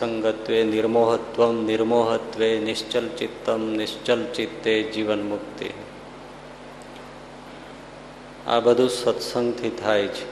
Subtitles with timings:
[0.00, 5.68] નિસંગત્વમ નિસંગત્વે નિર્મોહત્વમ નિર્મોહત્વે નિશ્ચલ ચિત્તમ નિશ્ચલ ચિત્તે જીવન મુક્તિ
[8.46, 10.24] આ બધું સત્સંગથી થાય છે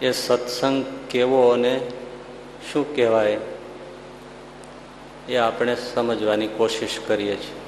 [0.00, 1.74] એ સત્સંગ કેવો અને
[2.62, 3.40] શું કહેવાય
[5.28, 7.63] એ આપણે સમજવાની કોશિશ કરીએ છીએ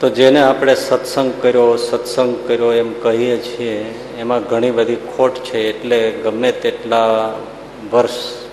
[0.00, 5.70] તો જેને આપણે સત્સંગ કર્યો સત્સંગ કર્યો એમ કહીએ છીએ, એમાં ઘણી બધી ખોટ છે.
[5.70, 7.32] એટલે ગમે તેટલા
[7.92, 8.48] વર્ષ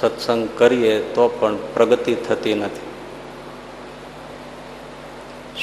[0.00, 2.90] સત્સંગ કરીએ તો પણ પ્રગતિ થતી નથી.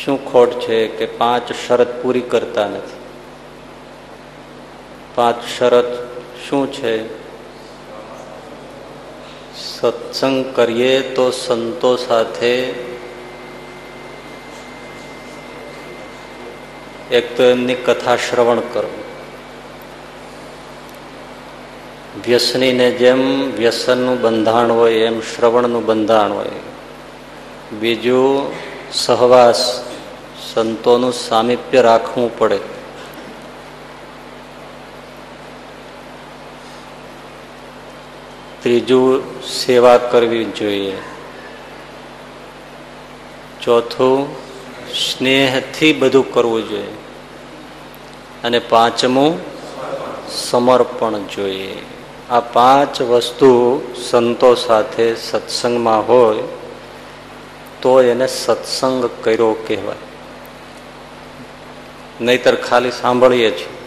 [0.04, 2.98] શું ખોટ છે કે પાંચ શરત પૂરી કરતા નથી?
[5.16, 6.08] પાંચ શરત
[6.50, 7.08] શું છે?
[9.58, 12.87] સત્સંગ કરીએ તો સંતો સાથે
[17.18, 19.08] એક તો એમની કથા શ્રવણ કરવું
[22.26, 26.50] વ્યસનીને જેમ વ્યસનનું બંધાણ હોય, એમ શ્રવણનું બંધાણ હોય.
[27.80, 28.52] બીજું
[28.92, 29.84] સહવાસ,
[30.54, 32.60] સંતોનું સામીપ્ય રાખવું પડે.
[38.62, 40.98] ત્રીજું સેવા કરવી જોઈએ.
[43.62, 44.36] ચોથું
[44.94, 47.07] સ્નેહથી બધું કરવું જોઈએ.
[48.48, 49.40] અને પાંચમું
[50.32, 51.76] સમર્પણ જોઈએ.
[52.30, 56.44] આ પાંચ વસ્તુ સંતો સાથે સત્સંગમાં હોય,
[57.82, 59.96] તો એને સત્સંગ કર્યો કહેવાય.
[62.22, 63.78] નહીતર ખાલી સાંભળીએ છીએ.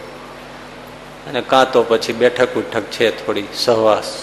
[1.29, 4.13] અને કાં તો પછી બેઠક ઉઠક છે થોડી સહવાસ.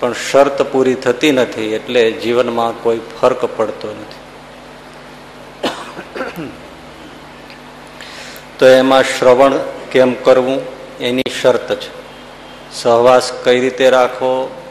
[0.00, 4.23] પણ શરત પૂરી થતી નથી, એટલે જીવનમાં કોઈ ફરક પડતો નથી.
[8.58, 9.58] તો એમાં શ્રવણ
[9.92, 10.62] કેમ કરવું
[10.98, 11.90] એની શરત છે.
[12.72, 14.62] સહવાસ કઈ રીતે રાખવો,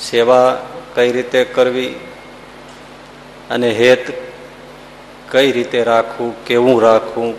[0.00, 0.58] સેવા
[0.94, 1.94] કઈ રીતે કરવી
[3.50, 4.12] અને હેત
[5.30, 7.34] કઈ રીતે રાખવું, કેવું રાખવું,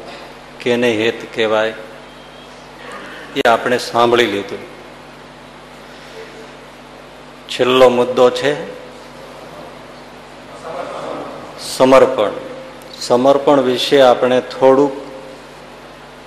[0.59, 1.73] કેને હેત કહેવાય,
[3.35, 4.59] એ આપણે સાંભળી લીધું.
[7.49, 8.51] છેલ્લો મુદ્દો છે
[11.59, 12.31] સમર્પણ.
[13.01, 15.04] સમર્પણ વિશે આપણે થોડુંક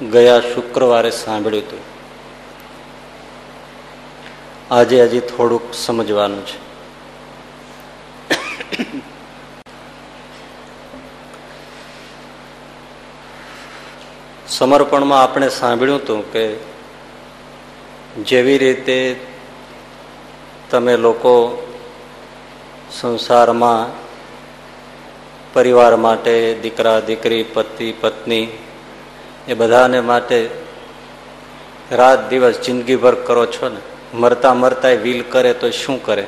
[0.06, 1.78] ગયા શુક્રવારે સાંભળ્યું હતું.
[4.74, 6.68] આજે હજી થોડુંક સમજવાનું છે.
[14.48, 16.56] સમર્પણમાં આપણે સાંભળ્યું હતું કે
[18.22, 19.20] જેવી રીતે
[20.70, 21.66] તમે લોકો
[22.92, 24.08] સંસારમાં
[25.52, 28.48] પરિવાર માટે દીકરા, દીકરી, પતિ, પત્ની
[29.48, 30.50] એ બધાને માટે
[31.92, 33.80] રાત દિવસ જિંદગીભર કરો છો ને.
[34.14, 36.26] મરતા મરતા વીલ કરે તો શું કરે?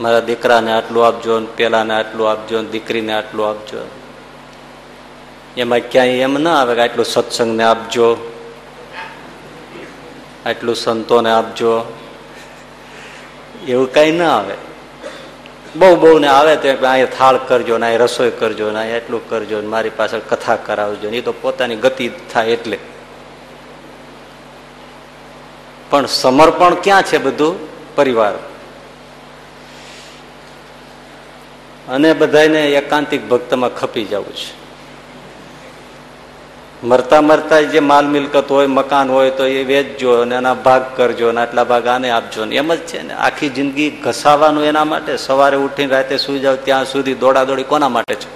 [0.00, 3.88] મારા દીકરાને આટલું આપજો પેલાને આટલું આપજો દીકરીને આટલું આપજો
[5.56, 8.32] એમાં ક્યાંય એમ ના આવે કે આટલું સત્સંગને આપજો,
[10.46, 11.98] આટલું સંતોને આપજો.
[13.68, 14.69] એવું કઈ ના આવે.
[15.76, 19.28] બહુ બહુ ને આવે તો અહીંયા થાળ કરજો ને અહીંયા રસોઈ કરજો ને અહીંયા એટલું
[19.28, 22.78] કરજો ને મારી પાછળ કથા કરાવજો ને એ તો પોતાની ગતિ થાય એટલે.
[25.90, 27.56] પણ સમર્પણ ક્યાં છે બધું?
[27.96, 28.34] પરિવાર.
[31.88, 34.59] અને બધાને એકાંતિક ભક્તમાં ખપી જવું છે.
[36.84, 41.28] મરતા મરતા જે માલ મિલકત હોય, મકાન હોય, તો એ વેચજો અને એના ભાગ કરજો
[41.28, 43.14] અને આટલા ભાગ આને આપજો ને એમ જ છે ને.
[43.14, 45.16] આખી જિંદગી ઘસાવાનું એના માટે?
[45.16, 48.28] સવારે ઉઠીને રાતે સુઈ જાવ ત્યાં સુધી દોડાદોડી કોના માટે છે?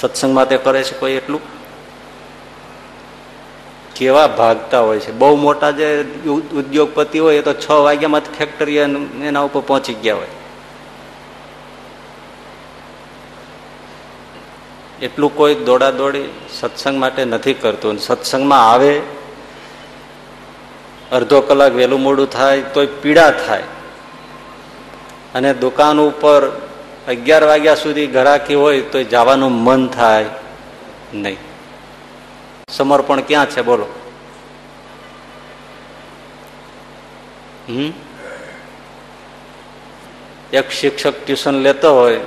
[0.00, 1.40] સત્સંગ માટે કરે છે કોઈ એટલું?
[3.94, 5.12] કેવા ભાગતા હોય છે?
[5.12, 6.04] બહુ મોટા જે
[6.56, 10.39] ઉદ્યોગપતિ હોય એ તો છ વાગ્યામાં ફેક્ટરી એના ઉપર પહોંચી ગયા હોય.
[15.02, 16.28] એટલું કોઈ દોડા દોડી
[16.60, 17.98] સત્સંગ માટે નથી કરતું.
[17.98, 19.02] સત્સંગમાં આવે,
[21.12, 23.62] અડધો કલાક વહેલું મોડું થાય, તોય પીડા થાય.
[25.34, 26.48] અને દુકાન ઉપર
[27.08, 30.26] અગિયાર વાગ્યા સુધી ઘરાકી હોય તો જવાનું મન થાય
[31.14, 31.36] નહીં.
[32.68, 33.62] સમર્પણ ક્યાં છે?
[33.62, 33.86] બોલો.
[37.68, 37.92] હમ?
[40.52, 42.20] એક શિક્ષક ટ્યુશન લેતો હોય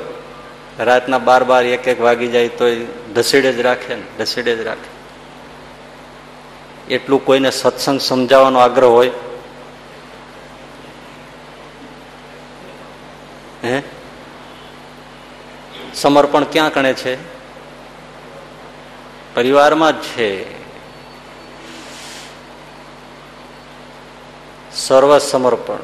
[0.79, 2.65] રાતના બાર બાર એક એક વાગી જાય તો
[3.15, 5.03] ઢસીડે જ રાખે ને, ઢસીડે જ રાખે.
[6.95, 9.11] એટલું કોઈને સત્સંગ સમજાવવાનો આગ્રહ હોય?
[13.63, 13.81] હે?
[15.93, 17.17] સમર્પણ ક્યાં કણે છે?
[19.35, 20.63] પરિવારમાં જ છે.
[24.75, 25.77] સર્વ સમર્પણ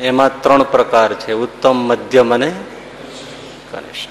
[0.00, 2.52] એમાં ત્રણ પ્રકાર છે, ઉત્તમ, મધ્યમ અને
[3.72, 4.10] કનિષ્ઠ.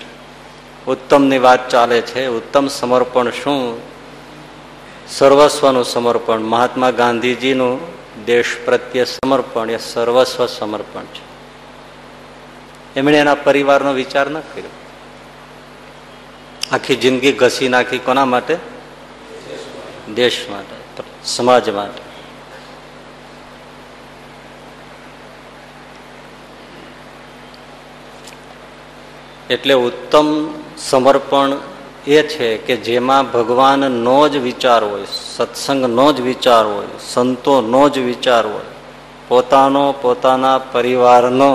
[0.90, 3.82] ઉત્તમની વાત ચાલે છે, ઉત્તમ સમર્પણ શું?
[5.08, 6.40] સર્વસ્વનું સમર્પણ.
[6.40, 7.80] મહાત્મા ગાંધીજીનું
[8.26, 11.32] દેશ પ્રત્યે સમર્પણ એ સર્વસ્વ સમર્પણ છે.
[12.96, 14.70] એમણે એના પરિવારનો વિચાર ન કર્યો.
[16.72, 18.58] આખી જિંદગી ઘસી નાખી કોના માટે?
[20.16, 21.04] દેશ માટે.
[21.26, 22.11] સમાજ માટે.
[29.52, 30.28] એટલે ઉત્તમ
[30.78, 31.52] સમર્પણ
[32.08, 38.44] એ છે કે જેમાં ભગવાનનો જ વિચાર હોય સત્સંગનો જ વિચાર હોય સંતોનો જ વિચાર
[38.46, 38.70] હોય,
[39.28, 41.52] પોતાનો પોતાના પરિવારનો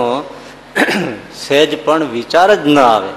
[1.47, 3.13] સહેજ પણ વિચાર જ ન આવે.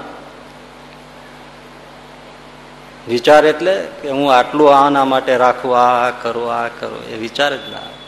[3.07, 7.63] વિચાર એટલે કે હું આટલું આના માટે રાખું આ કરું આ કરું, એ વિચાર જ
[7.71, 8.00] ના આવે.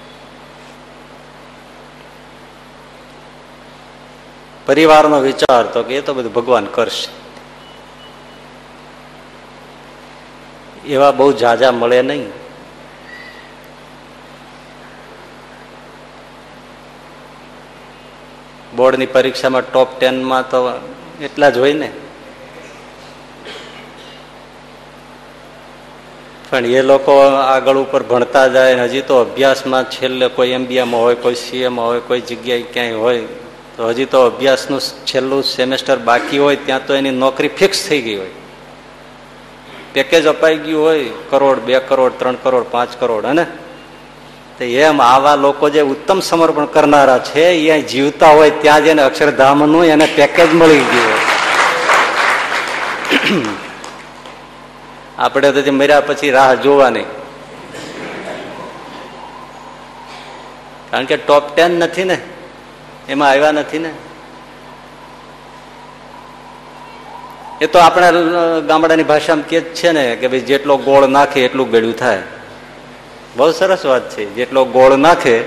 [4.65, 7.23] પરિવારનો વિચાર તો કે એ તો બધું ભગવાન કરશે.
[10.87, 12.43] એવા બહુ ઝાઝા મળે નહીં.
[18.75, 20.79] બોર્ડની પરીક્ષામાં ટોપ ટેનમાં તો
[21.21, 21.91] એટલા જ હોય ને.
[26.49, 31.35] પણ એ લોકો આગળ ઉપર ભણતા જાય હજી તો અભ્યાસમાં છેલ્લે કોઈ એમબીએમાં હોય, કોઈ
[31.35, 33.27] સીએમાં હોય, કોઈ જગ્યાએ ક્યાંય હોય.
[33.77, 38.15] તો હજી તો અભ્યાસનું છેલ્લું સેમેસ્ટર બાકી હોય, ત્યાં તો એની નોકરી ફિક્સ થઈ ગઈ
[38.15, 38.29] હોય.
[39.93, 43.43] પેકેજ અપાઈ ગયું હોય, કરોડ, બે કરોડ, ત્રણ કરોડ, પાંચ કરોડ, હે
[44.57, 49.85] તો એમ આવા લોકો જે ઉત્તમ સમર્પણ કરનારા છે, એ જીવતા હોય, ત્યાં જઈને અક્ષરધામનું
[49.85, 51.21] એને પેકેજ મળી ગયું હોય.
[55.17, 57.05] આપણે તો મર્યા પછી રાહ જોવાની.
[60.91, 62.17] કારણ કે ટોપ ટેન નથી ને.
[63.09, 63.93] એમાં આવ્યા નથી ને?
[67.61, 68.11] એ તો આપણા
[68.59, 72.23] ગામડાની ભાષામાં કે છે ને કે ભાઈ જેટલો ગોળ નાખે એટલું ગળ્યું થાય.
[73.35, 74.33] બહુ સરસ વાત છે.
[74.33, 75.43] જેટલો ગોળ નાખે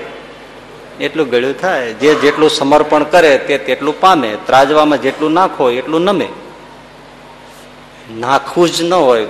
[0.99, 1.93] એટલું ગળ્યું થાય.
[1.93, 4.37] જે જેટલું સમર્પણ કરે તે તેટલું પામે.
[4.45, 6.27] ત્રાજવામાં જેટલું નાખો એટલું નમે.
[8.11, 9.25] નાખવું જ ન હોય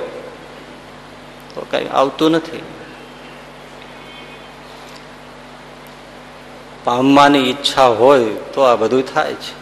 [1.53, 2.61] તો કઈ આવતું નથી.
[6.87, 9.53] પામવાની ઈચ્છા હોય તો આ બધું થાય છે.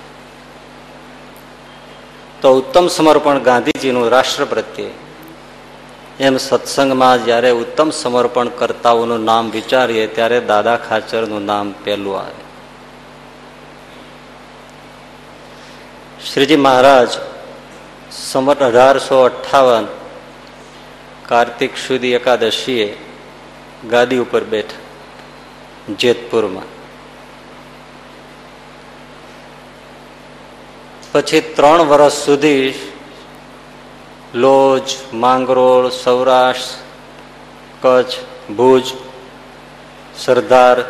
[2.41, 4.91] તો ઉત્તમ સમર્પણ ગાંધીજીનું રાષ્ટ્ર પ્રત્યે
[6.19, 12.43] એમ સત્સંગમાં જ્યારે ઉત્તમ સમર્પણ કરતાઓનું નામ વિચારીએ ત્યારે દાદા ખાચરનું નામ પહેલું આવે.
[16.31, 17.09] શ્રીજી મહારાજ
[18.11, 19.87] સમત અઢારસો અઠાવન
[21.25, 22.87] કાર્તિક સુધી એકાદશીએ
[23.89, 24.83] ગાદી ઉપર બેઠા
[25.99, 26.74] જેતપુરમાં.
[31.15, 32.73] પછી ત્રણ વર્ષ સુધી
[34.33, 36.81] લોજ, માંગરોળ, સૌરાષ્ટ્ર,
[37.81, 38.13] કચ્છ,
[38.51, 38.83] ભુજ,
[40.17, 40.83] સરદાર,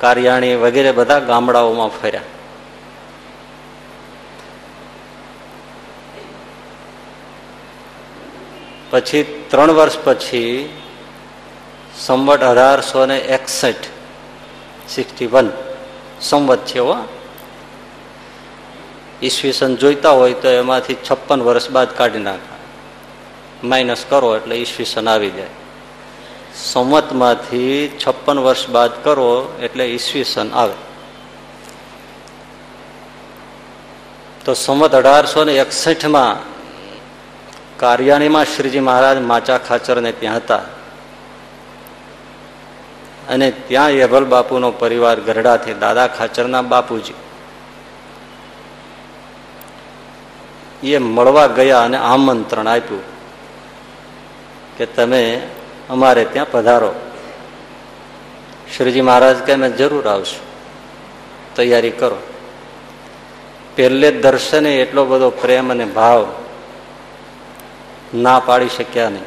[0.00, 2.22] કારિયાણી વગેરે બધા ગામડાઓમાં ફર્યા.
[8.90, 10.78] પછી ત્રણ વર્ષ પછી
[11.98, 13.88] સંવત અઢારસો ને એકસઠ,
[14.88, 15.48] સિક્સટી વન,
[16.20, 17.19] સંવત હો.
[19.22, 22.56] ઈસવીસન જોઈતા હોય તો એમાંથી છપ્પન વર્ષ બાદ કાઢી નાખા.
[23.64, 25.46] માઇનસ કરો એટલે ઈસવીસન આવી જાય.
[26.54, 30.72] સંવતમાંથી છપ્પન વર્ષ બાદ કરો એટલે ઈસવીસન આવે.
[34.44, 36.50] તો સંવત અઢારસો ને એકસઠમાં
[37.78, 40.56] કાર્યાણીમાં શ્રીજી મહારાજ માચા ખાચરને ત્યાં હતા.
[43.28, 47.14] અને ત્યાં યભલ બાપુનો પરિવાર ગરડાથી દાદા ખાચરના બાપુજી.
[50.82, 53.02] એ મળવા ગયા અને આમંત્રણ આપ્યું
[54.76, 55.42] કે તમે
[55.88, 56.94] અમારે ત્યાં પધારો.
[58.76, 60.50] શ્રીજી મહારાજ કે, અમે જરૂર આવશું.
[61.56, 62.16] તૈયારી કરો.
[63.76, 66.32] પહેલે દર્શને એટલો બધો પ્રેમ અને ભાવ
[68.14, 69.22] ના પાડી શક્યા નહીં.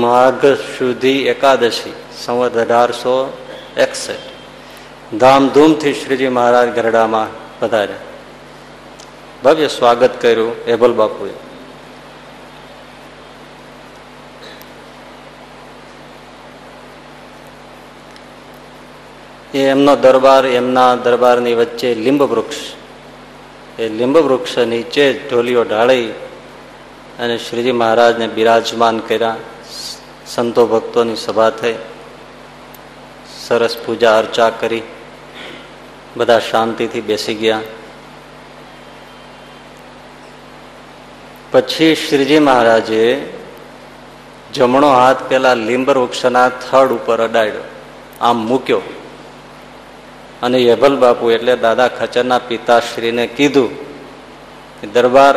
[0.00, 1.92] માઘ સુધી એકાદશી,
[2.24, 3.36] સંવત અઢારસો
[3.76, 4.14] એકસઠ.
[5.16, 7.96] ધામધૂમથી શ્રીજી મહારાજ ગરડામાં પધાર્યા
[9.44, 11.30] ભવ્ય સ્વાગત કર્યું હેબલ બાપુએ.
[19.54, 22.56] એ એમનો દરબાર, એમના દરબારની વચ્ચે લીંબ વૃક્ષ
[23.78, 26.10] એ લીંબ વૃક્ષ નીચે ઢોલીઓ ઢાળી
[27.18, 29.36] અને શ્રીજી મહારાજને બિરાજમાન કર્યા.
[30.26, 31.74] સંતો ભક્તોની સભા થઈ.
[33.46, 34.82] સરસ પૂજા અર્ચા કરી.
[36.16, 37.60] બધા શાંતિથી બેસી ગયા.
[41.52, 43.32] પછી શ્રીજી મહારાજે
[44.54, 47.60] જમણો હાથ પેલા લીંબર વૃક્ષના થડ ઉપર અડાડ્યો.
[48.20, 48.80] આમ મૂક્યો.
[50.42, 53.70] અને યભલ બાપુ એટલે દાદા ખચરના પિતાશ્રીને કીધું
[54.92, 55.36] દરબાર,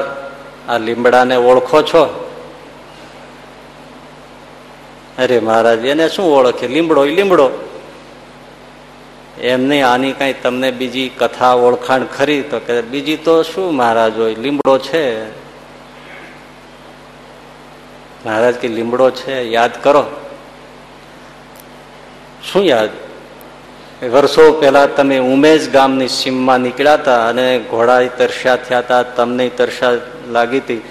[0.69, 2.23] આ લીમડાને ઓળખો છો?
[5.17, 6.67] અરે મહારાજ, એને શું ઓળખે?
[6.67, 7.49] લીમડો લીમડો
[9.41, 12.41] એમ નહીં, આની કઈ તમને બીજી કથા ઓળખાણ ખરી?
[12.41, 14.35] તો કે બીજી તો શું મહારાજ હોય?
[14.35, 15.29] લીમડો છે.
[18.25, 20.05] મહારાજ કે લીમડો છે, યાદ કરો.
[22.53, 22.89] શું યાદ?
[24.11, 29.91] વર્ષો પહેલા તમે ઉમેશ ગામની સીમમાં નીકળ્યા હતા અને ઘોડા તરસ્યા થયા હતા, તમને તરસ્યા
[30.29, 30.81] લાગી હતી.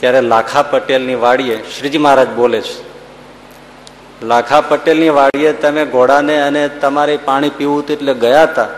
[0.00, 2.91] ત્યારે લાખા પટેલની વાડીએ શ્રીજી મહારાજ બોલે છે
[4.22, 8.68] લાખા પટેલની વાડીએ તમે ઘોડાને અને તમારે પાણી પીવું હતું એટલે ગયા હતા.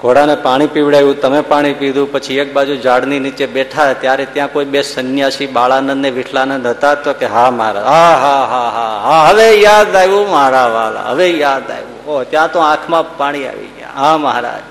[0.00, 4.64] ઘોડાને પાણી પીવડાવ્યું, તમે પાણી પીધું, પછી એક બાજુ ઝાડની નીચે બેઠા ત્યારે ત્યાં કોઈ
[4.64, 9.32] બે સંન્યાસી બાળાનંદ ને વિઠલાનંદ હતા તો કે, હા મારા હા હા હા હા હા,
[9.32, 12.00] હવે યાદ આવ્યું મારા વાલા, હવે યાદ આવ્યું.
[12.06, 13.92] ઓ ત્યાં તો આંખમાં પાણી આવી ગયા.
[13.94, 14.62] હા મહારાજ.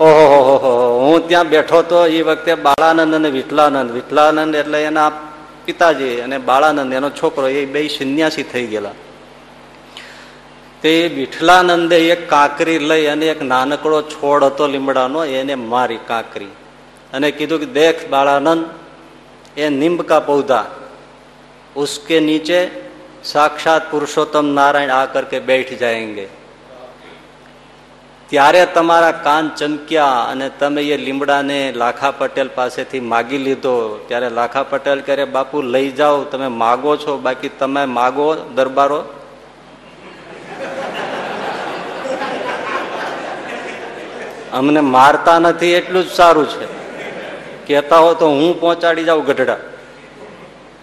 [0.00, 5.10] ઓહો, હો, હું ત્યાં બેઠો તો એ વખતે બાળાનંદ અને વિઠલાનંદ વિઠલાનંદ એટલે એના
[5.70, 8.98] પિતાજી અને બાળાનંદ, એનો છોકરો એ બે સંન્યાસી થઈ ગયેલા.
[10.82, 16.52] તે વિઠલાનંદે એક કાંકરી લઈ અને એક નાનકડો છોડ હતો લીમડાનો, એને મારી કાંકરી.
[17.12, 18.64] અને કીધું કે દેખ બાળાનંદ,
[19.56, 20.66] એ નિંબકા પૌધા,
[21.76, 22.60] ઉસકે નીચે
[23.24, 26.26] સાક્ષાત પુરુષોત્તમ નારાયણ આ કરકે બેઠ જાયંગે.
[28.30, 34.04] ત્યારે તમારા કાન ચમક્યા અને તમે એ લીમડાને લાખા પટેલ પાસેથી માગી લીધો.
[34.08, 36.22] ત્યારે લાખા પટેલ કરે બાપુ, લઈ જાઓ.
[36.22, 37.18] તમે માગો છો.
[37.18, 39.04] બાકી તમે માગો દરબારો.
[44.52, 46.64] અમને મારતા નથી એટલું જ સારું છે.
[47.66, 49.56] કહેતા હો તો હું પહોંચાડી જાઉં ગઢડા.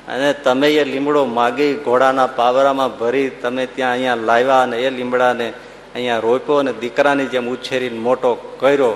[0.07, 5.53] અને તમે એ લીમડો માગી ઘોડાના પાવરામાં ભરી તમે ત્યાં અહીંયા લાવ્યા અને એ લીમડાને
[5.97, 8.89] અહીંયા રોપ્યો અને દીકરાની જેમ ઉછેરીને મોટો કર્યો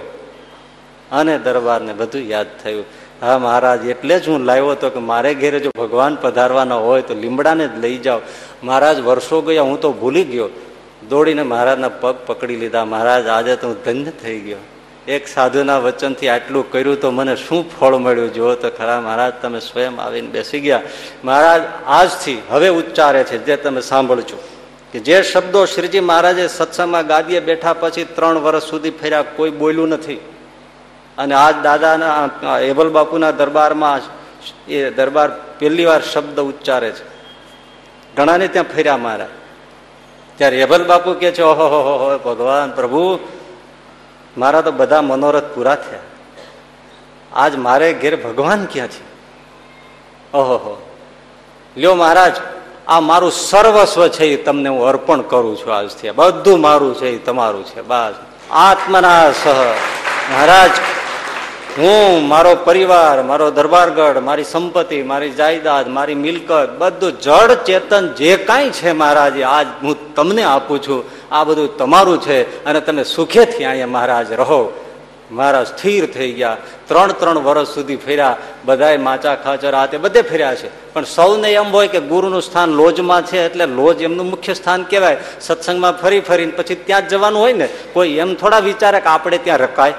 [1.12, 2.86] અને દરબારને બધું યાદ થયું.
[3.22, 7.14] હા, મહારાજ, એટલે જ હું લાવ્યો હતો કે મારે ઘેરે જો ભગવાન પધારવાના હોય તો
[7.14, 8.20] લીમડાને જ લઈ જાઓ.
[8.64, 10.50] મહારાજ, વર્ષો ગયા, હું તો ભૂલી ગયો.
[11.10, 12.86] દોડીને મહારાજના પગ પકડી લીધા.
[12.86, 14.58] મહારાજ, આજે તો હું ધન્ય થઈ ગયો.
[15.08, 18.34] એક સાધુના વચનથી આટલું કર્યું તો મને શું ફળ મળ્યું?
[18.34, 20.82] જુઓ તો ખરા, મહારાજ, તમે સ્વયં આવીને બેસી ગયા.
[21.24, 24.38] મહારાજ, આજથી હવે ઉચ્ચારે છે, જે તમે સાંભળજો.
[24.92, 29.90] કે જે શબ્દો શ્રીજી મહારાજે સત્સંગમાં ગાદીએ બેઠા પછી ત્રણ વર્ષ સુધી ફેર્યા, કોઈ બોલ્યું
[29.90, 30.16] નથી.
[31.18, 34.00] અને આજ દાદાના એબલ બાપુના દરબારમાં
[34.68, 35.30] એ દરબાર
[35.60, 37.04] પહેલી વાર શબ્દ ઉચ્ચારે છે.
[38.16, 39.28] ઘણાને ત્યાં ફેર્યા મારા
[40.38, 43.20] ત્યારે એબલ બાપુ કે છે, ઓહો હો હો, ભગવાન પ્રભુ,
[44.38, 46.00] મારા તો બધા મનોરથ પૂરા થયા.
[47.34, 49.04] આજ મારે ઘેર ભગવાન ક્યાં છે?
[50.34, 50.92] ઓહો, હો.
[51.78, 52.36] લ્યો મહારાજ
[52.88, 56.10] આ મારું સર્વસ્વ છે એ તમને હું અર્પણ કરું છું આજથી.
[56.10, 58.14] બધું મારું છે એ તમારું છે, બસ.
[58.52, 59.48] આત્મના સહ
[60.34, 60.70] મહારાજ,
[61.78, 68.36] હું, મારો પરિવાર, મારો દરબારગઢ, મારી સંપત્તિ, મારી જાયદાદ, મારી મિલકત, બધું જડ ચેતન જે
[68.36, 71.04] કાંઈ છે મહારાજ આજ હું તમને આપું છું.
[71.32, 74.74] આ બધું તમારું છે અને તમે સુખેથી અહીંયા મહારાજ રહો.
[75.32, 76.58] મહારાજ સ્થિર થઈ ગયા.
[76.86, 78.38] ત્રણ ત્રણ વર્ષ સુધી ફેર્યા.
[78.66, 80.94] બધાએ માચા ખાચર આ તે બધે ફેર્યા છે.
[80.94, 85.18] પણ સૌને એમ હોય કે ગુરુનું સ્થાન લોજમાં છે એટલે લોજ એમનું મુખ્ય સ્થાન કહેવાય.
[85.42, 89.38] સત્સંગમાં ફરી ફરીને પછી ત્યાં જ જવાનું હોય ને, કોઈ એમ થોડા વિચારે કે આપણે
[89.38, 89.94] ત્યાં રકાય.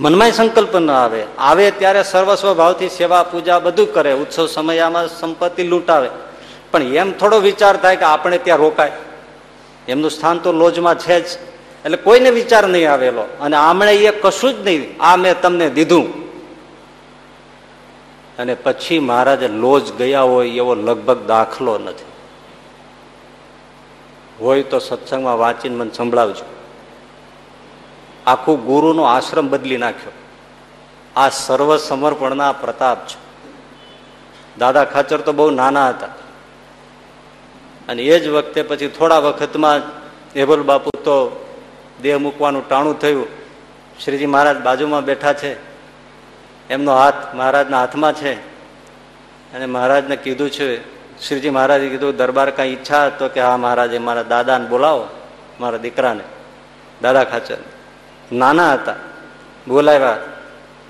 [0.00, 1.24] મનમાં સંકલ્પ ન આવે.
[1.38, 4.12] આવે ત્યારે સર્વસ્વ ભાવથી સેવા, પૂજા બધું કરે.
[4.12, 6.08] ઉત્સવ સમયમાં સંપત્તિ લૂંટાવે.
[6.70, 8.92] પણ એમ થોડો વિચાર થાય કે આપણે ત્યાં રોકાય.
[9.88, 11.38] એમનું સ્થાન તો લોજમાં છે જ.
[11.88, 13.22] એટલે કોઈને વિચાર નહીં આવેલો.
[13.40, 15.02] અને આમણે એ કશું જ નહીં.
[15.02, 16.28] આ મેં તમને દીધું.
[18.38, 22.04] અને પછી મહારાજ લોજ ગયા હોય એવો લગભગ દાખલો નથી.
[24.40, 26.44] હોય તો સત્સંગમાં વાંચીને મને સંભળાવજો.
[28.26, 30.12] આખું ગુરુનો આશ્રમ બદલી નાખ્યો.
[31.16, 33.18] આ સર્વ સમર્પણના પ્રતાપ છે.
[34.58, 36.06] દાદા ખાચર તો બહુ નાના હતા.
[37.88, 39.80] અને એ જ વખતે પછી થોડા વખતમાં
[40.32, 41.44] એબલ બાપુ તો
[42.02, 43.26] દેહ મૂકવાનું ટાણું થયું.
[44.04, 45.56] શ્રીજી મહારાજ બાજુમાં બેઠા છે.
[46.70, 48.34] એમનો હાથ મહારાજના હાથમાં છે.
[49.54, 54.22] અને મહારાજને કીધું છે, શ્રીજી મહારાજે કીધું, દરબાર કાંઈ ઈચ્છા તો કે હા મહારાજે, મારા
[54.22, 55.08] દાદાને બોલાવો,
[55.60, 56.20] મારા દીકરાને.
[57.02, 57.56] દાદા ખાચર.
[58.32, 58.94] નાના હતા.
[59.68, 60.16] બોલાવ્યા.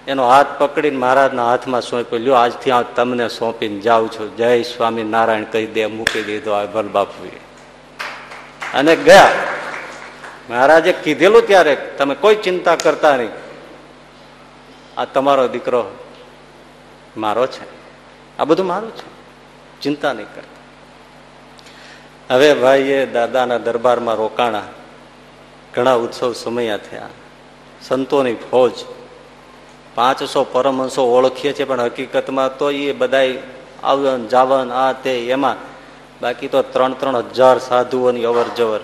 [0.08, 4.36] એનો હાથ પકડીને મહારાજના હાથમાં સોંપ્યો, લ્યો, આજથી આ તમને સોંપીને જાઉં છું.
[4.36, 7.30] જય સ્વામી નારાયણ કહી દે, મૂકી દીધો, આ ભલ બાપુએ.
[8.74, 9.32] અને ગયા.
[10.50, 13.28] મહારાજે કીધેલું ત્યારે તમે કોઈ ચિંતા કરતા નહીં.
[14.96, 15.90] આ તમારો દીકરો
[17.16, 17.64] મારો છે.
[18.38, 19.18] આ બધું મારું છે.
[19.80, 20.58] ચિંતા નહીં કરતા.
[22.34, 24.62] હવે ભાઈએ દાદાના દરબારમાં રોકાણા.
[25.74, 27.08] ઘણા ઉત્સવ સમયા થયા.
[27.82, 28.72] સંતોની ફોજ.
[29.94, 33.22] પાંચસો પરમહંસો ઓળખીએ છીએ, પણ હકીકતમાં તો એ બધા
[33.82, 35.56] આવન જાવન આ તે એમાં.
[36.22, 38.80] બાકી તો ત્રણ ત્રણ હજાર સાધુઓની અવર જવર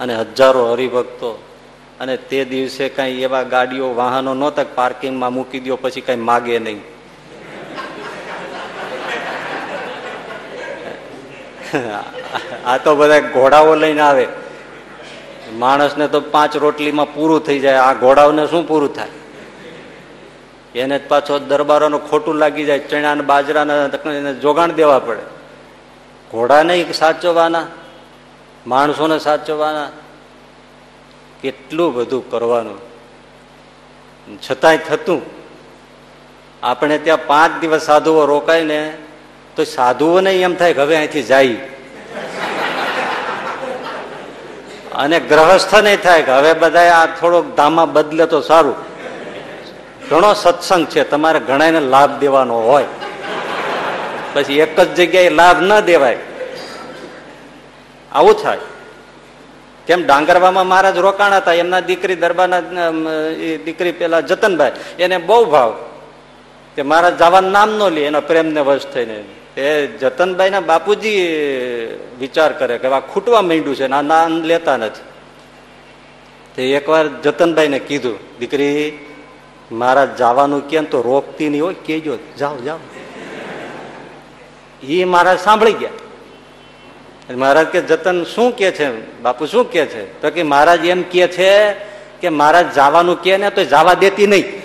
[0.00, 1.42] અને હજારો હરિભક્તો.
[2.00, 6.82] અને તે દિવસે કઈ એવા ગાડીઓ, વાહનો નહોતા પાર્કિંગમાં મૂકી દો પછી કઈ માગે નહીં.
[12.66, 14.26] આ તો બધા ઘોડાઓ લઈને આવે.
[15.52, 17.74] માણસને તો પાંચ રોટલીમાં પૂરું થઈ જાય.
[17.74, 19.08] આ ઘોડાઓને શું પૂરું થાય?
[20.74, 22.78] એને જ પાછો દરબારોનું ખોટું લાગી જાય.
[22.78, 25.22] ચણા બાજરાને જોગાણ દેવા પડે.
[26.30, 27.66] ઘોડાને સાચવવાના.
[28.66, 29.88] માણસોને સાચવવાના
[31.42, 32.78] કેટલું બધું કરવાનું.
[34.50, 35.22] છતાંય થતું,
[36.62, 38.92] આપણે ત્યાં પાંચ દિવસ સાધુઓ રોકાય ને
[39.56, 41.48] તો સાધુઓને એમ થાય કે હવે અહીંથી જાય.
[44.94, 48.74] અને ગ્રહસ્થ નહીં થાય કે હવે બધા આ થોડોક ધામા બદલે તો સારું.
[50.10, 52.84] ઘણો સત્સંગ છે, તમારે ઘણાને લાભ દેવાનો હોય.
[54.32, 56.18] પછી એક જ જગ્યાએ લાભ ન દેવાય.
[58.12, 58.64] આવું થાય.
[59.86, 62.60] કેમ ડાંગરવામાં મહારાજ રોકાણ હતા, એમના દીકરી દરબારના
[63.66, 65.72] દીકરી પેલા જતનભાઈ, એને બહુ ભાવ
[66.76, 69.18] કે મહારાજ જવાનું નામ નો લે, એના પ્રેમને વશ થઈને.
[69.56, 71.20] એ જતનભાઈ ના બાપુજી
[72.20, 75.06] વિચાર કરે કે આ ખૂટવા માંડ્યું છે આ નામ લેતા નથી.
[76.54, 79.06] તે એકવાર જતનભાઈ ને કીધું, દીકરી
[79.72, 82.80] મારા જવાનું કેમ તો રોકતી નહીં હોય કેજો જાઓ જાઓ.
[84.82, 85.96] એ મહારાજ સાંભળી ગયા.
[87.34, 89.20] મહારાજ કે, જતન શું કે છે?
[89.20, 90.22] બાપુ શું કે છે?
[90.22, 91.72] તો કે, મહારાજ એમ કે છે
[92.20, 94.62] કે મહારાજ જવાનું કે ને તો જવા દેતી નહીં.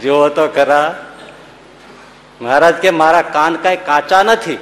[0.00, 1.06] જો તો ખરા.
[2.40, 4.54] મહારાજ કે, મારા કાન કઈ કાચા નથી.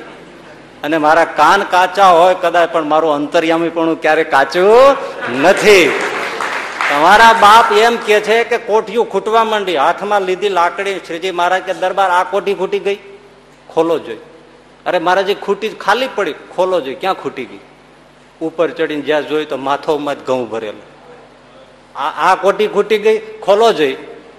[0.82, 4.96] અને મારા કાન કાચા હોય કદાચ, પણ મારું અંતર્યામી પણ ક્યારે કાચું
[5.42, 6.00] નથી.
[6.90, 11.74] તમારા બાપ એમ કે છે કે કોઠિયું ખૂટવા માંડી, હાથમાં લીધી લાકડી, શ્રીજી મહારાજ કે,
[11.74, 12.98] દરબાર આ કોઠી ખૂટી ગઈ?
[13.74, 14.16] ખોલો જોઈ.
[14.86, 17.58] અરે મહારાજ ખૂટી ખાલી પડી, ખોલો જોઈ, ક્યાં ખૂટી ગઈ?
[18.40, 20.82] ઉપર ચડીને જ્યાં જોયું તો માથોમાં જ ઘઉં ભરેલું.
[21.98, 23.92] આ આ કોટી ખૂટી ગઈ, ખોલો જોઈ.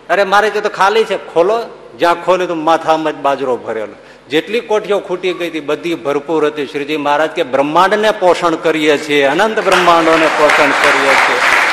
[0.10, 1.63] અરે મારે તો ખાલી છે, ખોલો.
[2.00, 3.95] જ્યાં ખોલ્યું તો માથામાં જ બાજરો ભરેલો.
[4.30, 6.65] જેટલી કોઠીઓ ખૂટી ગઈ હતી, બધી ભરપૂર હતી.
[6.65, 11.64] શ્રીજી મહારાજ કે બ્રહ્માંડને પોષણ કરીએ છીએ, અનંત બ્રહ્માંડોને પોષણ કરીએ છીએ.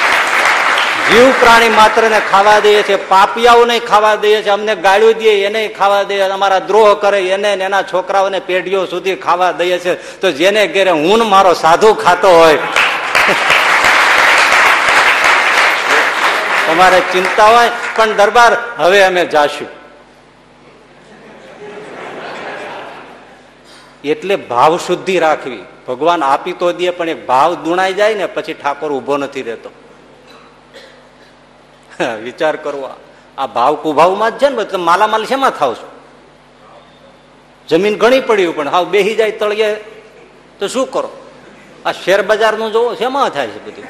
[1.09, 5.63] જીવ પ્રાણી માત્ર ને ખાવા દઈએ છીએ પાપિયાઓને ખાવા દઈએ છીએ અમને ગાળ્યું દઈએ એને
[5.79, 10.63] ખાવા દઈએ અમારા દ્રોહ કરે, એને એના છોકરાઓને પેઢીઓ સુધી ખાવા દઈએ છીએ તો જેને
[10.75, 12.61] ઘેરે હું મારો સાધુ ખાતો હોય,
[16.67, 19.71] તમારે ચિંતા હોય, પણ દરબાર હવે અમે જાશું.
[24.05, 25.63] એટલે ભાવ શુદ્ધિ રાખવી.
[25.87, 29.71] ભગવાન આપી તો દે, પણ એક ભાવ દુણાઈ જાય ને, પછી ઠાકોર ઊભો નથી રહેતો.
[32.25, 32.91] વિચાર કરવો.
[33.39, 35.91] આ ભાવ કુભાવમાં જ છે ને માલામાલ શેમાં થાવ છો?
[37.69, 39.75] જમીન ઘણી પડી પણ હાવ બેહી જાય તળિયે.
[40.59, 41.11] તો શું કરો?
[41.87, 43.85] આ શેર બજારનું જોવો, શેમાં થાય છે બધું?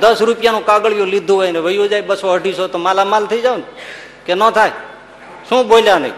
[0.00, 3.62] દસ રૂપિયાનું કાગળિયું લીધું હોય ને વયું જાય, બસો અઢીસો, તો માલામાલ થઈ જાવ ને?
[4.26, 4.70] કે ન થાય?
[5.48, 6.12] શું બોલ્યા નહીં?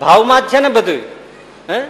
[0.00, 1.02] ભાવમાં જ છે ને બધું
[1.70, 1.82] હે?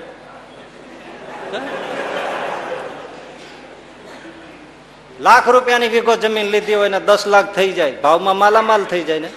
[5.20, 9.18] લાખ રૂપિયાની વીઘો જમીન લીધી હોય ને દસ લાખ થઈ જાય, ભાવમાં માલામાલ થઈ જાય
[9.18, 9.28] ને.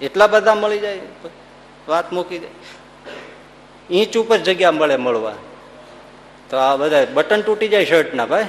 [0.00, 1.00] એટલા બધા મળી જાય,
[1.88, 2.46] વાત મૂકી દે.
[3.94, 5.34] ઈંચ ઉપર જગ્યા મળે મળવા.
[6.50, 8.46] તો આ બધા બટન તૂટી જાય શર્ટના ભાઈ.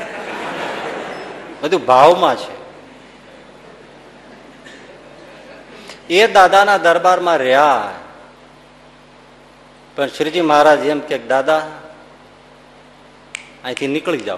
[1.62, 2.63] બધું ભાવમાં છે.
[6.10, 7.91] એ દાદાના દરબારમાં રહ્યા.
[9.95, 11.58] પણ શ્રીજી મહારાજ એમ કે, દાદા,
[13.63, 14.38] અહીંથી નીકળી જાઓ.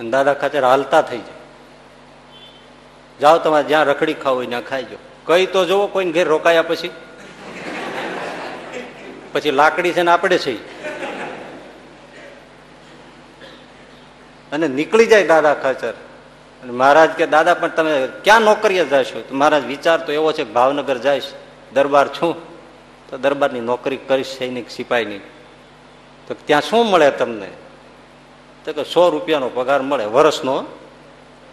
[0.00, 1.40] અને દાદા ખાતર હાલતા થઈ જાય.
[3.20, 4.98] જાઓ તમારે જ્યાં રખડી ખાવ હોય ત્યાં ખાઈ જાઓ.
[5.26, 6.90] કઈ તો જુઓ કોઈને ઘેર રોકાયા પછી.
[9.32, 10.80] પછી લાકડી છે ને આપણે છે.
[14.52, 15.92] અને નીકળી જાય દાદા ખાચર
[16.62, 19.20] અને મહારાજ કે, દાદા, પણ તમે ક્યાં નોકરીએ જશો?
[19.20, 21.24] તો મહારાજ વિચાર તો એવો છે, ભાવનગર જઈશ
[21.72, 22.36] દરબાર છું.
[23.10, 25.18] તો દરબારની નોકરી કરીશ, સૈનિક, સિપાહીની.
[26.26, 27.48] તો ત્યાં શું મળે તમને?
[28.64, 30.64] તો કે સો રૂપિયાનો પગાર મળે, વર્ષનો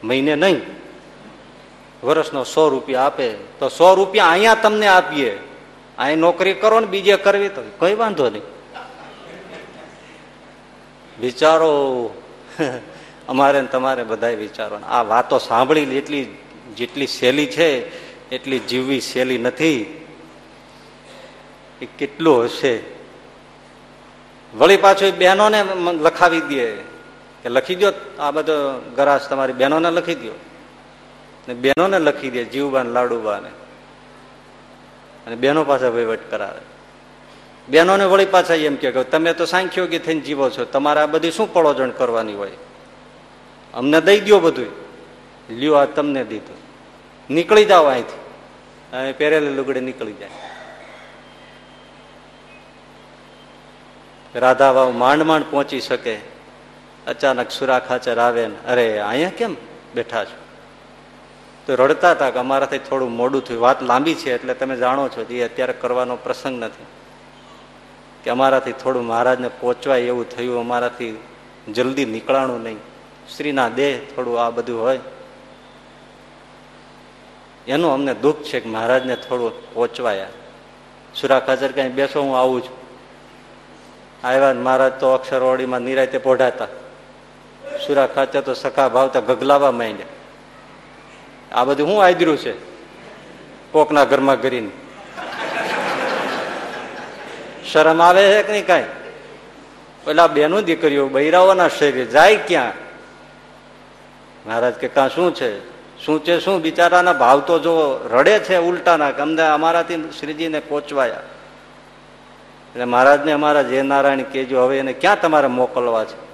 [0.04, 0.62] મહિને નહીં.
[2.04, 5.40] વર્ષનો સો રૂપિયા આપે, તો સો રૂપિયા અહીંયા તમને આપીએ.
[5.98, 8.44] અહીં નોકરી કરો ને બીજે કરવી તો કઈ વાંધો નહીં.
[11.20, 12.14] વિચારો,
[13.30, 14.76] અમારે તમારે બધા વિચારો.
[14.76, 16.38] આ વાતો સાંભળી એટલી,
[16.78, 17.98] જેટલી સહેલી છે,
[18.30, 20.04] એટલી જીવવી સહેલી નથી.
[21.82, 22.80] એ કેટલું હશે?
[24.58, 25.64] વળી પાછું બહેનોને
[26.02, 26.97] લખાવી દે.
[27.44, 28.54] કે લખી દો આ બધો
[28.96, 30.40] ગરાસ તમારી બહેનોને લખી દો
[31.48, 33.50] ને બહેનોને લખી દે, જીવબાને, લાડુબાને.
[35.28, 36.62] અને બહેનો પાસે વહીવટ કરાવે.
[37.70, 41.54] બહેનોને વળી પાછા એમ કે, તમે તો સાંખ્યોગી થઈને જીવો છો, તમારે આ બધી શું
[41.54, 42.52] પળોજણ કરવાની હોય?
[43.74, 44.66] અમને દઈ દો બધું
[45.50, 46.58] લ્યો, આ તમને દીધું.
[47.34, 48.18] નીકળી જાઓ અહીંથી.
[48.98, 50.30] અહીં પહેરેલી લુગડે નીકળી જાય.
[54.36, 56.37] રાધાભાવ માંડ માંડ પહોંચી શકે.
[57.08, 59.56] અચાનક સુરા ખાચર આવે ને, અરે, અહીંયા કેમ
[59.96, 60.48] બેઠા છો?
[61.68, 63.62] તો રડતા હતા કે અમારાથી થોડું મોડું થયું.
[63.62, 66.86] વાત લાંબી છે એટલે તમે જાણો છો એ અત્યારે કરવાનો પ્રસંગ નથી.
[68.24, 71.24] કે અમારાથી થોડું મહારાજને પહોંચવાય એવું થયું, અમારાથી
[71.74, 72.78] જલ્દી નીકળાણું નહીં.
[73.34, 75.00] સ્ત્રીના દેહ થોડું આ બધું હોય.
[77.68, 80.28] એનું અમને દુઃખ છે કે મહારાજને થોડું પહોંચવાયા.
[81.16, 82.88] સુરા ખાચર કઈ બેસો, હું આવું છું.
[84.28, 86.68] આવ્યા મહારાજ તો અક્ષરવાડીમાં નિરાયતે પોઢાતા.
[87.88, 90.06] સુરા ખાચર તો સખા ભાવતા ગગલાવા માંડ્યા.
[91.56, 92.54] આ બધું શું આદર્યું છે?
[93.72, 94.70] કોકના ઘરમાં કરીને
[97.72, 98.84] શરમ આવે છે કે નહીં કાંઈ?
[100.06, 102.72] પેલા બેનું દીકરીઓ બૈરાઓના શરીર જાય ક્યાં?
[104.46, 105.78] મહારાજ કે કાં શું છે?
[106.06, 106.62] શું છે શું?
[106.62, 111.26] બિચારાના ભાવ તો જો રડે છે ઉલટાના કે અમને અમારાથી શ્રીજીને કોચવાયા
[112.72, 116.27] એટલે મહારાજને અમારા જય નારાયણ કેજો હવે એને ક્યાં તમારે મોકલવા છે?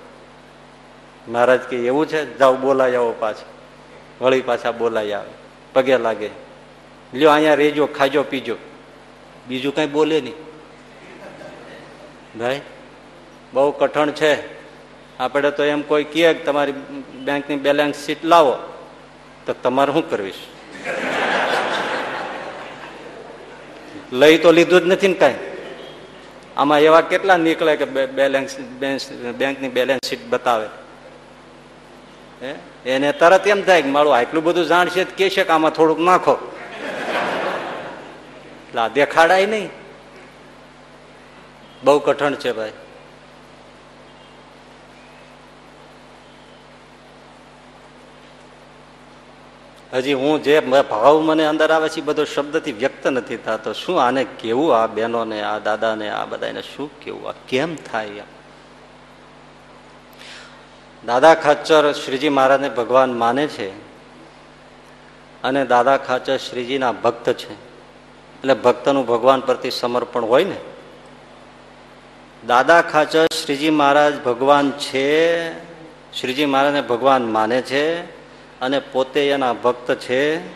[1.27, 3.45] મહારાજ કે એવું છે, જાઓ બોલાય આવો પાછા.
[4.21, 5.29] વળી પાછા બોલાય આવે.
[5.73, 6.29] પગે લાગે.
[7.13, 8.55] લ્યો અહીંયા રેજો, ખાજો, પીજો.
[9.47, 10.33] બીજું કઈ બોલે નહીં.
[12.39, 12.61] ભાઈ,
[13.53, 14.63] બહુ કઠણ છે.
[15.19, 16.71] આપણે તો એમ કોઈ કહે કે તમારી
[17.15, 18.55] બેંકની બેલેન્સ શીટ લાવો,
[19.45, 20.35] તો તમારે શું કરવીશ?
[24.11, 25.35] લઈ તો લીધું જ નથી ને કાંઈ.
[26.57, 28.59] આમાં એવા કેટલા નીકળે કે બેલેન્સ
[29.37, 30.82] બેંકની બેલેન્સ શીટ બતાવે.
[32.85, 36.55] એને તરત એમ થાય કે મારું આટલું બધું જાણશે કે છે કે આમાં થોડુંક નાખો.
[38.67, 39.69] એટલે દેખાડાય નહીં.
[41.83, 42.71] બહુ કઠણ છે ભાઈ.
[49.93, 53.73] હજી હું જે ભાવ મને અંદર આવે છે બધો શબ્દથી વ્યક્ત નથી થતો.
[53.73, 57.29] શું આને કેવું આ બહેનોને, આ દાદાને, આ બધાને શું કેવું?
[57.29, 58.09] આ કેમ થાય
[61.05, 63.69] દાદા ખાચર શ્રીજી મહારાજને ભગવાન માને છે
[65.43, 67.53] અને દાદા ખાચર શ્રીજીના ભક્ત છે.
[67.53, 70.55] એટલે ભક્તનું ભગવાન પ્રત્યે સમર્પણ હોય ને.
[72.47, 75.51] દાદા ખાચર શ્રીજી મહારાજ ભગવાન છે,
[76.13, 78.01] શ્રીજી મહારાજને ભગવાન માને છે
[78.59, 80.47] અને પોતે એના ભક્ત છે.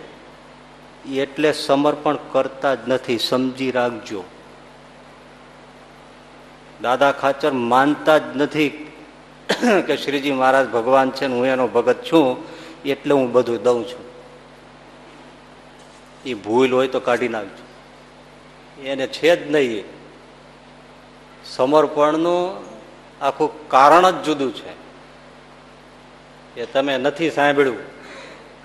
[1.09, 4.23] એટલે સમર્પણ કરતા જ નથી, સમજી રાખજો.
[6.81, 8.91] દાદા ખાચર માનતા જ નથી
[9.87, 12.43] કે શ્રીજી મહારાજ ભગવાન છે હું એનો ભગત છું,
[12.83, 14.07] એટલે હું બધું દઉં છું.
[16.25, 17.67] એ ભૂલ હોય તો કાઢી નાખજો.
[18.83, 19.83] એને છે જ નહીં
[21.45, 22.65] સમર્પણનું
[23.23, 24.87] આખું કારણ જ જુદું છે.
[26.61, 27.77] એ તમે નથી સાંભળ્યું.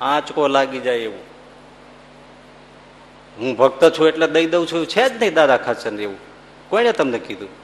[0.00, 1.20] આંચકો લાગી જાય એવું.
[3.38, 4.86] હું ભક્ત છું એટલે દઈ દઉં છું.
[4.86, 6.16] છે જ નહીં દાદા ખાચર એવું.
[6.68, 7.61] કોઈને તમને કીધું?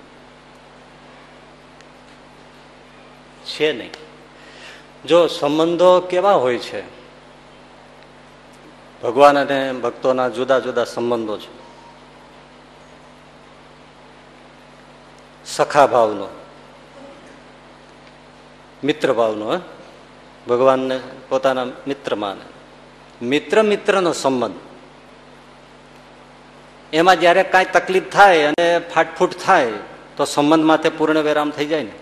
[3.48, 3.94] છે નહીં.
[5.04, 6.82] જો સંબંધો કેવા હોય છે?
[9.02, 11.52] ભગવાન અને ભક્તોના જુદા જુદા સંબંધો છે.
[15.46, 16.28] સખા ભાવનો,
[18.84, 19.61] મિત્ર ભાવનો
[20.48, 22.44] ભગવાનને પોતાના મિત્ર માને.
[23.22, 24.54] મિત્ર મિત્રનો સંબંધ.
[26.92, 29.72] એમાં જ્યારે કાંઈ તકલીફ થાય અને ફાટફૂટ થાય,
[30.16, 31.96] તો સંબંધ માથે પૂર્ણ વિરામ થઈ જાય ને.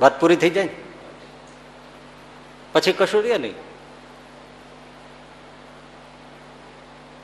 [0.00, 0.68] વાત પૂરી થઈ જાય?
[2.72, 3.54] પછી કશું રે નહીં.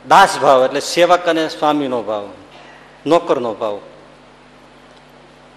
[0.09, 2.29] દાસ ભાવ એટલે સેવક અને સ્વામીનો ભાવ,
[3.07, 3.79] નોકરનો ભાવ.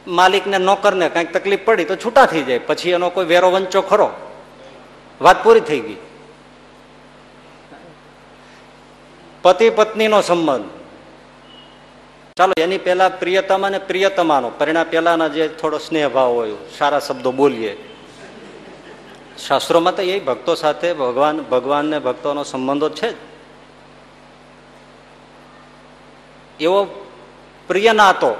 [0.08, 4.12] માલિકને નોકરને કંઈક તકલીફ પડી તો છૂટા થઈ જાય, પછી એનો કોઈ વેરો વંચો ખરો?
[5.21, 5.97] વાત પૂરી થઈ ગઈ.
[9.41, 10.80] પતિ પત્નીનો સંબંધ.
[12.41, 14.49] ચાલો, એની પહેલા પ્રિયતમ અને પ્રિયતમાનો.
[14.58, 17.73] પરિણામ પહેલાના જે થોડો સ્નેહ ભાવ હોય, સારા શબ્દો બોલીએ.
[19.38, 23.15] શાસ્ત્રોમાં તો એ ભક્તો સાથે ભગવાન ભગવાનને ભક્તોનો સંબંધો છે જ.
[26.60, 26.80] એવો
[27.67, 28.32] પ્રિય નાતો,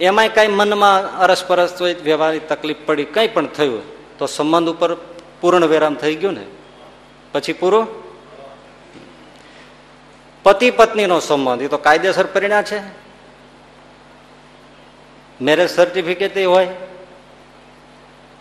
[0.00, 3.82] એમાંય કઈ મનમાં અરસપરસ હોય, વ્યવહારિક તકલીફ પડી, કઈ પણ થયું
[4.18, 4.96] તો સંબંધ ઉપર
[5.40, 6.46] પૂર્ણ વિરામ થઈ ગયું ને.
[7.32, 8.01] પછી પૂરું
[10.42, 12.80] પતિ પત્નીનો સંબંધ, એ તો કાયદેસર પરિણામ છે.
[15.40, 16.68] મેરેજ સર્ટિફિકેટ હોય.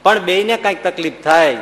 [0.03, 1.57] પણ બેયને કંઈક તકલીફ થાય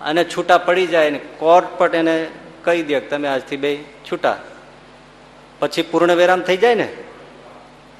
[0.00, 2.26] અને છૂટા પડી જાય ને કોર્ટ પર એને
[2.64, 4.36] કહી દે તમે આજથી બે છૂટા.
[5.58, 6.96] પછી પૂર્ણ વિરામ થઈ જાય ને.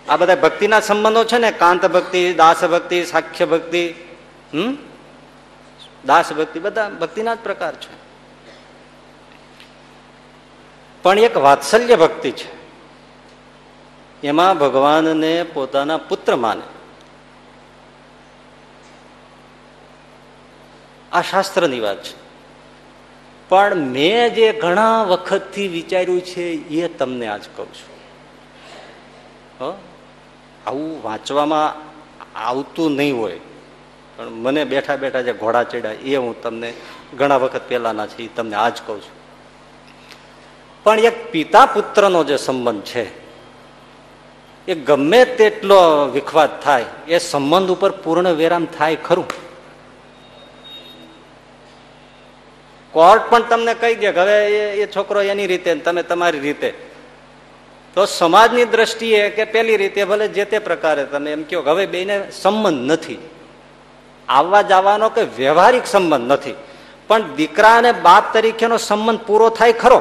[0.09, 3.95] આ બધા ભક્તિના સંબંધો છે ને, કાંત ભક્તિ, દાસ ભક્તિ, સાખ્ય ભક્તિ,
[4.55, 4.79] હમ?
[6.07, 8.00] દાસ ભક્તિ બધા ભક્તિના જ પ્રકાર છે.
[11.03, 12.61] પણ એક વાત્સલ્ય ભક્તિ છે.
[14.27, 16.63] એમાં ભગવાનને પોતાના પુત્ર માને.
[21.13, 22.15] આ શાસ્ત્રની વાત છે.
[23.49, 27.91] પણ મેં જે ઘણા વખતથી વિચાર્યું છે, એ તમને આજ કહું છું.
[30.67, 31.75] આવું વાંચવામાં
[32.39, 33.41] આવતું નહીં હોય.
[34.17, 36.75] પણ મને બેઠા બેઠા જે ઘોડા ચડ્યા, એ હું તમને
[37.17, 39.20] ઘણા વખત પહેલાના છે, એ તમને આજ કહું છું.
[40.85, 43.05] પણ એક પિતા પુત્રનો જે સંબંધ છે,
[44.69, 49.29] એ ગમે તેટલો વિખવાદ થાય, એ સંબંધ ઉપર પૂર્ણ વિરામ થાય ખરું.
[52.93, 54.37] કોર્ટ પણ તમને કહી દે હવે
[54.83, 56.71] એ છોકરો એની રીતે તમે તમારી રીતે.
[57.95, 62.31] તો સમાજની દ્રષ્ટિએ કે પેલી રીતે, ભલે જે તે પ્રકારે તમે એમ કહો હવે બેને
[62.31, 63.19] સંબંધ નથી.
[64.29, 66.55] આવવા જવાનો કે વ્યવહારિક સંબંધ નથી.
[67.09, 70.01] પણ દીકરા અને બાપ તરીકેનો સંબંધ પૂરો થાય ખરો.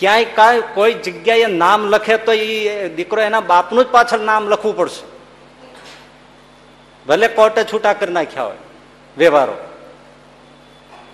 [0.00, 4.76] ક્યાંય કાંઈ કોઈ જગ્યાએ નામ લખે તો એ દીકરો એના બાપનું જ પાછળ નામ લખવું
[4.76, 5.02] પડશે.
[7.06, 8.56] ભલે કોર્ટે છૂટા કરી નાખ્યા હોય,
[9.18, 9.56] વ્યવહારો.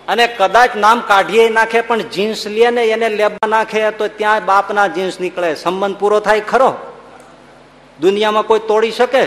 [0.07, 4.87] અને કદાચ નામ કાઢીએ નાખે, પણ જીન્સ લે ને એને લેબા નાખે તો ત્યાં બાપના
[4.87, 5.55] જીન્સ નીકળે.
[5.55, 6.73] સંબંધ પૂરો થાય ખરો.
[7.99, 9.23] દુનિયામાં કોઈ તોડી શકે?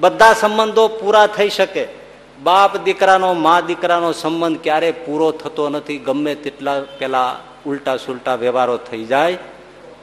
[0.00, 1.86] બધા સંબંધો પૂરા થઈ શકે.
[2.42, 5.98] બાપ દીકરાનો, મા દીકરાનો સંબંધ ક્યારે પૂરો થતો નથી.
[5.98, 9.38] ગમે તેટલા પેલા ઉલટા સુલટા વ્યવહારો થઈ જાય,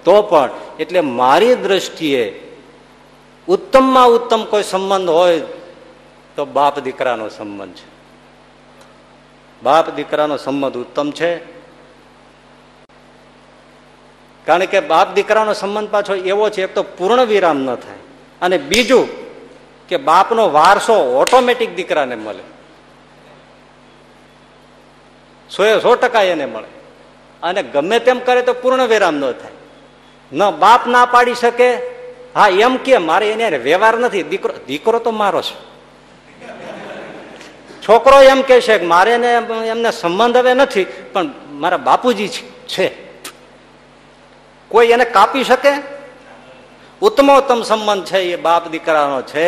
[0.03, 2.57] તો પણ એટલે મારી દ્રષ્ટિએ
[3.47, 5.41] ઉત્તમમાં ઉત્તમ કોઈ સંબંધ હોય,
[6.35, 7.91] તો બાપ દીકરાનો સંબંધ છે.
[9.63, 11.37] બાપ દીકરાનો સંબંધ ઉત્તમ છે.
[14.45, 18.01] કારણ કે બાપ દીકરાનો સંબંધ પાછો એવો છે, એક તો પૂર્ણ વિરામ ન થાય.
[18.41, 19.07] અને બીજું
[19.87, 22.43] કે બાપનો વારસો ઓટોમેટિક દીકરાને મળે.
[25.49, 26.80] સો એ સો ટકા એને મળે.
[27.43, 29.51] અને ગમે તેમ કરે તો પૂર્ણ વિરામ ન થાય.
[30.33, 31.75] ન બાપ ના પાડી શકે.
[32.35, 34.23] હા, એમ કે, મારે એને વ્યવહાર નથી.
[34.23, 35.71] દીકરો દીકરો તો મારો છે.
[37.81, 39.13] છોકરો એમ કે છે કે, મારે
[39.67, 42.27] એમને સંબંધ હવે નથી, પણ મારા બાપુજી
[42.67, 42.87] છે
[44.69, 45.73] કોઈ એને કાપી શકે?
[47.01, 49.47] ઉત્તમોત્તમ સંબંધ છે એ બાપ દીકરાનો છે.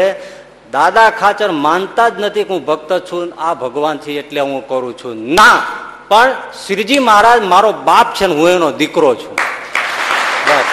[0.71, 4.97] દાદા ખાચર માનતા જ નથી કે હું ભક્ત છું, આ ભગવાન છે એટલે હું કરું
[4.97, 5.33] છું.
[5.33, 5.63] ના!
[6.13, 6.35] પણ
[6.67, 9.33] શ્રીજી મહારાજ, મારો બાપ છે ને, હું એનો દીકરો છું.
[9.33, 10.63] બસ.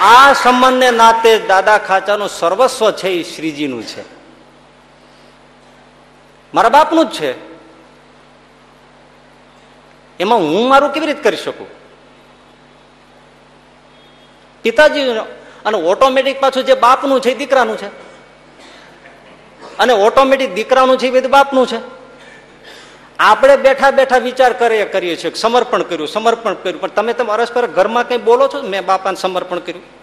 [0.00, 4.02] આ સંબંધને નાતે દાદા ખાચાનું સર્વસ્વ છે એ શ્રીજીનું છે.
[6.54, 7.34] મારા બાપનું જ છે.
[10.20, 11.66] એમાં હું મારું કેવી રીતે કરી શકું?
[14.62, 15.00] પિતાજી
[15.64, 17.86] અને ઓટોમેટિક પાછું જે બાપનું છે એ દીકરાનું છે.
[19.78, 22.01] અને ઓટોમેટિક દીકરાનું છે એ બધું બાપનું છે.
[23.22, 26.80] આપણે બેઠા બેઠા વિચાર કરીએ કરીએ છીએ સમર્પણ કર્યું સમર્પણ કર્યું.
[26.80, 28.62] પણ તમે તમે અરસપર ઘરમાં કઈ બોલો છો?
[28.62, 30.02] મેં બાપાને સમર્પણ કર્યું.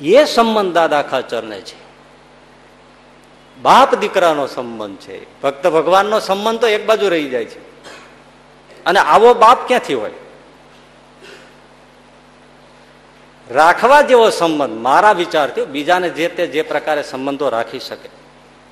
[0.00, 1.84] એ સંબંધ દાદા ખાચરને છે.
[3.62, 5.40] બાપ દીકરાનો સંબંધ છે.
[5.40, 7.58] ભક્ત ભગવાનનો સંબંધ તો એક બાજુ રહી જાય છે.
[8.84, 10.10] અને આવો બાપ ક્યાંથી હોય?
[13.50, 18.08] રાખવા જેવો સંબંધ, મારા વિચારથી બીજાને જે તે જે પ્રકારે સંબંધો રાખી શકે.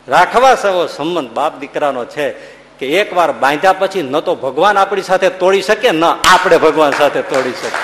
[0.09, 2.35] રાખવા જેવો સંબંધ બાપ દીકરાનો છે
[2.79, 6.93] કે એક વાર બાંધ્યા પછી ન તો ભગવાન આપણી સાથે તોડી શકે, ન આપણે ભગવાન
[6.93, 7.81] સાથે તોડી શકે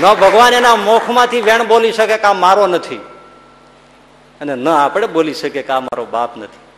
[0.00, 3.00] ન ભગવાન એના મોખમાંથી વેણ બોલી શકે કે આ મારો નથી,
[4.40, 6.69] અને ન આપણે બોલી શકીએ કે આ મારો બાપ નથી.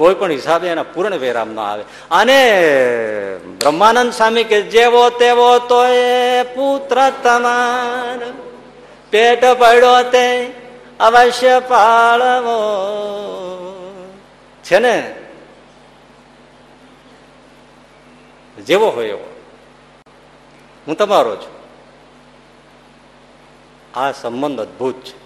[0.00, 1.84] કોઈ પણ હિસાબે એના પૂર્ણ વિરામ ના આવે.
[2.10, 2.60] અને
[3.58, 8.20] બ્રહ્માનંદ સ્વામી કે જેવો તેવો તો એ પુત્ર તમાર.
[9.10, 10.52] પેટ પડ્યો તે
[11.00, 12.60] અવશ્ય પાળવો.
[14.64, 15.14] છે ને?
[18.66, 19.42] જેવો હોય એવો.
[20.86, 21.60] હું તમારો છું.
[23.98, 25.19] આ સંબંધ અદભુત છે.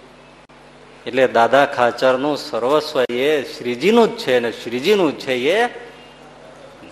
[1.05, 5.67] એટલે દાદા ખાચરનું સર્વસ્વ એ શ્રીજીનું જ છે અને શ્રીજીનું જ છે એ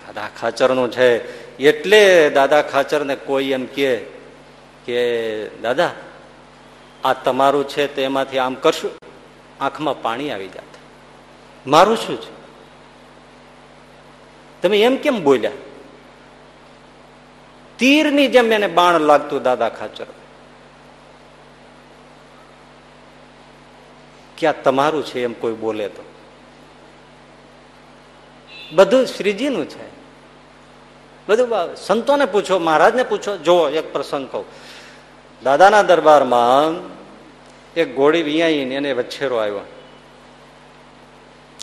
[0.06, 1.08] દાદા ખાચરનું છે.
[1.58, 3.96] એટલે દાદા ખાચરને કોઈ એમ કે
[4.86, 5.90] કે દાદા,
[7.04, 8.90] આ તમારું છે તેમાંથી આમ કરશું.
[9.60, 10.78] આંખમાં પાણી આવી જાત.
[11.66, 12.32] મારું શું છે?
[14.62, 15.50] તમે એમ કેમ બોલ્યા?
[17.78, 20.06] તીરની જેમ એને બાણ લાગતું દાદા ખાચર.
[24.38, 26.04] કે આ તમારું છે એમ કોઈ બોલે તો?
[28.72, 29.94] બધું શ્રીજીનું છે.
[31.28, 33.36] બધું સંતોને પૂછો, મહારાજને પૂછો.
[33.36, 34.44] જુઓ, એક પ્રસંગ કહું.
[35.42, 36.82] દાદાના દરબારમાં
[37.74, 39.60] એક ઘોડી વિયાઈને એને વચ્છેરો આવ્યો.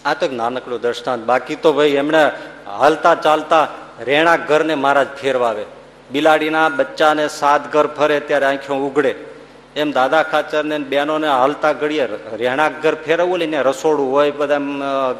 [0.05, 1.25] આ તો નાનકડું દ્રષ્ટાંત.
[1.25, 2.31] બાકી તો ભાઈ એમણે
[2.65, 3.67] હાલતા ચાલતા
[3.99, 5.65] રેણા ઘરને મહારાજ ફેરવાવે.
[6.11, 9.30] બિલાડીના બચ્ચાને સાત ઘર ફરે ત્યારે આંખો ઉગડે.
[9.75, 12.05] એમ દાદા ખાચર ને બેનો ને હાલતા ઘડીએ
[12.37, 14.59] રહેણાંક ઘર ફેરવવું લઈને રસોડું હોય બધા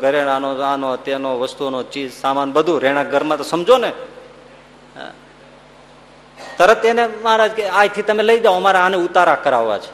[0.02, 3.92] ઘરેણાનો, આનો, તેનો, વસ્તુનો, ચીજ, સામાન બધું રહેણાંક ઘરમાં તો સમજો ને.
[6.58, 9.92] તરત એને મહારાજ કે આથી તમે લઈ જાઓ, અમારે આને ઉતારા કરાવવા છે.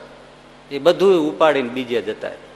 [0.75, 2.46] એ બધું ઉપાડીને બીજે જતા.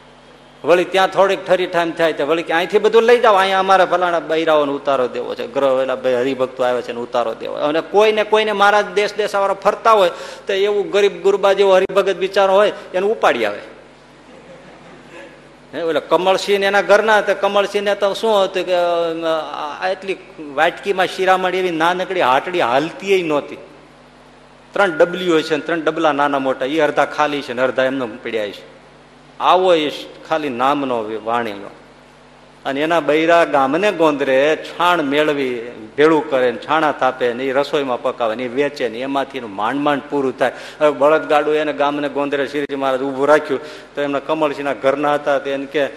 [0.63, 3.35] વળી ત્યાં થોડીક ઠરી ઠામ થાય તો વળી અહીંથી બધું લઈ જાઓ.
[3.41, 5.45] અહીંયા અમારે ફલાણા બૈરાઓને ઉતારો દેવો છે.
[5.55, 7.55] ગ્રહ એલા હરિભક્તો આવે છે ઉતારો દેવો.
[7.67, 10.11] અને કોઈને કોઈને મારા દેશ દેશ વાળા ફરતા હોય
[10.47, 13.61] તો એવું ગરીબ ગુરબા જેવો હરિભગત બિચારો હોય એને ઉપાડી આવે.
[15.73, 18.77] હે, ઓલા કમળસિંહ એના ઘરના તો કમળસિંહ ને તો શું હતું કે
[19.91, 20.17] એટલી
[20.57, 23.61] વાટકીમાં શિરામણ એવી નાનકડી હાટડી હાલતી નહોતી.
[24.73, 26.69] ત્રણ ડબલીઓ છે ત્રણ ડબલા નાના મોટા.
[26.75, 28.80] એ અડધા ખાલી છે ને અડધા એમને પીડ્યા છે.
[29.41, 29.89] આવો એ
[30.29, 31.69] ખાલી નામનો વાણીનો.
[32.65, 35.51] અને એના બૈરા ગામને ગોંદરે છાણ મેળવી,
[35.97, 39.79] ભેળું કરે ને છાણા થાપે ને એ રસોઈમાં પકાવે ને એ વેચે ને એમાંથી માંડ
[39.79, 40.51] માંડ પૂરું થાય.
[40.79, 43.59] હવે બળદગાડું એને ગામને ગોંદરે શ્રીજી મહારાજ ઊભું રાખ્યું,
[43.95, 45.87] તો એમના કમળસિંહના ઘરના હતા તો એને કે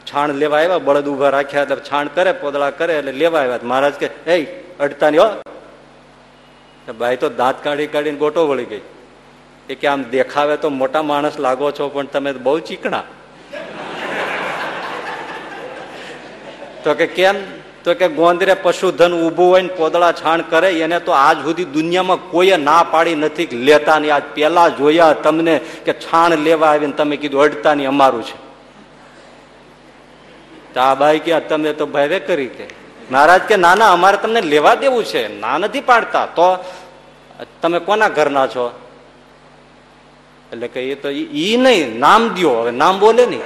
[0.00, 0.78] છાણ લેવા આવ્યા?
[0.78, 3.58] બળદ ઊભા રાખ્યા એટલે છાણ કરે, પોદળા કરે એટલે લેવા આવ્યા.
[3.62, 4.44] મહારાજ કે, એ,
[4.80, 5.28] અડતાની હો.
[6.92, 8.80] ભાઈ તો દાંત કાઢી કાઢીને ગોટો વળી ગઈ.
[9.68, 13.02] એ કે આમ દેખાવે તો મોટા માણસ લાગો છો, પણ તમે બહુ ચીકણા.
[16.84, 17.34] તો કે કેમ?
[17.84, 22.30] તો કે ગોંદરે પશુધન ઊભું હોય ને પોદળા છાણ કરે, એને તો આજ સુધી દુનિયામાં
[22.30, 24.14] કોઈએ ના પાડી નથી લેતા નહીં.
[24.14, 28.46] આજ પેલા જોયા તમને કે છાણ લેવા આવીને તમે કીધું અડતા નહીં, અમારું છે.
[30.78, 32.66] આ બાઈ કે તમે તો ભાવે કરી કે.
[33.10, 35.40] મહારાજ કે, ના ના, અમારે તમને લેવા દેવું છે.
[35.40, 36.26] ના નથી પાડતા.
[36.26, 36.64] તો,
[37.62, 38.85] તમે કોના ઘરના છો?
[40.52, 42.54] એટલે કે એ તો ઈ નહીં, નામ દ્યો.
[42.62, 43.44] હવે નામ બોલે નહીં.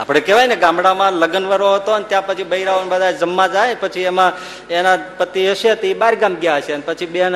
[0.00, 4.06] આપણે કહેવાય ને ગામડામાં લગ્ન વરો હતો ને ત્યાં પછી બૈરાઓ બધા જમવા જાય, પછી
[4.10, 4.32] એમાં
[4.76, 7.34] એના પતિ હશે તો એ બાર ગામ ગયા હશે અને પછી બેન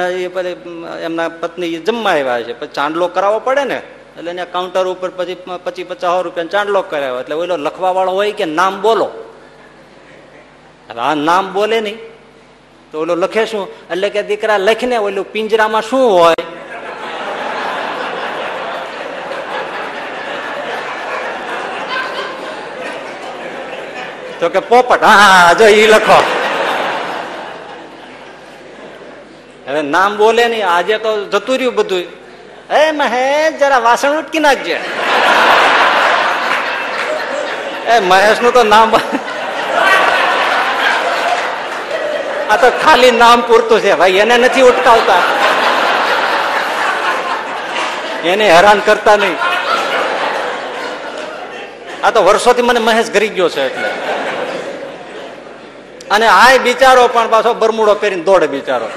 [1.07, 3.79] એમના પત્ની જમવા આવ્યા છે પછી ચાંદલો કરાવવો પડે ને,
[4.17, 7.21] એટલે એને કાઉન્ટર ઉપર પછી પચીસ પચાસ રૂપિયા ચાંદલો કરાવ્યો.
[7.23, 9.09] એટલે ઓલો લખવા વાળો હોય કે નામ બોલો?
[10.89, 11.99] હવે આ નામ બોલે નહીં.
[12.95, 13.65] તો ઓલો લખે શું?
[13.93, 16.43] એટલે કે દીકરા લખીને ઓલું પિંજરામાં શું હોય?
[24.41, 26.19] તો કે પોપટ, હા જો ઈ લખો.
[29.67, 32.07] હવે નામ બોલે નહીં, આજે તો જતું રહ્યું બધું
[32.79, 34.77] એ મહેશ, જરા વાસણ ઉટકી નાખજે.
[37.93, 38.89] એ મહેશનું તો નામ
[42.51, 45.23] આ તો ખાલી નામ પૂરતું છે ભાઈ, એને નથી ઉટકાવતા.
[48.25, 49.37] એને હેરાન કરતા નહીં.
[52.05, 53.89] આ તો વર્ષોથી મને મહેશ ઘરી ગયો છે એટલે.
[56.11, 58.91] અને આ બિચારો પણ પાછો બરમુડો પહેરીને દોડે બિચારો.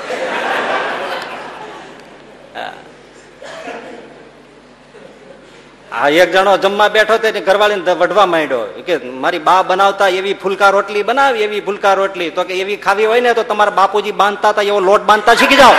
[5.92, 8.60] આ એક જણો જમવા બેઠો તે ઘરવાળીને વઢવા માંડ્યો.
[8.86, 12.30] કે, મારી બા બનાવતા એવી ફુલકા રોટલી બનાવી, એવી ફુલકા રોટલી.
[12.30, 15.56] તો કે, એવી ખાવી હોય ને તો તમારા બાપુજી બાંધતા હતા, એવો લોટ બાંધતા શીખી
[15.56, 15.74] જાઓ.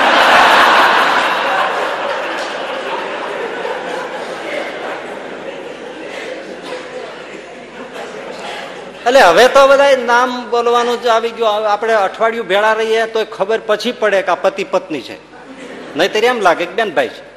[9.07, 11.73] એટલે હવે તો બધા નામ બોલવાનું જ આવી ગયું.
[11.73, 15.15] આપણે અઠવાડિયું ભેળા રહીએ તો ખબર પછી પડે કે આ પતિ પત્ની છે.
[15.15, 17.29] નહીં નહીતર એમ લાગે કે બેન ભાઈ છે.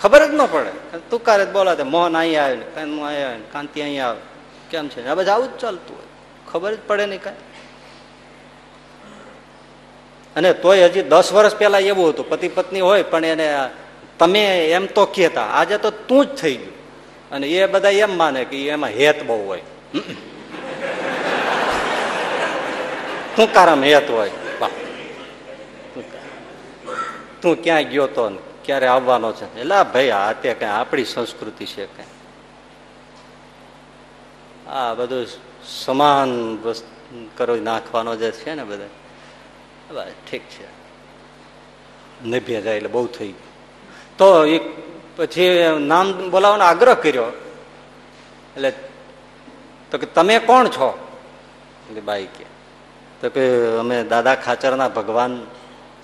[0.00, 0.72] ખબર જ ન પડે.
[1.10, 4.20] તુકારે જ બોલાતે મોહન અહીંયા આવે ને કાનું અહીં આવે ને કાંતિ અહીંયા આવે.
[4.70, 5.06] કેમ છે?
[5.08, 6.08] આ બધા આવું જ ચાલતું હોય.
[6.50, 7.46] ખબર જ પડે નહીં કાંઈ.
[10.36, 12.28] અને તોય હજી દસ વર્ષ પહેલા એવું હતું.
[12.30, 13.48] પતિ પત્ની હોય, પણ એને
[14.18, 16.76] તમે એમ તો કહેતા, આજે તો તું જ થઈ ગયું.
[17.30, 19.62] અને એ બધા એમ માને કે એમાં હેત બહુ હોય.
[23.36, 24.30] તું કારમ હેત હોય.
[27.42, 29.60] તું ક્યાં ગયો તો ક્યારે આવવાનો છે?
[29.60, 32.04] એટલે ભાઈ, આ તે કઈ આપણી સંસ્કૃતિ છે કઈ.
[34.68, 35.26] આ બધું
[35.66, 36.58] સમાન
[37.36, 40.04] કરી નાખવાનો જે છે ને બધા.
[40.30, 40.66] ઠીક છે.
[42.24, 44.16] નભ્યા જાય એટલે બહુ થઈ ગયું.
[44.16, 44.62] તો એક
[45.16, 47.24] પછી નામ બોલાવવાનો આગ્રહ કર્યો.
[48.56, 48.72] એટલે
[49.90, 51.08] તો કે તમે કોણ છો?
[51.88, 52.44] એટલે બાઈ કે.
[53.20, 55.44] તો કે અમે દાદા ખાચરના ભગવાન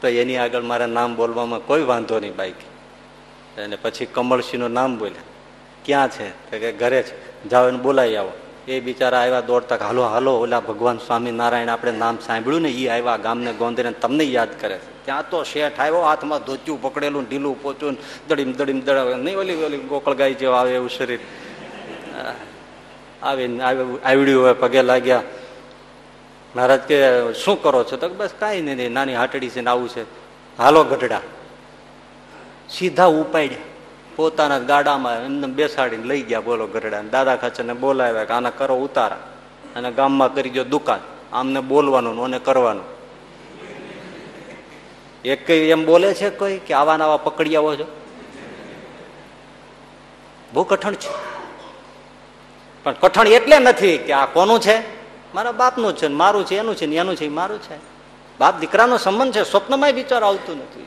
[0.00, 2.54] તો એની આગળ મારા નામ બોલવામાં કોઈ વાંધો નહીં બાઈક.
[3.58, 5.22] અને પછી કમળસિંહનું નામ બોલ્યા.
[5.84, 6.50] ક્યાં છે?
[6.50, 7.48] તો કે ઘરે છે.
[7.48, 8.32] જાઓ એને બોલાવી આવો.
[8.68, 13.16] એ બિચારા આવ્યા દોડતા હાલો હાલો, ઓલા ભગવાન સ્વામિનારાયણ આપણે નામ સાંભળ્યું ને એ આવ્યા
[13.16, 15.04] ગામને ગોંધીને તમને યાદ કરે છે.
[15.04, 17.96] ત્યાં તો શેઠ આવ્યો, હાથમાં ધોત્યું પકડેલું, ઢીલું પોચું
[18.28, 19.14] દડીમ દડીમ દડાવે.
[19.14, 21.20] નહીં ઓલી ઓલી ગોકળગાઈ જેવા આવે એવું શરીર.
[23.22, 23.64] આવીને
[24.04, 25.22] આવડ્યું હોય, પગે લાગ્યા.
[26.56, 27.96] મહારાજ કે, શું કરો છો?
[27.96, 30.02] તો બસ કાંઈ નહીં નાની હાટડી છે ને આવું છે.
[30.58, 31.20] હાલો ગઢડા.
[32.70, 33.58] સીધા ઉપાડ્યા.
[34.16, 37.02] પોતાના ગાડામાં એમને બેસાડીને લઈ ગયા, બોલો ગઢડા.
[37.02, 39.16] દાદા ખાચરને બોલાવ્યા કે, આના કરો ઉતારા.
[39.76, 41.00] અને ગામમાં કરી ગયો દુકાન.
[41.32, 42.84] આમને બોલવાનું અને કરવાનું.
[45.24, 48.00] એક એમ બોલે છે કોઈ કે, આવા નવા પકડી આવો છો?
[50.52, 51.35] બહુ કઠણ છે.
[52.86, 54.78] પણ કઠણ એટલે નથી કે આ કોનું છે?
[55.34, 57.76] મારા બાપનું છે મારું છે, એનું છે એનું છે મારું છે.
[58.38, 60.86] બાપ દીકરાનો સંબંધ છે, સ્વપ્નમાં વિચાર આવતો નથી.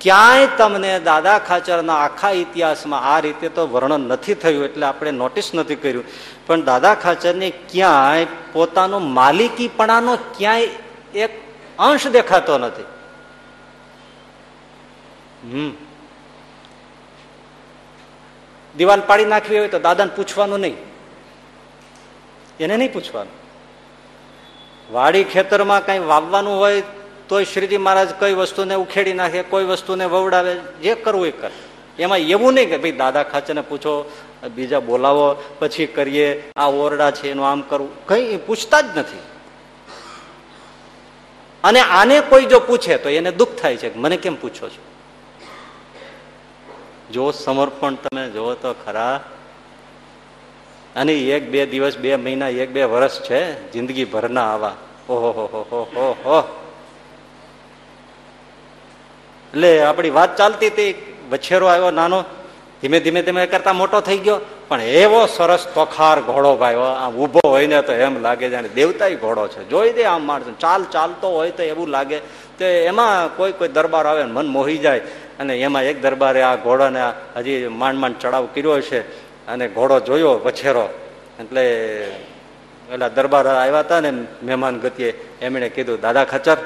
[0.00, 5.50] ક્યાંય તમને દાદા ખાચરના આખા ઇતિહાસમાં આ રીતે તો વર્ણન નથી થયું એટલે આપણે નોટિસ
[5.54, 6.04] નથી કર્યું.
[6.46, 10.62] પણ દાદા ખાચરને ક્યાંય પોતાનો માલિકીપણાનો ક્યાંય
[11.14, 11.30] એક
[11.78, 12.82] અંશ દેખાતો નથી.
[15.52, 15.72] હમ.
[18.76, 20.76] દિવાલ પાડી નાખવી હોય તો દાદાને પૂછવાનું નહીં.
[22.60, 23.46] એને નહીં પૂછવાનું.
[24.92, 26.82] વાડી ખેતરમાં કઈ વાવવાનું હોય
[27.28, 31.50] તોય શ્રીજી મહારાજ કઈ વસ્તુને ઉખેડી નાખે, કોઈ વસ્તુને વવડાવે, જે કરવું એ કરે.
[31.98, 34.12] એમાં એવું નહીં કે ભાઈ દાદા ખાચરને પૂછો,
[34.54, 38.06] બીજા બોલાવો, પછી કરીએ, આ ઓરડા છે, એનું આમ કરવું.
[38.06, 39.18] કઈ પૂછતા જ નથી.
[41.64, 44.95] અને આને કોઈ જો પૂછે તો એને દુઃખ થાય છે મને કેમ પૂછો છો?
[47.12, 49.20] જો સમર્પણ તમે જુઓ તો ખરા.
[50.96, 54.74] અને એક બે દિવસ, બે મહિના, એક બે વર્ષ છે જિંદગી ભરના આવા.
[55.08, 56.38] ઓહો, હો હો હો હો
[59.54, 62.24] એટલે આપણી વાત ચાલતી હતી, વછેરો આવ્યો નાનો,
[62.82, 64.40] ધીમે ધીમે ધીમે કરતા મોટો થઈ ગયો.
[64.68, 69.08] પણ એવો સરસ તોખાર ઘોડો ભાઈ આમ ઊભો હોય ને તો એમ લાગે જાણે દેવતા
[69.08, 69.68] ઘોડો છે.
[69.68, 72.18] જોઈ દે આમ માણસ, ચાલ ચાલતો હોય તો એવું લાગે.
[72.58, 75.00] તો એમાં કોઈ કોઈ દરબાર આવે મન મોહી જાય.
[75.38, 77.00] અને એમાં એક દરબારે આ ઘોડાને
[77.36, 79.00] હજી માંડ માંડ ચડાવ કર્યો છે
[79.46, 80.88] અને ઘોડો જોયો વછેરો.
[81.40, 82.06] એટલે
[82.88, 84.10] પેલા દરબાર આવ્યા હતા ને
[84.42, 86.56] મહેમાન ગતિએ એમણે કીધું, દાદા ખચર,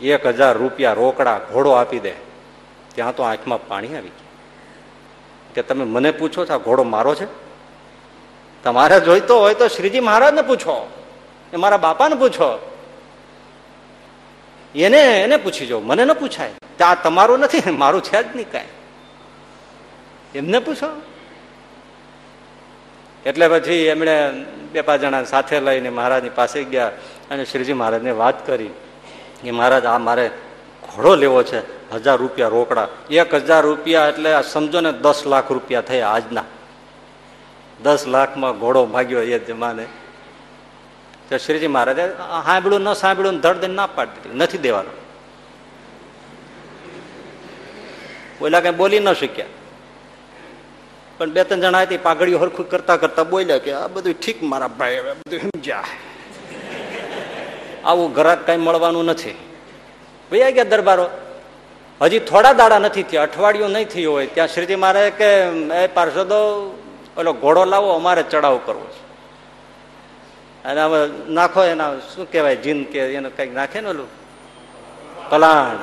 [0.00, 2.12] એક હજાર રૂપિયા રોકડા ઘોડો આપી દે,
[2.94, 5.54] ત્યાં તો આંખમાં પાણી આવી ગયું.
[5.54, 7.26] કે તમે મને પૂછો છો, આ ઘોડો મારો છે?
[8.62, 10.90] તમારે જોઈતો હોય તો શ્રીજી મહારાજને પૂછો,
[11.52, 12.69] એ મારા બાપાને પૂછો.
[14.74, 16.50] એને એને પૂછી જો મને ન પૂછાય.
[16.84, 18.64] આ તમારું નથી, મારું છે જ નહીં કાંઈ.
[20.34, 21.02] એમને પૂછો.
[23.26, 24.30] એટલે પછી એમણે
[24.72, 26.86] બે પાંચ જણા સાથે લઈને મહારાજની પાસે ગયા
[27.30, 28.70] અને શ્રીજી મહારાજને વાત કરી.
[29.42, 30.30] કે મહારાજ, આ મારે
[30.96, 32.88] ઘોડો લેવો છે, હજાર રૂપિયા રોકડા.
[33.10, 36.44] એક હજાર રૂપિયા એટલે સમજો ને દસ લાખ રૂપિયા થયા આજના.
[37.82, 39.86] દસ લાખમાં ઘોડો ભાગ્યો એ જમાને.
[41.30, 42.08] તો શ્રીજી મહારાજે
[42.44, 44.36] સાંભળ્યું ન સાંભળ્યું ધડ દઈને ના પાડી દીધી.
[44.36, 44.90] નથી દેવાનો.
[48.44, 49.46] ઓલા કઈ બોલી ન શક્યા.
[51.18, 54.68] પણ બે ત્રણ જણા હતી પાઘડીઓ હરખું કરતા કરતા બોલ્યા કે, આ બધું ઠીક મારા
[54.68, 55.84] ભાઈ, હવે બધું સમજ્યા.
[57.84, 59.30] આવું ઘરાક કઈ મળવાનું નથી.
[60.30, 61.10] ભાઈ ગયા દરબારો?
[62.02, 64.26] હજી થોડા દાડા નથી થયા, અઠવાડિયું નહીં થયું હોય.
[64.26, 65.24] ત્યાં શ્રીજી મહારાજ કે,
[65.84, 66.40] એ પાર્ષદો,
[67.18, 69.09] ઓલો ઘોડો લાવો, અમારે ચડાવ કરવો છે.
[70.64, 74.08] અને હવે નાખો એના, શું કહેવાય, જીન કે એને કંઈક નાખે ને ઓલું?
[75.30, 75.76] પલાણ.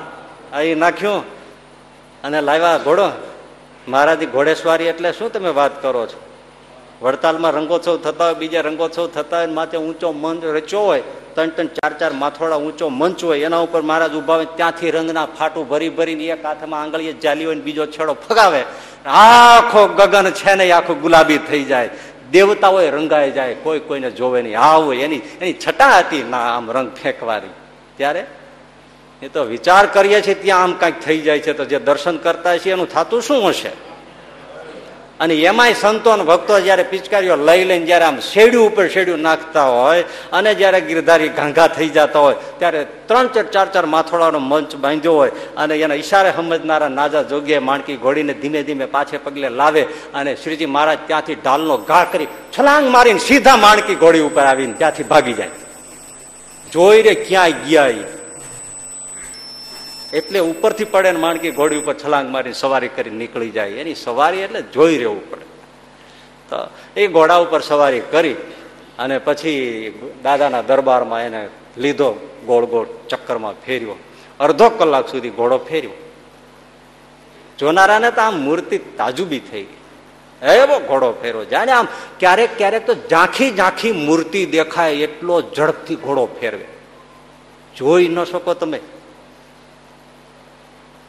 [0.57, 1.23] અહીં નાખ્યું
[2.23, 3.09] અને લાવ્યા ઘોડો.
[3.87, 6.21] મહારાજી ઘોડેસ્વારી એટલે શું તમે વાત કરો છો?
[7.01, 11.03] વડતાલમાં રંગોત્સવ થતા હોય, બીજા રંગોત્સવ થતા હોય, માથે ઊંચો મંચ રચ્યો હોય,
[11.33, 15.25] ત્રણ ત્રણ ચાર ચાર માથોડા ઊંચો મંચ હોય, એના ઉપર મહારાજ ઊભા હોય, ત્યાંથી રંગના
[15.25, 18.63] ફાટું ભરી ભરીને એક હાથમાં આંગળીએ જાલી હોય બીજો છેડો ફગાવે.
[19.05, 21.89] આખો ગગન છે ને આખો ગુલાબી થઈ જાય.
[22.31, 24.59] દેવતા હોય રંગાઈ જાય, કોઈ કોઈને જોવે નહીં.
[24.59, 27.49] આ હોય, એની એની છટા હતી ના, આમ રંગ ફેંકવાની.
[27.97, 28.25] ત્યારે
[29.21, 32.57] એ તો વિચાર કરીએ છીએ, ત્યાં આમ કાંઈક થઈ જાય છે, તો જે દર્શન કરતા
[32.57, 33.71] છીએ, એનું થતું શું હશે?
[35.19, 40.03] અને એમાંય સંતો ભક્તો જયારે પિચકારીઓ લઈ લઈને જયારે આમ શેડ્યું ઉપર શેડ્યું નાખતા હોય
[40.31, 45.13] અને જયારે ગિરધારી ઘાંઘા થઈ જતા હોય, ત્યારે ત્રણ ચાર ચાર ચાર માથોડાનો મંચ બાંધ્યો
[45.13, 50.35] હોય અને એના ઈશારે સમજનારા નાજા જોગીએ માણકી ઘોડીને ધીમે ધીમે પાછે પગલે લાવે અને
[50.35, 52.27] શ્રીજી મહારાજ ત્યાંથી ઢાલનો ઘા કરી
[52.59, 55.49] છલાંગ મારીને સીધા માણકી ઘોડી ઉપર આવીને ત્યાંથી ભાગી જાય.
[56.73, 58.16] જોઈ રે ક્યાંય ગયા
[60.13, 63.69] એટલે ઉપરથી પડે ને માણકી ઘોડી ઉપર છલાંગ મારી સવારી કરી નીકળી જાય.
[63.69, 65.45] એની સવારી એટલે જોઈ રહેવું પડે.
[66.49, 66.57] તો
[66.95, 68.35] એ ઘોડા ઉપર સવારી કરી
[68.99, 69.93] અને પછી
[70.23, 73.95] દાદાના દરબારમાં એને લીધો ગોળ ગોળ ચક્કરમાં ફેર્યો.
[74.39, 75.91] અડધો કલાક સુધી ઘોડો ફેર્યો.
[77.59, 79.77] જોનારાને તો આમ મૂર્તિ તાજુબી થઈ ગઈ.
[80.41, 81.87] એવો ઘોડો ફેરો જાણે આમ
[82.19, 86.65] ક્યારેક ક્યારેક તો ઝાંખી ઝાંખી મૂર્તિ દેખાય એટલો ઝડપથી ઘોડો ફેરવે.
[87.75, 88.79] જોઈ ન શકો તમે.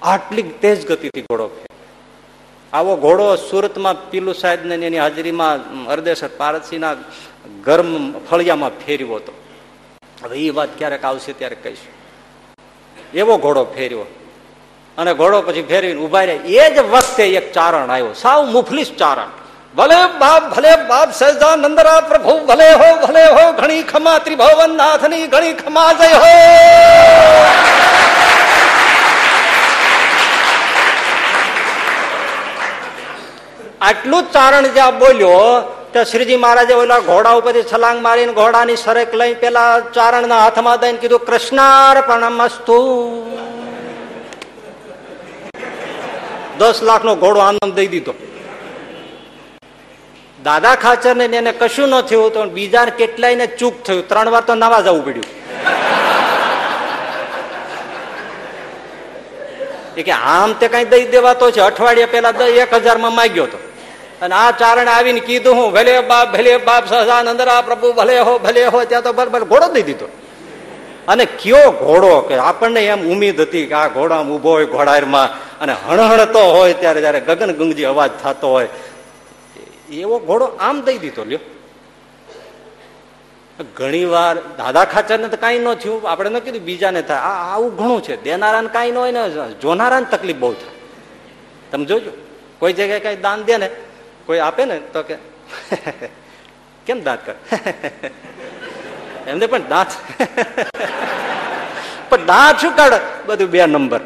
[0.02, 1.66] આટલી તેજ ગતિથી ઘોડો ફેર
[2.72, 6.94] આવો ઘોડો સુરતમાં પીલુ સાહેબ ને એની હાજરીમાં અરદેસર પારસીના
[7.64, 9.32] ગરમ ફળિયામાં ફેર્યો હતો.
[10.22, 11.92] હવે એ વાત ક્યારેક આવશે ત્યારે કહીશું.
[13.14, 14.00] એવો ઘોડો ફેર્યો.
[14.98, 16.40] અને ઘોડો પછી ફેરવીને ઊભા રહ્યા.
[16.44, 18.12] એ જ વખતે એક ચારણ આવ્યો.
[18.12, 19.28] સાવ મુફલીસ ચારણ.
[19.76, 25.52] ભલે બાપ ભલે બાપ સહજાનંદરા પ્રભુ, ભલે હો ભલે હો, ઘણી ખમા, ત્રિભવન, નાથની ઘણી
[25.52, 26.36] ખમા, જય હો!
[33.80, 35.42] આટલું જ ચારણ જ્યાં બોલ્યો
[35.92, 40.98] તો શ્રીજી મહારાજે ઓલા ઘોડા ઉપરથી છલાંગ મારીને ઘોડાની સરક લઈ પેલા ચારણના હાથમાં દઈને
[40.98, 42.78] કીધું, કૃષ્ણાર્પણમસ્તુ.
[46.58, 48.14] દસ લાખ નો ઘોડો આનંદ દઈ દીધો.
[50.42, 54.08] દાદા ખાચર ને એને કશું ન થયું, તો બીજા કેટલાય ને ચૂક થયું.
[54.08, 55.28] ત્રણ વાર તો નવા જવું પડ્યું.
[59.98, 61.60] એ કે આમ તે કઈ દઈ દેવાતો છે.
[61.60, 63.58] અઠવાડિયા પેલા એક હજારમાં માગ્યો હતો
[64.22, 68.66] અને આ ચારણ આવીને કીધું હું, ભલે બાપ ભલે બાપ, સહજાનંદરા પ્રભુ, ભલે હો ભલે
[68.66, 70.08] હો, ત્યાં તો બરાબર ઘોડો દઈ દીધો.
[71.08, 75.28] અને કયો ઘોડો કે આપણને એમ ઉમીદ હતી કે આ ઘોડામાં ઊભો હોય ઘોડારમાં
[75.60, 78.68] અને હણહણતો હોય ત્યારે જયારે ગગન ગંગજી અવાજ થતો હોય.
[79.92, 81.40] એવો ઘોડો આમ દઈ દીધો, લ્યો.
[83.64, 86.10] ઘણી વાર દાદા ખાચર ને તો કઈ ન થયું.
[86.10, 87.18] આપણે ન કીધું બીજાને થાય.
[87.18, 88.22] આ આવું ઘણું છે.
[88.22, 89.22] દેનારાને કઈ ન હોય ને
[89.60, 90.74] જોનારાને તકલીફ બહુ થાય.
[91.70, 92.10] તમે જોજો.
[92.58, 93.70] કોઈ જગ્યાએ કઈ દાન દે ને,
[94.26, 95.16] કોઈ આપે ને, તો કે,
[96.86, 97.34] કેમ દાંત કર
[99.28, 99.88] એમને પણ દાંત.
[102.10, 102.98] પણ દાંત શું કાઢ?
[103.26, 104.00] બધું બે નંબર.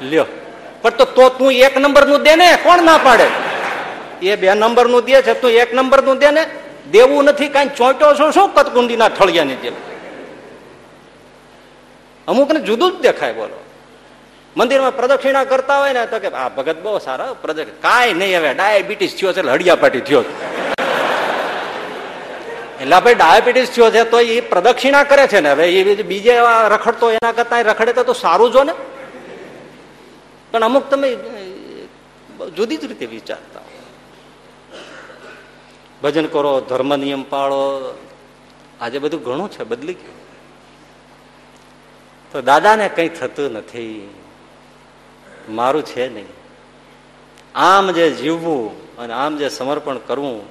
[0.00, 0.26] લ્યો.
[0.82, 3.26] પણ તો તું એક નંબરનું દે ને કોણ ના પાડે?
[4.22, 8.30] એ બે નંબરનું દે છે, તું એક નંબરનું દે ને દેવું નથી, કઈ ચોંટ્યો છો,
[8.30, 9.72] શું કતકુંડીના થળિયાની જેમ?
[12.28, 13.64] અમુક ને જુદું જ દેખાય, બોલો.
[14.56, 17.80] મંદિરમાં પ્રદક્ષિણા કરતા હોય ને, તો કે, આ ભગત બહુ સારા, પ્રદક્ષિણ.
[17.80, 20.24] કાંઈ નહીં, હવે ડાયાબિટીસ થયો છે, એટલે હડિયાપાટી થયો
[22.80, 27.10] એટલે ભાઈ, ડાયાબિટીસ થયો છે, તો એ પ્રદક્ષિણા કરે છે ને, હવે એ બીજે રખડતો,
[27.10, 28.74] એના કરતા રખડે તો સારું જો ને.
[30.50, 31.16] પણ અમુક તમે
[32.56, 33.60] જુદી જ રીતે વિચારતા.
[36.04, 37.98] ભજન કરો, ધર્મ નિયમ પાળો.
[38.80, 40.14] આજે બધું ઘણું છે, બદલી ગયું.
[42.32, 44.14] તો દાદાને કંઈ થતું નથી.
[45.48, 46.24] મારું છે નહીં.
[47.54, 50.42] આમ જે જીવવું અને આમ જે સમર્પણ કરવું,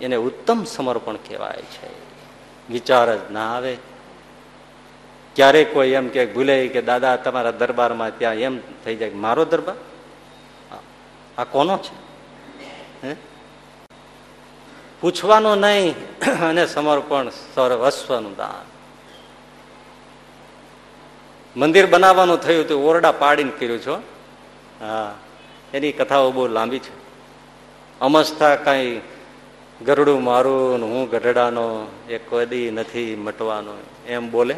[0.00, 1.88] એને ઉત્તમ સમર્પણ કહેવાય છે.
[2.72, 3.76] વિચાર જ ના આવે.
[5.36, 9.10] ક્યારેક કોઈ એમ કે ભૂલે કે, દાદા, તમારા દરબારમાં ત્યાં એમ થઈ જાય.
[9.10, 9.74] મારો દરબાર?
[11.38, 11.94] આ- કોનો છે?
[13.06, 13.31] હે?
[15.02, 15.94] પૂછવાનું નહીં
[16.48, 18.66] અને સમર્પણ સર્વસ્વનું દાન.
[21.56, 23.94] મંદિર બનાવવાનું થયું તો ઓરડા પાડીને કર્યું છો?
[24.80, 25.14] હા,
[25.74, 26.94] એની કથાઓ બહુ લાંબી છે.
[28.00, 29.00] અમસ્તા કાંઈ
[29.84, 33.72] ગરડું મારું હું ગઢડાનો એ કદી નથી મટવાનો,
[34.06, 34.54] એમ બોલે.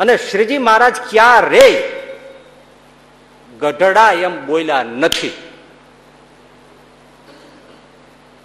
[0.00, 1.66] અને શ્રીજી મહારાજ ક્યાં રે?
[3.60, 5.51] ગઢડા એમ બોલ્યા નથી.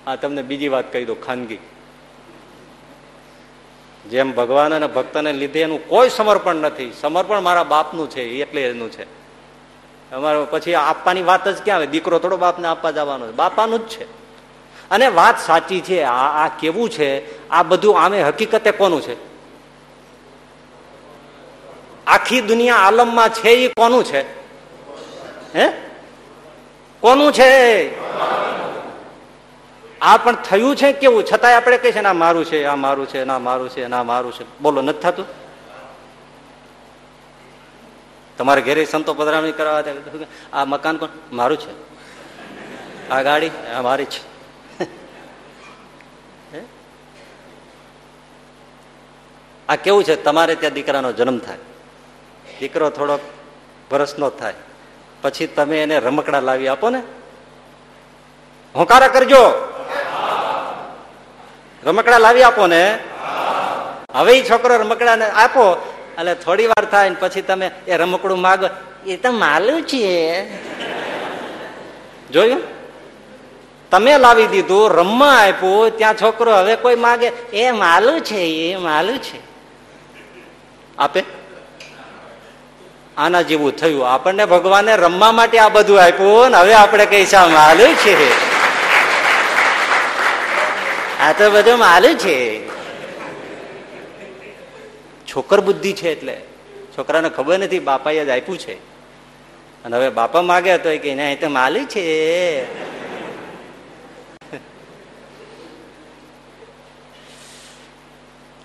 [0.08, 1.60] આ તમને બીજી વાત કહી દો ખાનગી.
[4.10, 6.94] જેમ ભગવાન અને ભક્તને લીધે એનું કોઈ સમર્પણ નથી.
[7.02, 9.04] સમર્પણ મારા બાપનું છે, એટલે એનું છે.
[10.12, 11.88] અમારે પછી આપવાની વાત જ ક્યાં આવે?
[11.88, 14.04] દીકરો થોડો બાપને આપવા જવાનો બાપાનું જ છે.
[14.90, 17.50] અને વાત સાચી છે, આ આ કેવું છે?
[17.50, 19.16] આ બધું આમે હકીકતે કોનું છે?
[22.08, 24.22] આખી દુનિયા આલમમાં છે એ કોનું છે?
[25.56, 25.70] હે?
[27.00, 27.90] કોનું છે?
[30.02, 31.24] આ પણ થયું છે કેવું?
[31.34, 34.60] છતાંય આપણે કહીએ ના, મારું છે, આ મારું છે, ના, મારું છે, ના, મારું છે.
[34.60, 35.26] બોલો, નથી થતું?
[38.38, 39.84] તમારે ઘેરે સંતો પધરામણી કરવા
[40.54, 41.10] આ મકાન કોણ?
[41.32, 41.88] મારું છે.
[43.10, 43.50] આ ગાડી?
[43.50, 44.38] આ મારી છે?
[49.70, 50.24] આ કેવું છે?
[50.24, 51.58] તમારે ત્યાં દીકરાનો જન્મ થાય.
[52.60, 53.20] દીકરો થોડોક
[53.92, 54.54] વરસનો થાય.
[55.22, 57.04] પછી તમે એને રમકડા લાવી આપો ને.
[58.76, 59.74] હોંકારા કરજો.
[61.88, 63.00] રમકડા લાવી આપો ને.
[64.14, 65.94] હવે છોકરો રમકડા આપો.
[66.20, 68.68] એટલે થોડી વાર થાય ને પછી તમે એ રમકડું માગો.
[69.08, 70.46] એ તો માલું છે.
[72.32, 72.62] જોયું?
[73.92, 79.20] તમે લાવી દીધું, રમવા આપ્યું, ત્યાં છોકરો હવે કોઈ માગે, એ માલું છે, એ માલું
[79.20, 79.40] છે.
[80.98, 81.24] આપે?
[83.18, 84.10] આના જેવું થયું.
[84.10, 88.47] આપણને ભગવાને રમવા માટે આ બધું આપ્યું ને હવે આપણે કઈ આ માલું છે?
[91.20, 92.68] આ તો બધું માલું છે.
[95.26, 96.42] છોકર બુદ્ધિ છે એટલે.
[96.98, 98.74] છોકરાને ખબર નથી, બાપાએ જ આપ્યું છે.
[99.84, 102.08] અને હવે બાપા માગે તો કે ના, એ તો માલું છે.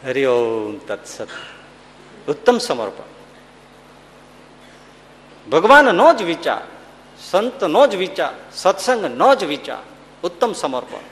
[0.07, 1.29] હરિઓમ તત્સત.
[2.29, 3.05] ઉત્તમ સમર્પણ.
[5.51, 6.61] ભગવાનનો જ વિચાર
[7.31, 9.79] સંતનો જ વિચાર સત્સંગનો જ વિચાર,
[10.23, 11.12] ઉત્તમ સમર્પણ.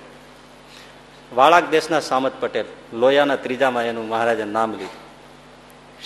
[1.34, 5.10] વાળાક દેશના સામત પટેલ, લોયાના ત્રીજામાં એનું મહારાજે નામ લીધું.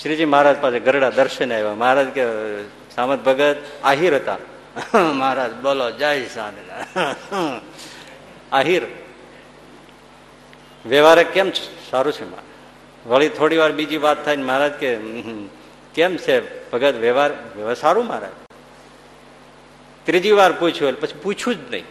[0.03, 1.75] શ્રીજી મહારાજ પાસે ગરડા દર્શને આવ્યા.
[1.75, 2.25] મહારાજ કે,
[2.95, 4.37] સામત ભગત, આહિર હતા.
[5.13, 7.61] મહારાજ, બોલો, જય સ્વામિનારાયણ
[8.53, 8.83] આહિર.
[10.87, 11.53] વ્યવહારે કેમ
[11.91, 12.25] સારું છે
[13.09, 14.97] વળી થોડી વાર બીજી વાત થાય ને મહારાજ કે
[15.95, 18.31] કેમ છે ભગત, વ્યવહાર વ્યવહાર સારું, મહારાજ?
[20.05, 21.85] ત્રીજી વાર પૂછ્યું એટલે પછી પૂછ્યું જ નહીં.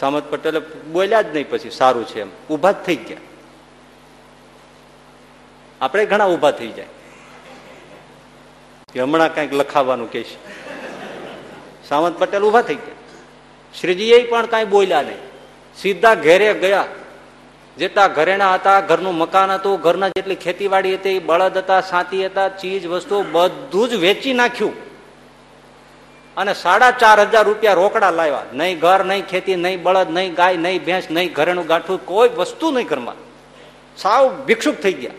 [0.00, 0.60] સામત પટેલે
[0.92, 2.28] બોલ્યા જ નહીં પછી, સારું છે એમ.
[2.50, 3.18] ઊભા જ થઈ ગયા.
[5.80, 6.86] આપણે ઘણા ઊભા થઈ જાય.
[8.92, 10.36] કે હમણાં કંઈક લખાવાનું કે છે.
[11.88, 12.94] સામંત પટેલ ઊભા થઈ ગયા.
[13.80, 15.16] શ્રીજીએ પણ કાંઈ બોલ્યા નહીં.
[15.76, 16.84] સીધા ઘેરે ગયા.
[17.78, 22.86] જેટલા ઘરેણા હતા, ઘરનું મકાન હતું, ઘરના જેટલી ખેતીવાડી હતી, બળદ હતા, સાતી હતા, ચીજ
[22.86, 24.93] વસ્તુઓ બધું જ વેચી નાખ્યું.
[26.36, 28.42] અને સાડા ચાર હજાર રૂપિયા રોકડા લાવ્યા.
[28.52, 32.70] નહીં ઘર, નહીં ખેતી, નહીં બળદ, નહીં ગાય, નહીં ભેંસ, નહીં ઘરેનું ગાંઠું, કોઈ વસ્તુ
[32.70, 33.14] નહીં ઘરમાં.
[33.96, 35.10] સાવ ભિક્ષુક થઈ ગયા.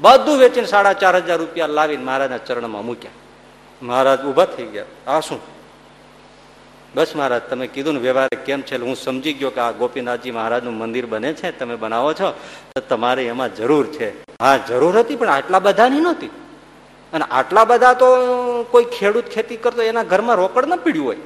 [0.00, 3.10] બધું વેચીને સાડા ચાર હજાર રૂપિયા લાવીને મહારાજના ચરણમાં મૂક્યા.
[3.82, 4.84] મહારાજ ઊભા થઈ ગયા.
[5.06, 5.40] આ શું?
[6.94, 8.76] બસ મહારાજ, તમે કીધું ને વ્યવહાર કેમ છે?
[8.76, 11.58] હું સમજી ગયો કે આ ગોપીનાથજી મહારાજનું મંદિર બને છે.
[11.58, 12.40] તમે બનાવો છો?
[12.74, 14.22] તો તમારે એમાં જરૂર છે.
[14.22, 16.30] હા, જરૂર હતી, પણ આટલા બધાની નહોતી.
[17.12, 18.06] અને આટલા બધા તો
[18.70, 21.16] કોઈ ખેડૂત ખેતી કરતો એના ઘરમાં રોકડ ન પીડ્યું હોય.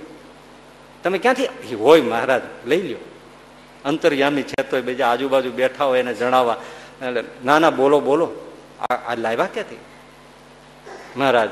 [1.02, 1.74] તમે ક્યાંથી?
[1.74, 2.98] હોય મહારાજ, લઈ લ્યો.
[3.84, 6.56] અંતરયામી છે તો બીજા આજુબાજુ બેઠા હોય એને જણાવવા.
[7.02, 8.00] એટલે ના ના બોલો.
[8.00, 8.26] બોલો
[8.90, 9.78] આ લાવ્યા ક્યાંથી?
[11.16, 11.50] મહારાજ,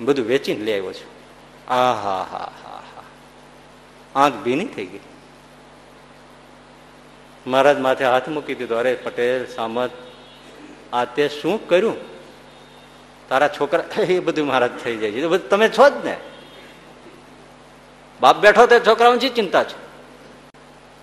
[0.00, 1.10] બધું વેચીને લઈ આવ્યો છું.
[1.68, 3.04] આ, હા હા હા હા.
[4.14, 5.00] આંખ ભીની થઈ ગઈ.
[7.46, 8.76] મહારાજ માથે હાથ મૂકી દીધો.
[8.76, 9.90] અરે પટેલ, સામત,
[10.92, 12.17] આ તે શું કર્યું?
[13.28, 15.38] તારા છોકરા એ બધું મહારાજ થઈ જાય છે.
[15.38, 16.16] તમે છો જ ને.
[18.20, 19.88] બાપ બેઠો તે છોકરાઓની ચિંતા છે?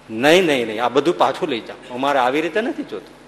[0.10, 0.84] નહીં નહીં નહીં.
[0.84, 1.96] આ બધું પાછું લઈ જાઓ.
[1.96, 3.26] અમારે આવી રીતે નથી જોતું.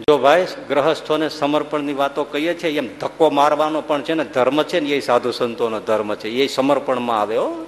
[0.00, 4.80] જો ભાઈ, ગ્રહસ્થોને સમર્પણની વાતો કહીએ છીએ, એમ ધક્કો મારવાનો પણ છે ને, ધર્મ છે
[4.80, 6.28] ને, એ સાધુ સંતોનો ધર્મ છે.
[6.28, 7.66] એ સમર્પણમાં આવે, હો.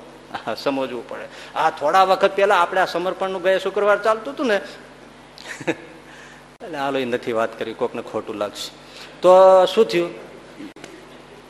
[0.57, 1.55] સમજવું પડે.
[1.55, 4.57] આ થોડા વખત પહેલા આપણે આ સમર્પણનું ગયા શુક્રવાર ચાલતું હતું ને.
[6.65, 7.75] એટલે હાલો, એ નથી વાત કરી.
[7.75, 8.88] કોકને ખોટું લાગશે.
[9.23, 9.31] તો
[9.75, 10.11] શું થયું?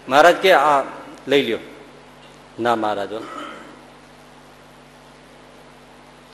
[0.08, 0.82] મહારાજ કે, આ,
[1.28, 1.58] લઈ લ્યો.
[2.60, 3.20] ના, મહારાજો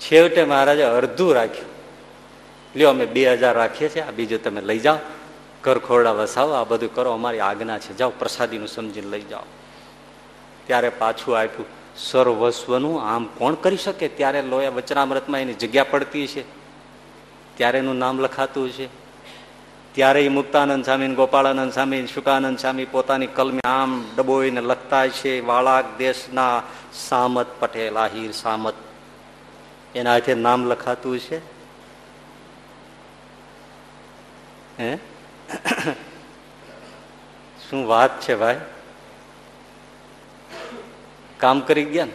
[0.01, 1.67] છેવટે મહારાજે અડધું રાખ્યું.
[2.77, 4.03] લ્યો, અમે બે હજાર રાખીએ છીએ.
[4.03, 4.97] આ બીજું તમે લઈ જાઓ.
[5.63, 6.53] ઘર ખોરડા વસાવો.
[6.53, 7.11] આ બધું કરો.
[7.13, 7.97] અમારી આજ્ઞા છે.
[7.97, 9.41] જાઓ, પ્રસાદીનું સમજીને લઈ જાઓ.
[10.67, 11.67] ત્યારે પાછું આપ્યું.
[11.97, 14.09] સર્વસ્વનું આમ કોણ કરી શકે?
[14.09, 16.43] ત્યારે લોયા વચનામૃતમાં એની જગ્યા પડતી છે
[17.57, 19.04] ત્યારે એનું નામ લખાતું છે
[19.95, 25.99] ત્યારે એ મુક્તાનંદ સ્વામી ગોપાળાનંદ સ્વામી શુકાનંદ સ્વામી પોતાની કલમે આમ ડબોઈને લખતા છે, વાળાક
[25.99, 28.75] દેશના સામત પટેલ, આહિર સામત.
[29.95, 31.39] એના હાથે નામ લખાતું છે?
[34.81, 34.99] હે?
[37.71, 38.61] શું વાત છે ભાઈ?
[41.39, 42.13] કામ કરી ગયા ને?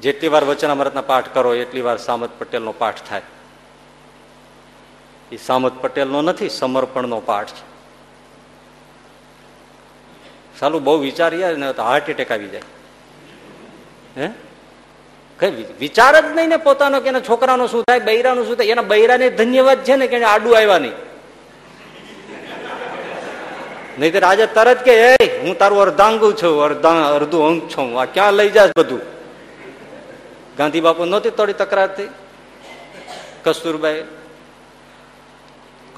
[0.00, 3.22] જેટલી વાર વચનામૃતના પાઠ કરો, એટલી વાર સામત પટેલનો પાઠ થાય.
[5.32, 7.68] એ સામત પટેલનો નથી, સમર્પણનો પાઠ છે.
[10.60, 12.62] સાલું બહુ વિચારીએ ને તો હાર્ટ એટેક આવી જાય.
[14.16, 14.28] હે?
[15.38, 19.30] કઈ વિચાર જ નહીં ને પોતાનો કે છોકરાનો શું થાય, બૈરાનું શું થાય, એના બૈરાને
[19.30, 20.92] ધન્યવાદ છે ને કે આડું આવ્યા નહીં.
[23.98, 28.04] નહીં તો આજે તરત કે એ હું તારું અર્ધાંગું છું, અર્ધા, અર્ધું અંગ છું આ
[28.04, 29.00] ક્યાં લઈ જાય બધું?
[30.58, 32.08] ગાંધી બાપુ નહોતી થોડી તકરાર થઈ.
[33.44, 34.04] કસ્તુરબાઈ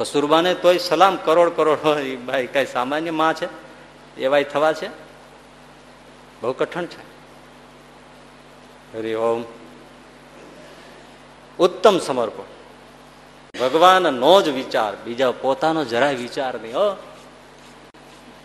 [0.00, 1.78] કસ્તુરબાને તોય સલામ કરોડ કરોડ
[2.26, 3.48] ભાઈ કઈ સામાન્યમાં છે?
[4.20, 4.88] એવાય થવા છે?
[6.42, 7.00] બહુ કઠણ છે.
[8.98, 9.44] હરિ ઓમ.
[11.58, 12.44] ઉત્તમ સમર્પણ.
[13.60, 16.96] ભગવાન નો જ વિચાર, બીજા પોતાનો જરાય વિચાર નહીં, હો.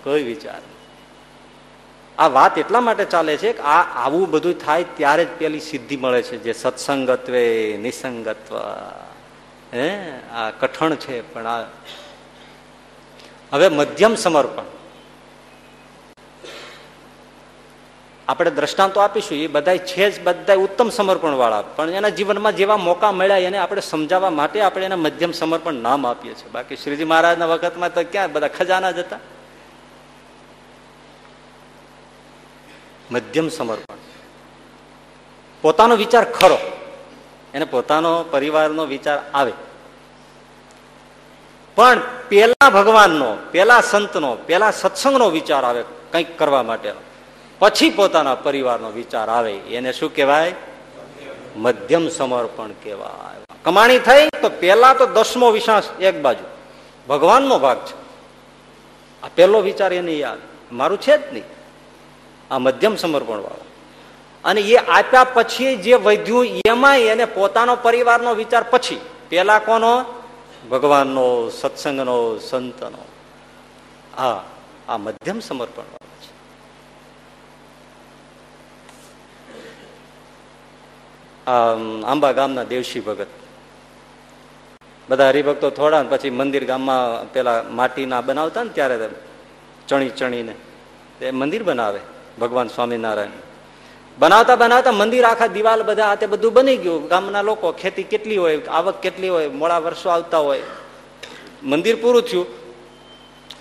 [0.03, 0.61] કોઈ વિચાર
[2.17, 5.97] આ વાત એટલા માટે ચાલે છે કે આ આવું બધું થાય ત્યારે જ પેલી સિદ્ધિ
[5.97, 8.55] મળે છે, જે સત્સંગત્વે નિસંગત્વ.
[9.75, 10.19] હે?
[10.33, 11.65] આ કઠણ છે, પણ આ
[13.53, 14.63] હવે મધ્યમ સમર્પણ.
[18.27, 22.77] આપણે દ્રષ્ટાંતો આપીશું, એ બધા છે જ બધા ઉત્તમ સમર્પણ વાળા પણ એના જીવનમાં જેવા
[22.77, 26.49] મોકા મળ્યા, એને આપણે સમજાવવા માટે આપણે એને મધ્યમ સમર્પણ નામ આપીએ છીએ.
[26.49, 29.19] બાકી શ્રીજી મહારાજના વખતમાં તો ક્યાં બધા ખજાના જ હતા.
[33.11, 33.95] મધ્યમ સમર્પણ.
[35.61, 36.57] પોતાનો વિચાર ખરો.
[37.53, 39.53] એને પોતાનો પરિવારનો વિચાર આવે.
[41.75, 46.99] પણ પેલા ભગવાનનો, પેલા સંતનો, પેલા સત્સંગનો વિચાર આવે કંઈક કરવા માટેનો
[47.59, 49.53] પછી પોતાના પરિવારનો વિચાર આવે.
[49.53, 50.53] એને શું કહેવાય?
[51.55, 53.45] મધ્યમ સમર્પણ કહેવાય.
[53.63, 56.45] કમાણી થઈ તો પેલા તો દસમો વિશ્વાસ એક બાજુ.
[57.09, 57.93] ભગવાનનો ભાગ છે.
[59.23, 60.37] આ પહેલો વિચાર એને યાદ.
[60.71, 61.43] મારું છે જ નહીં.
[62.51, 63.65] આ મધ્યમ સમર્પણ વાળો
[64.45, 69.01] અને એ આપ્યા પછી જે વધ્યું એમાં એને પોતાનો પરિવારનો વિચાર પછી.
[69.29, 70.05] પેલા કોનો?
[70.71, 73.05] ભગવાનનો સત્સંગનો સંતનો.
[74.17, 74.43] હા
[74.89, 76.31] આ મધ્યમ સમર્પણ વાળો છે.
[81.45, 81.75] આ
[82.11, 83.27] આંબા ગામના દેવશી ભગત.
[85.09, 89.09] બધા હરિભક્તો થોડા ને પછી મંદિર ગામમાં પેલા માટીના બનાવતા ને ત્યારે
[89.87, 90.55] ચણી ચણીને.
[91.21, 91.99] એ મંદિર બનાવે
[92.41, 93.44] ભગવાન સ્વામિનારાયણ.
[94.19, 97.07] બનાવતા બનાવતા મંદિર આખા દિવાલ બધા આ તે બધું બની ગયું.
[97.07, 100.61] ગામના લોકો, ખેતી કેટલી હોય, આવક કેટલી હોય, મોડા વર્ષો આવતા હોય.
[101.63, 102.45] મંદિર પૂરું થયું.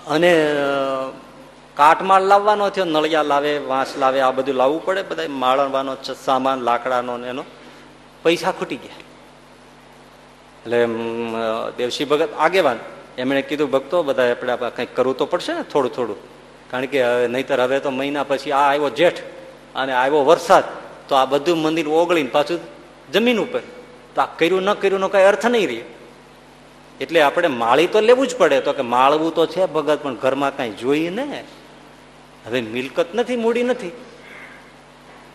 [0.07, 0.57] અને
[1.75, 7.19] કાટમાળ લાવવાનો થયો, નળિયા લાવે, વાંસ લાવે, આ બધું લાવવું પડે બધા માળવાનો સામાન, લાકડાનો
[7.19, 7.45] એનો.
[8.23, 8.97] પૈસા ખૂટી ગયા.
[10.65, 10.87] એટલે
[11.77, 12.79] દેવશી ભગત આગેવાન.
[13.19, 16.17] એમણે કીધું, ભક્તો બધા આપણે કંઈક કરવું તો પડશે ને, થોડું થોડું.
[16.71, 19.34] કારણ કે નહીતર હવે તો મહિના પછી આ આવ્યો જેઠ.
[19.77, 20.65] અને આવ્યો વરસાદ,
[21.09, 22.61] તો આ બધું મંદિર ઓગળીને પાછું
[23.13, 23.61] જમીન ઉપર.
[24.15, 25.83] તો આ કર્યું ન કર્યું નો કઈ અર્થ નહીં રહે.
[27.01, 28.61] એટલે આપણે માળી તો લેવું જ પડે.
[28.61, 31.45] તો કે માળવું તો છે ભગત, પણ ઘરમાં કાંઈ જોઈએ ને?
[32.47, 33.89] હવે મિલકત નથી, મૂડી નથી.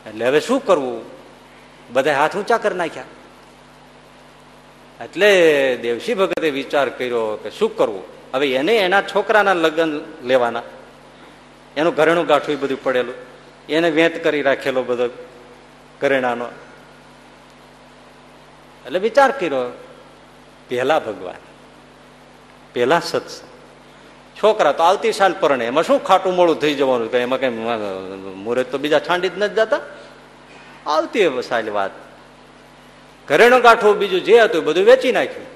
[0.07, 1.01] એટલે હવે શું કરવું?
[1.93, 3.03] બધા હાથ ઊંચા કરી નાખ્યા.
[5.03, 8.03] એટલે દેવસી ભગતે વિચાર કર્યો કે શું કરવું?
[8.33, 10.61] હવે એને એના છોકરાના લગ્ન લેવાના.
[11.77, 13.28] એનું ઘરેણું ગાંઠું બધું પડેલું.
[13.70, 15.09] એને વેત કરી રાખેલો બધો
[16.01, 16.45] ઘરેણાનો
[18.86, 19.61] એટલે વિચાર કર્યો,
[20.70, 21.41] પહેલા ભગવાન,
[22.74, 23.47] પહેલા સત્સંગ.
[24.43, 27.11] છોકરા તો આવતી સાલ પરણે, એમાં શું ખાટું મોડું થઈ જવાનું?
[27.11, 29.80] એમાં કઈ મુહૂર્ત તો બીજા છાંડી જ નથી જતા.
[30.88, 31.91] આવતી સાલ વાત.
[33.28, 35.47] ઘરેણું કાઠું બીજું જે હતું બધું વેચી નાખ્યું.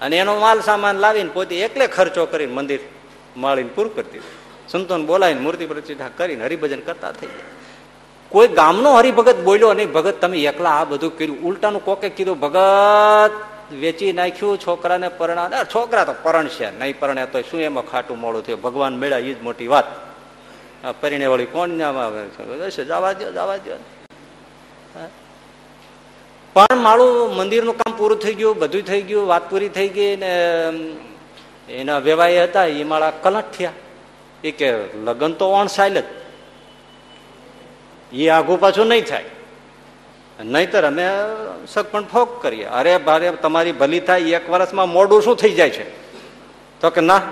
[0.00, 2.80] અને એનો માલ સામાન લાવીને પોતે એકલે ખર્ચો કરીને મંદિર
[3.36, 4.18] માળીને પૂરું કરતી
[4.72, 7.50] સંતોને બોલાવીને મૂર્તિ પ્રતિષ્ઠા કરીને હરિભજન કરતા થઈ ગયા.
[8.32, 11.40] કોઈ ગામનો હરિભગત બોલ્યો નહીં, ભગત, તમે એકલા આ બધું કર્યું.
[11.48, 13.32] ઉલટાનું કોકે કીધું, ભગત,
[13.82, 18.42] વેચી નાખ્યું છોકરાને પરણા છોકરા તો પરણ છે, નહીં પરણે તો શું એમાં ખાટું મોડું
[18.46, 18.60] થયું?
[18.62, 19.88] ભગવાન મેળા એ જ મોટી વાત.
[21.00, 23.76] પરિણે વળી કોણ જવા દો જવા દો
[26.56, 30.32] પણ મારું મંદિરનું કામ પૂરું થઈ ગયું, બધું થઈ ગયું, વાત પૂરી થઈ ગઈ ને
[31.80, 33.76] એના વેવાય હતા એ મારા કલટ થયા.
[34.44, 36.04] એ કે લગ્ન તો ઓણ સાયલ જ.
[38.12, 39.24] એ આઘું પાછું નહીં થાય.
[40.44, 41.02] નહીતર અમે
[41.66, 42.64] સગપણ ફોક કરીએ.
[42.64, 45.84] અરે ભારે તમારી ભલી થાય, એક વર્ષમાં મોડું શું થઈ જાય છે?
[46.80, 47.22] તો કે ના,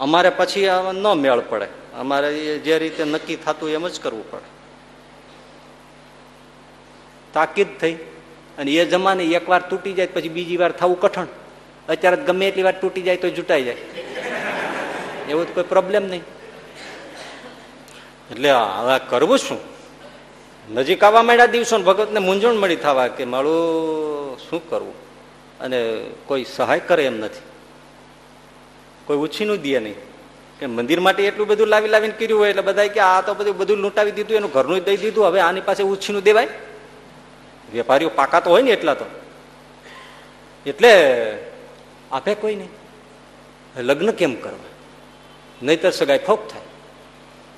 [0.00, 1.66] અમારે પછી ન મેળ પડે.
[1.98, 4.48] અમારે જે રીતે નક્કી થતું એમ જ કરવું પડે.
[7.32, 7.94] તાકીદ થઈ.
[8.58, 11.26] અને એ જમાને એક વાર તૂટી જાય, પછી બીજી વાર થવું કઠણ.
[11.88, 13.76] અત્યારે ગમે એટલી વાર તૂટી જાય તો જૂટાઈ જાય.
[15.28, 16.22] એવું તો કોઈ પ્રોબ્લેમ નહીં.
[18.30, 19.58] એટલે હવે કરવું શું?
[20.70, 24.94] નજીક આવવા માંડ્યા દિવસો ભગતને મૂંઝવણ મળી થવા કે મારું શું કરવું?
[25.60, 27.40] અને કોઈ સહાય કરે એમ નથી.
[29.06, 29.94] કોઈ ઉછીનું દે નહીં.
[30.60, 33.56] કે મંદિર માટે એટલું બધું લાવી લાવીને કર્યું હોય એટલે બધા કે આ તો બધું
[33.56, 36.48] બધું લૂંટાવી દીધું, એનું ઘરનું દઈ દીધું, હવે આની પાસે ઉછીનું દેવાય?
[37.72, 39.04] વેપારીઓ પાકા તો હોય ને એટલા તો.
[40.66, 40.92] એટલે
[42.12, 42.68] આપે કોઈ નહીં.
[43.76, 44.73] લગ્ન કેમ કરવા?
[45.64, 46.62] નહીતર સગાઈ ફોક થાય.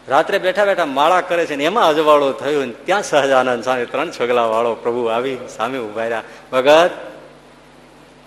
[0.08, 4.10] રાત્રે બેઠા બેઠા માળા કરે છે ને એમાં અજવાળો થયો ને ત્યાં સહજાનંદ સામે ત્રણ
[4.10, 6.22] છગલા વાળો પ્રભુ આવી સામે ઊભા રહ્યા.
[6.52, 6.90] ભગત,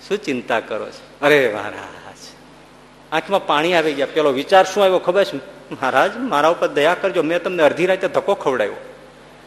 [0.07, 1.03] શું ચિંતા કરો છો?
[1.21, 2.19] અરે મહારાજ,
[3.11, 4.07] આંખમાં પાણી આવી ગયા.
[4.13, 5.37] પેલો વિચાર શું આવ્યો ખબર છે?
[5.71, 7.21] મહારાજ, મારા ઉપર દયા કરજો.
[7.23, 8.79] મેં તમને અડધી રાતે ધક્કો ખવડાવ્યો.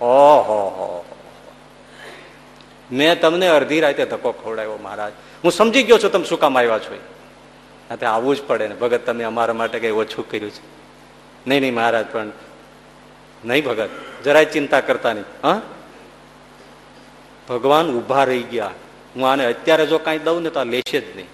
[0.01, 1.05] ઓહો, હો
[2.93, 5.13] મેં તમને અડધી રાતે ધક્કો ખવડાવ્યો મહારાજ.
[5.45, 6.99] હું સમજી ગયો છું તમે શું કામ આવ્યા છો
[7.97, 8.75] તે આવવું જ પડે ને.
[8.75, 10.61] ભગત, તમે અમારા માટે કઈ ઓછું કર્યું છે.
[11.47, 12.27] નહીં નહીં, મહારાજ, પણ
[13.45, 13.89] નહીં ભગત.
[14.25, 15.25] જરાય ચિંતા કરતા નહીં.
[15.43, 15.61] હા?
[17.49, 18.71] ભગવાન ઊભા રહી ગયા.
[19.17, 21.27] હું આને અત્યારે જો કાંઈ દઉં ને તો આ લેશે જ નહીં.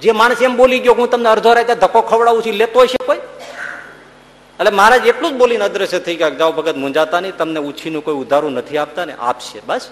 [0.00, 3.16] જે માણસ એમ બોલી ગયો હું તમને અડધો રાતે ધક્કો ખવડાવું છું લેતો હશે કોઈ?
[3.16, 7.36] એટલે મહારાજ એટલું જ બોલીને અદ્રશ્ય થઈ ગયા જાઓ ભગત મુંજાતા નહીં.
[7.36, 9.60] તમને ઉછીનું કોઈ ઉધારું નથી આપતા ને, આપશે.
[9.66, 9.88] બસ.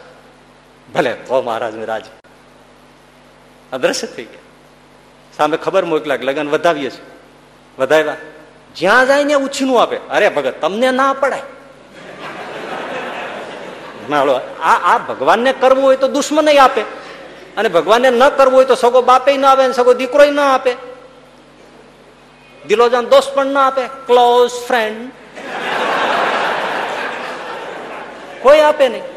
[0.95, 2.05] ભલે ઓ મહારાજ રાજ.
[3.73, 4.46] અદ્રશ્ય થઈ ગયા.
[5.37, 7.01] સામે ખબર મોકલા લગ્ન વધાવીએ છીએ.
[7.79, 8.17] વધાવ્યા.
[8.77, 9.97] જ્યાં જાય ને ઉછીનું આપે.
[9.97, 11.43] અરે ભગત, તમને ના પડાય.
[14.63, 16.81] આ આ ભગવાનને કરવું હોય તો દુશ્મન આપે.
[17.57, 20.73] અને ભગવાનને ન કરવું હોય તો સગો બાપે ના આવે સગો દીકરો ના આપે.
[22.67, 23.87] દિલોજાન દોસ્ત પણ ના આપે.
[23.87, 25.11] ક્લોઝ ફ્રેન્ડ
[28.43, 29.16] કોઈ આપે નહીં.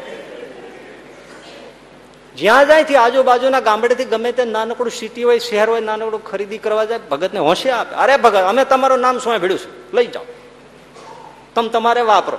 [2.40, 6.84] જ્યાં જાય થી આજુબાજુના ગામડેથી ગમે તે નાનકડું સિટી હોય, શહેર હોય, નાનકડું ખરીદી કરવા
[6.84, 7.94] જાય, ભગતને હોશે આપે.
[7.94, 9.96] અરે ભગત, અમે તમારું નામ શું ભીડ્યું છે?
[9.96, 10.24] લઈ જાઓ.
[11.54, 12.38] તમે તમારે વાપરો.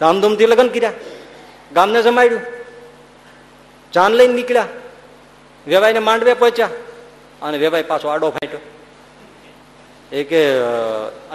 [0.00, 0.92] ધામધૂમથી લગ્ન કર્યા.
[1.74, 2.42] ગામને જમાડ્યું.
[3.94, 4.66] જાન લઈને નીકળ્યા.
[5.66, 6.68] વેવાઈને માંડવે પહોંચ્યા.
[7.42, 8.60] અને વેવાઈ પાછો આડો ફાટ્યો.
[10.12, 10.54] એ કે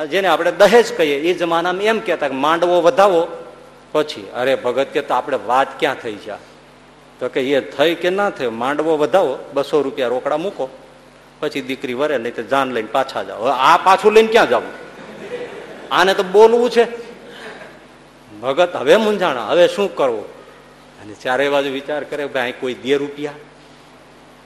[0.08, 3.28] જેને આપણે દહેજ કહીએ, એ જમાનામાં એમ કહેતા કે માંડવો વધાવો.
[3.92, 6.57] પછી, અરે ભગત કે તો આપણે વાત ક્યાં થઈ છે
[7.20, 10.70] તો કે એ થઈ કે ના થયો, માંડવો વધાવો, બસો રૂપિયા રોકડા મૂકો.
[11.40, 13.44] પછી દીકરી વરે, નહીં તો જાન લઈને પાછા જાઓ.
[13.44, 14.88] આ પાછું લઈને ક્યાં જવું?
[15.92, 16.88] આને તો બોલવું છે.
[18.42, 20.26] ભગત, હવે મૂંઝાણા, હવે શું કરવું?
[21.02, 23.32] અને ચારે બાજુ વિચાર કરે ભાઈ કોઈ દે રૂપિયા?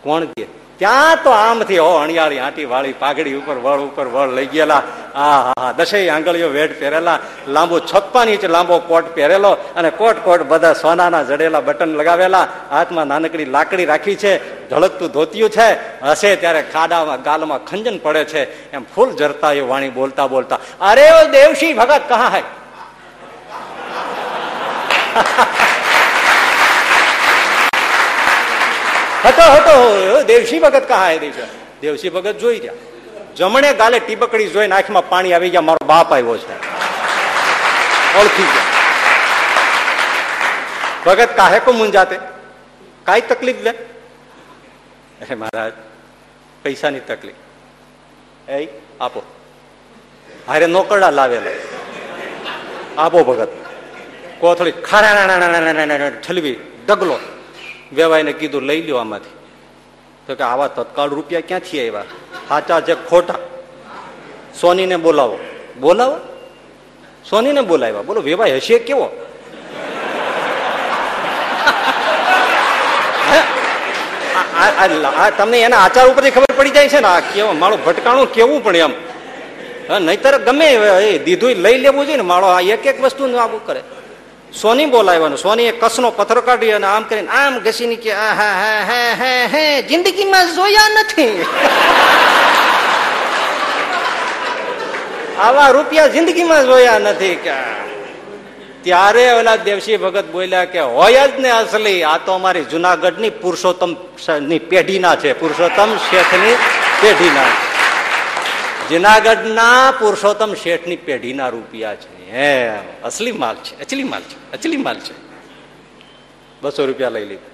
[0.02, 0.61] કોણ દે?
[0.82, 4.82] ત્યાં તો આમથી, હો, અણિયાળી આંટી વાળી પાઘડી ઉપર, વળ ઉપર વળ લઈ ગયેલા.
[5.16, 10.42] આ, હા દસેય આંગળીઓ વેટ પહેરેલા, લાંબુ છપ્પા ઇંચ લાંબો કોટ પહેરેલો અને કોટ કોટ
[10.42, 12.48] બધા સોનાના જડેલા બટન લગાવેલા.
[12.70, 14.34] હાથમાં નાનકડી લાકડી રાખી છે
[14.70, 16.02] ધળકતું ધોતિયું છે.
[16.02, 18.72] હશે ત્યારે ખાડામાં, ગાલમાં ખંજન પડે છે.
[18.72, 22.42] એમ ફૂલ જરતા એ વાણી બોલતા બોલતા, અરે દેવશી ભગત, કહા હૈ?
[29.26, 29.74] હટો હટો.
[30.24, 31.46] દેવશી ભગત કહા હે છે
[31.82, 32.74] દેવશી ભગત જોઈ ગયા
[33.36, 35.62] જમણે ગાલે ટીબકડી જોઈને આંખમાં પાણી આવી ગયા.
[35.62, 36.54] મારો બાપ આવ્યો છે.
[38.20, 38.72] ઓળખી ગયા.
[41.06, 42.20] ભગત કાહે કો મુંજાતે
[43.04, 43.70] કાઈ તકલીફ લે?
[43.70, 45.74] અરે મહારાજ,
[46.64, 47.36] પૈસાની તકલીફ.
[48.50, 48.68] એ,
[49.02, 49.22] આપો.
[50.48, 51.52] હારે નોકરડા લાવેલા.
[53.02, 53.48] આપો ભગત.
[54.40, 57.20] કોથળી ખારા ઠલવી ડગલો
[57.94, 59.34] વેવાઈને કીધું, લઈ લ્યો આમાંથી.
[60.28, 62.04] તો કે, આવા તત્કાળ રૂપિયા ક્યાંથી આવ્યા
[62.50, 63.40] સાચા છે ખોટા?
[64.62, 65.38] સોનીને બોલાવો.
[65.80, 66.18] બોલાવો?
[67.30, 68.02] સોનીને બોલાવ્યા.
[68.02, 69.10] બોલો વેવાય હશે કેવો?
[75.38, 78.76] તમને એના આચાર ઉપરથી ખબર પડી જાય છે ને, આ કેવો માળો ભટકાણું કેવું પણ
[78.76, 78.94] એમ.
[80.00, 80.68] નહીંતર ગમે
[81.18, 83.82] દીધું લઈ લેવું જોઈએ ને માળો આ એક એક વસ્તુ આવું કરે.
[84.54, 88.52] સોની બોલાવ્વાનું સોની એ કસનો પથ્થર કાઢ્યો અને આમ કરીને, આમ ઘસીને કે, આ, હા
[88.52, 91.46] હા હા હા, હે, જિંદગીમાં જોયા નથી.
[95.40, 97.52] આવા રૂપિયા જિંદગીમાં જોયા નથી કે.
[98.82, 103.94] ત્યારે ઓલા દેવસી ભગત બોલ્યા કે, હોય જ ને અસલી, આ તો અમારી જુનાગઢની પુરુષોત્તમ
[104.70, 105.34] પેઢીના છે.
[105.34, 106.56] પુરુષોત્તમ શેઠની
[107.02, 107.46] પેઢીના.
[108.90, 112.21] જુનાગઢના પુરુષોત્તમ શેઠની પેઢીના રૂપિયા છે.
[112.32, 112.70] હે,
[113.04, 115.14] અસલી માલ છે, અચલી માલ છે, અચલી માલ છે.
[116.62, 117.52] બસો રૂપિયા લઈ લીધા.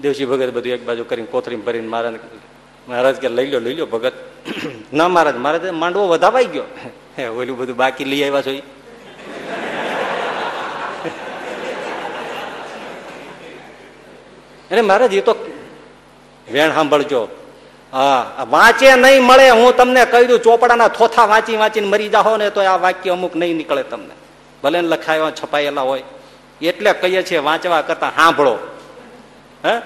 [0.00, 2.14] દેવસી ભગત બધું એક બાજુ કરીને કોથરી ભરીને મહારાજ
[2.88, 4.12] મહારાજ કે લઈ લો લઈ લો ભગત.
[4.92, 6.64] ના મહારાજ મહારાજ, માંડવો વધાવાઈ ગયો.
[7.18, 8.62] હે, ઓલું બધું બાકી લઈ આવ્યા છો
[14.70, 15.36] અરે મહારાજ, એ તો
[16.52, 17.28] વેણ સાંભળજો.
[17.92, 22.50] હા વાંચે નહીં મળે હું તમને કહી દઉં ચોપડાના થોથા વાંચી વાંચીને મરી જાઓ ને
[22.50, 24.14] તો આ વાક્ય અમુક નહીં નીકળે તમને.
[24.62, 26.02] ભલે લખાયા છપાયેલા હોય.
[26.62, 28.58] એટલે કહીએ છીએ વાંચવા કરતા સાંભળો.
[29.64, 29.80] હે?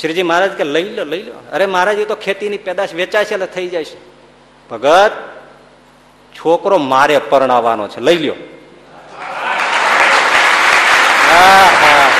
[0.00, 1.32] શ્રીજી મહારાજ કે લઈ લો લઈ લો.
[1.52, 3.98] અરે મહારાજ એ તો ખેતીની પેદાશ વેચાય છે એટલે થઈ જાય છે.
[4.68, 5.12] ભગત
[6.36, 8.00] છોકરો મારે પરણાવવાનો છે.
[8.00, 8.34] લઈ લ્યો.
[11.28, 12.11] હા, હા.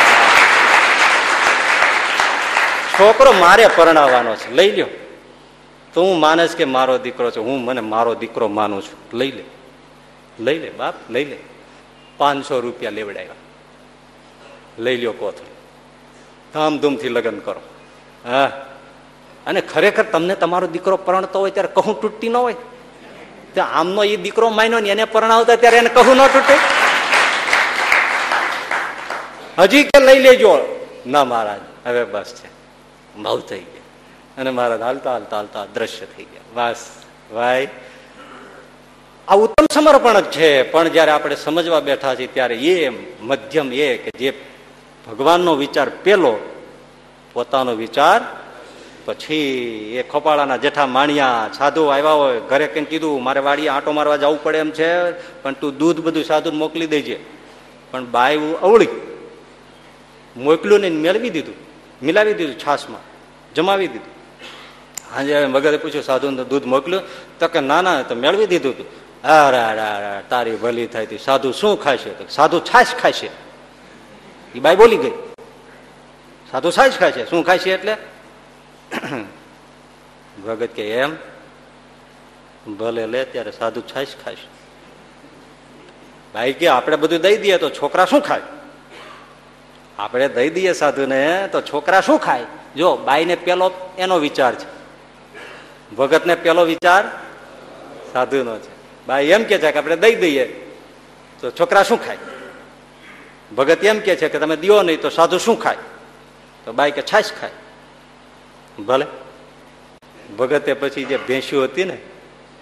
[3.00, 4.52] છોકરો મારે પરણાવવાનો છે.
[4.52, 4.86] લઈ લ્યો.
[5.94, 7.38] તો હું માનસ કે મારો દીકરો છે.
[7.38, 9.18] હું મને મારો દીકરો માનું છું.
[9.18, 9.44] લઈ લે.
[10.40, 11.36] લઈ લે, બાપ, લઈ લે.
[12.16, 13.34] પાંચસો રૂપિયા લેવડાવ્યા.
[14.78, 15.46] લઈ લ્યો કોથળી.
[16.54, 17.60] ધામધૂમથી લગ્ન કરો.
[18.24, 18.44] હા.
[19.46, 22.54] અને ખરેખર તમને તમારો દીકરો પરણતો હોય ત્યારે કહું તૂટતી ન હોય.
[23.54, 26.54] ત્યાં આમનો એ દીકરો માન્યો ને એને પરણાવતા ત્યારે એને કહું ન તૂટે.
[29.58, 30.80] હજી કે લઈ લેજો.
[31.06, 32.51] ના મહારાજ, હવે બસ છે.
[33.20, 33.82] ભાવ થઈ ગયા.
[34.38, 36.40] અને મહારાજ હાલતા હાલતા હાલતા દ્રશ્ય થઈ ગયા.
[36.54, 36.86] વાસ,
[37.34, 37.68] ભાઈ,
[39.28, 40.62] આ ઉત્તમ સમર્પણ જ છે.
[40.62, 42.88] પણ જયારે આપણે સમજવા બેઠા છીએ, ત્યારે એ
[43.20, 44.32] મધ્યમ એ કે જે
[45.10, 46.38] ભગવાનનો વિચાર પેલો,
[47.32, 48.20] પોતાનો વિચાર
[49.04, 54.16] પછી એ ખોપાળાના જેઠા માણિયા, સાધુ આવ્યા હોય, ઘરે કઈ કીધું, મારે વાડી આંટો મારવા
[54.16, 55.10] જવું પડે એમ છે,
[55.42, 57.20] પણ તું દૂધ બધું સાધુ મોકલી દેજે.
[57.90, 58.88] પણ બાય અવળી,
[60.36, 61.71] મોકલ્યું ને મેળવી દીધું.
[62.02, 63.00] મિલાવી દીધું છાસમાં
[63.54, 64.22] જમાવી દીધું.
[65.14, 67.02] હાજે મગરે પૂછ્યું સાધુ દૂધ મોકલ્યું?
[67.38, 71.18] તો કે, ના ના તો મેળવી દીધું હતું અરે તારી ભલી થાય તી.
[71.18, 72.10] સાધુ શું ખાશે?
[72.10, 73.30] તો સાધુ છાશ ખાશે.
[74.54, 75.12] એ બાઈ બોલી ગઈ.
[76.50, 77.26] સાધુ છાશ ખાશે?
[77.26, 77.96] શું ખાશે એટલે?
[80.46, 81.16] ભગત કે, એમ,
[82.74, 84.48] ભલે લે, ત્યારે સાધુ છાશ ખાશે.
[86.34, 88.40] ભાઈ કે, આપણે બધું દઈ દઈએ તો છોકરા શું ખાય?
[90.02, 92.44] આપણે દઈ દઈએ સાધુને, તો છોકરા શું ખાય?
[92.76, 94.66] જો, બાઈને પેલો એનો વિચાર છે.
[95.94, 97.04] ભગતને પેલો વિચાર
[98.12, 99.06] સાધુનો છે.
[99.06, 100.46] બાઈ એમ કે છે કે આપણે દઈ દઈએ,
[101.40, 102.16] તો છોકરા શું ખાય?
[103.56, 105.76] ભગત એમ કે છે કે તમે દિયો નહીં, તો સાધુ શું ખાય?
[106.64, 107.50] તો બાઈ કે છાશ ખાય.
[108.82, 109.06] ભલે.
[110.38, 111.98] ભગતે પછી જે ભેંસ્યું હતી ને,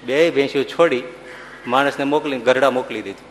[0.04, 1.02] બે ભેંસ્યું છોડી,
[1.66, 3.29] માણસને મોકલીને ગરડા મોકલી દીધી.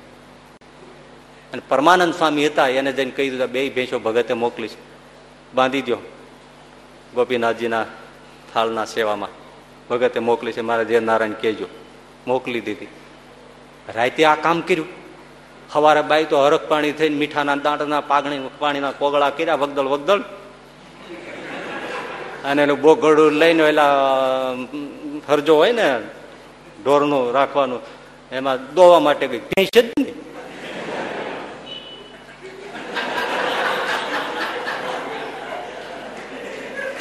[1.53, 4.77] અને પરમાનંદ સ્વામી હતા, એને જઈને કહી દીધું બે ભેંસો ભગતે મોકલી છે.
[5.53, 5.97] બાંધી દો
[7.15, 7.85] ગોપીનાથજીના
[8.53, 9.29] થાળના સેવામાં.
[9.89, 11.65] ભગતે મોકલી છે, મારે જે નારાયણ કહેજો.
[12.27, 12.87] મોકલી દીધી.
[13.95, 14.87] રાતે આ કામ કર્યું.
[15.73, 20.19] સવારે બાઈ તો હરખ પાણી થઈને મીઠાના દાંટના પાગણી પાણીના કોગળા કર્યા, વગદળ વગદળ.
[22.45, 23.93] અને એનું બોગડું લઈને એલા
[25.27, 25.99] ફરજો હોય ને,
[26.85, 27.79] ઢોરનું રાખવાનું,
[28.31, 29.39] એમાં દોવા માટે ગઈ.
[29.39, 30.18] ભેંસ જ નહીં.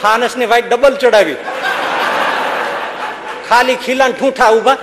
[0.02, 1.36] ફાનસની વાઈટ ડબલ ચડાવી.
[3.48, 4.76] ખાલી ખીલા ઠૂઠા ઊભા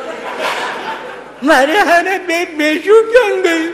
[1.44, 3.74] મારે હારે બે બેસું ક્યાં ગઈ.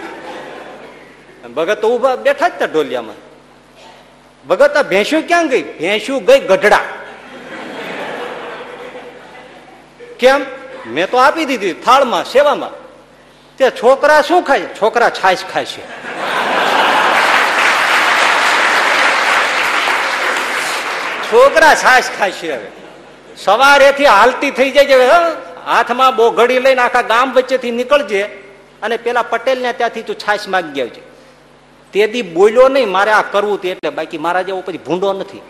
[1.53, 3.15] ભગત તો ઊભા બેઠા જ તા ઢોલિયામાં.
[4.47, 5.61] ભગત આ ભેંસું ક્યાં ગઈ?
[5.61, 6.79] ભેંસું ગઈ ગઢડા.
[10.19, 10.45] કેમ?
[10.87, 12.69] મેં તો આપી દીધી થાળમાં, સેવામાં.
[13.57, 14.61] તે છોકરા શું ખાય?
[14.61, 15.81] છોકરા છાશ ખાય છે.
[21.31, 22.69] છોકરા છાશ ખાય છે હવે.
[23.45, 24.97] સવારેથી હાલતી થઈ જાય છે
[25.69, 28.21] હાથમાં બહુ ઘડી લઈને આખા ગામ વચ્ચેથી નીકળજે
[28.83, 31.01] અને પેલા પટેલ ને ત્યાંથી તું છાશ માગી આવજે.
[31.93, 35.43] તે દી બોલ્યો નહીં, મારે આ કરવું તે એટલે બાકી મારા જેવો પછી ભૂંડો નથી.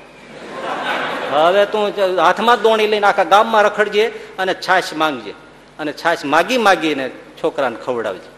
[1.34, 1.84] હવે તું
[2.26, 4.06] હાથમાં દોણી લઈને આખા ગામમાં રખડજે
[4.42, 5.34] અને છાશ માંગજે.
[5.80, 7.06] અને છાશ માગી માગીને
[7.42, 8.30] છોકરાને ખવડાવજે.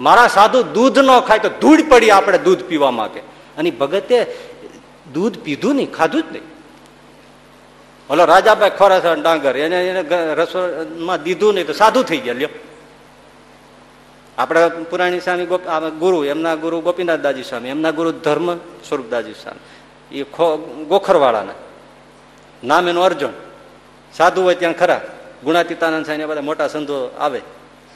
[0.00, 3.20] મારા સાધુ દૂધ ન ખાય તો ધૂળ પડી આપણે દૂધ પીવા માંગે
[3.58, 4.16] અને ભગતે
[5.14, 6.46] દૂધ પીધું નહીં, ખાધું જ નહીં.
[8.10, 9.56] ઓલો રાજાભાઈ ખોરાસણ ડાંગર.
[9.56, 10.04] એને એને
[10.34, 12.34] રસોઈમાં દીધું નહીં તો સાધુ થઈ ગયા.
[12.34, 12.48] લ્યો.
[14.38, 15.46] આપણે પુરાણી સ્વામી
[15.98, 20.18] ગુરુ, એમના ગુરુ ગોપીનાથ દાજી સ્વામી, એમના ગુરુ ધર્મ સ્વરૂપ દાજી સ્વામી.
[20.18, 20.22] એ
[20.84, 21.52] ગોખરવાળાના.
[22.64, 23.30] નામ એનું અર્જુન.
[24.16, 25.00] સાધુ હોય ત્યાં ખરા.
[25.44, 27.40] ગુણાતીતાનંદ સાહેબ બધા મોટા સંતો આવે.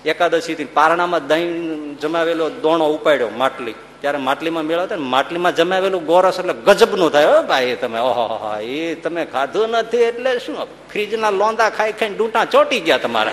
[0.04, 3.74] એકાદશીથી પારણામાં દહીં જમાવેલો દોણો ઉપાડ્યો માટલી.
[4.04, 7.26] ત્યારે માટલીમાં મેળવતા ને, માટલીમાં જમાવેલું ગોરસ એટલે ગજબનું થાય.
[7.48, 10.56] ભાઈ તમે, ઓહો એ તમે ખાધું નથી એટલે શું?
[10.92, 13.32] ફ્રીજના લોંદા ખાઈ ખાઈને ડૂંટા ચોટી ગયા તમારા.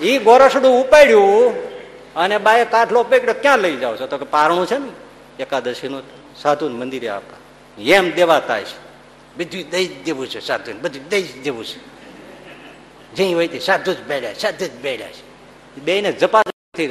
[0.00, 1.54] એ ગોરસડું ઉપાડ્યું
[2.14, 4.06] અને બાએ કાઠલો પકડ્યો, ક્યાં લઈ જાવ છો?
[4.06, 4.90] તો કે, પારણું છે ને
[5.42, 6.02] એકાદશી નું
[6.42, 7.38] સાધુ મંદિરે આપતા
[7.82, 8.78] એમ દેવાતા છે.
[9.38, 11.78] બધું દઈ જ દેવું છે સાધુ બધું દઈ જ દેવું છે.
[13.14, 15.22] જઈ હોય સાધુ જ બેડ્યા સાધુ જ બેડ્યા છે.
[15.80, 16.42] બે ને જપા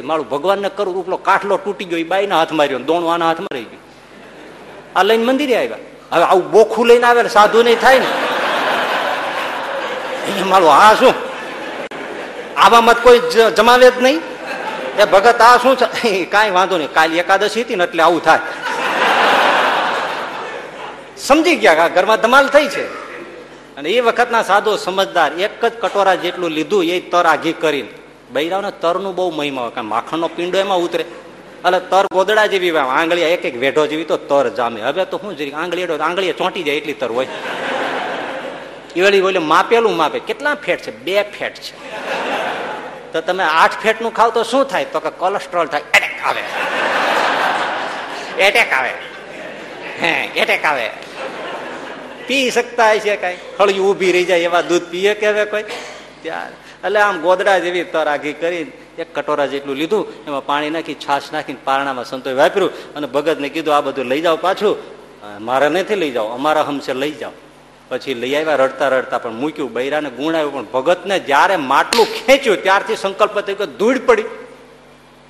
[0.03, 3.81] મારું ભગવાનને કરું ઉપલો કાઠલો તૂટી ગયો બાઈના હાથ માર્યો દોણો આના હાથમાં રહી ગયું.
[4.95, 5.77] આ લઈને મંદિરે આવ્યા.
[6.11, 8.05] હવે આવું બોખું લઈને આવે સાધુ નહીં થાય ને.
[10.43, 11.13] મારું આ શું?
[12.57, 13.19] આવામાં કોઈ
[13.55, 14.21] જમાવે જ નહીં.
[14.99, 16.25] એ ભગત આ શું છે?
[16.25, 16.93] કાંઈ વાંધો નહીં.
[16.93, 18.39] કાલ એકાદશી હતી ને એટલે આવું થાય.
[21.17, 22.85] સમજી ગયા ઘરમાં ધમાલ થઈ છે.
[23.75, 28.02] અને એ વખતના સાધુ સમજદાર એક જ કટોરા જેટલું લીધું, એ તર આઘી કરીને.
[28.33, 31.03] બૈરાવને તરનું બહુ મહિમા હોય કારણ માખણનો પિંડો એમાં ઉતરે.
[31.03, 32.81] એટલે તર ગોદડા જેવી હોય.
[32.81, 34.81] આંગળીયા એક એક વેઢો જેવી તો તર જામે.
[34.81, 37.27] હવે તો શું જરી આંગળી આંગળીએ ચોંટી જાય એટલી તર હોય.
[38.95, 40.19] એ વળી બોલે, માપેલું માપે.
[40.19, 40.91] કેટલા ફેટ છે?
[40.91, 41.73] બે ફેટ છે.
[43.13, 44.85] તો તમે આઠ ફેટનું ખાવ તો શું થાય?
[44.85, 45.81] તો કે કોલેસ્ટ્રોલ થાય.
[45.93, 46.43] એટેક આવે.
[48.43, 48.89] એટેક આવે.
[50.01, 50.89] હે, એટેક આવે.
[52.27, 53.37] પી શકતા હશે કઈ?
[53.59, 55.63] હળી ઊભી રહી જાય, એવા દૂધ પીએ કે હવે કોઈ?
[56.21, 56.51] ત્યાર.
[56.85, 58.63] એટલે આમ ગોદડા જેવી તર આઘી કરી
[59.01, 63.73] એક કટોરા જેટલું લીધું, એમાં પાણી નાખી, છાશ નાખીને પારણામાં સંતોય વાપર્યું અને ભગતને કીધું,
[63.77, 64.75] આ બધું લઈ જાઓ પાછું.
[65.47, 67.33] મારે નથી લઈ જાઓ, અમારા હમશે લઈ જાઓ.
[67.89, 72.59] પછી લઈ આવ્યા, રડતા રડતા પણ મૂક્યું, બૈરાને ગુણ આવ્યું પણ ભગતને જ્યારે માટલું ખેંચ્યું,
[72.65, 74.29] ત્યારથી સંકલ્પ થયો કે ધૂળ પડી.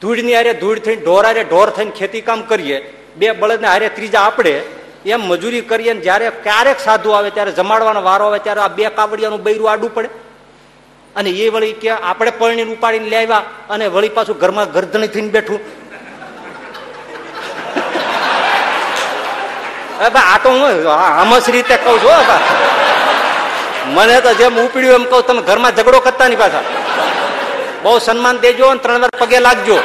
[0.02, 2.78] ધૂળની આરે ધૂળ થઈને, ઢોર હારે ઢોર થઈને ખેતી કામ કરીએ,
[3.20, 4.54] બે બળદને હારે ત્રીજા આપણે
[5.14, 8.86] એમ મજૂરી કરીએ ને જ્યારે ક્યારેક સાધુ આવે, ત્યારે જમાડવાનો વારો આવે, ત્યારે આ બે
[9.00, 10.10] કાવડિયાનું બૈરું આડું પડે.
[11.16, 15.32] અને એ વળી કે આપણે પરણીને ઉપાડીને લઈ આવ્યા અને વળી પાછું ઘરમાં ગરદણી થઈને
[15.36, 15.62] બેઠું.
[20.04, 20.62] આ તો હું
[21.22, 22.20] આમસ રીતે કઉ છું
[23.96, 26.66] મને તો જેમ ઉપડ્યું એમ કહું, તમે ઘરમાં ઝઘડો કરતા નહીં પાછા.
[27.84, 29.78] બહુ સન્માન દેજો અને ત્રણ વાર પગે લાગજો.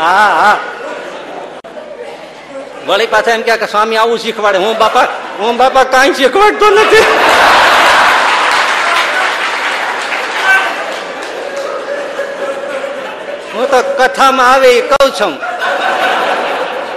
[0.00, 0.56] હા હા.
[2.86, 4.58] વળી પાછા એમ કે સ્વામી, આવું શીખવાડે.
[4.58, 5.04] હું બાપા
[5.38, 7.02] હું બાપા કાંઈ શીખવાડતો નથી.
[13.54, 15.32] હું તો કથામાં આવે એ કઉ છું.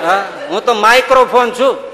[0.06, 1.90] હા, હું તો માઇક્રોફોન છું.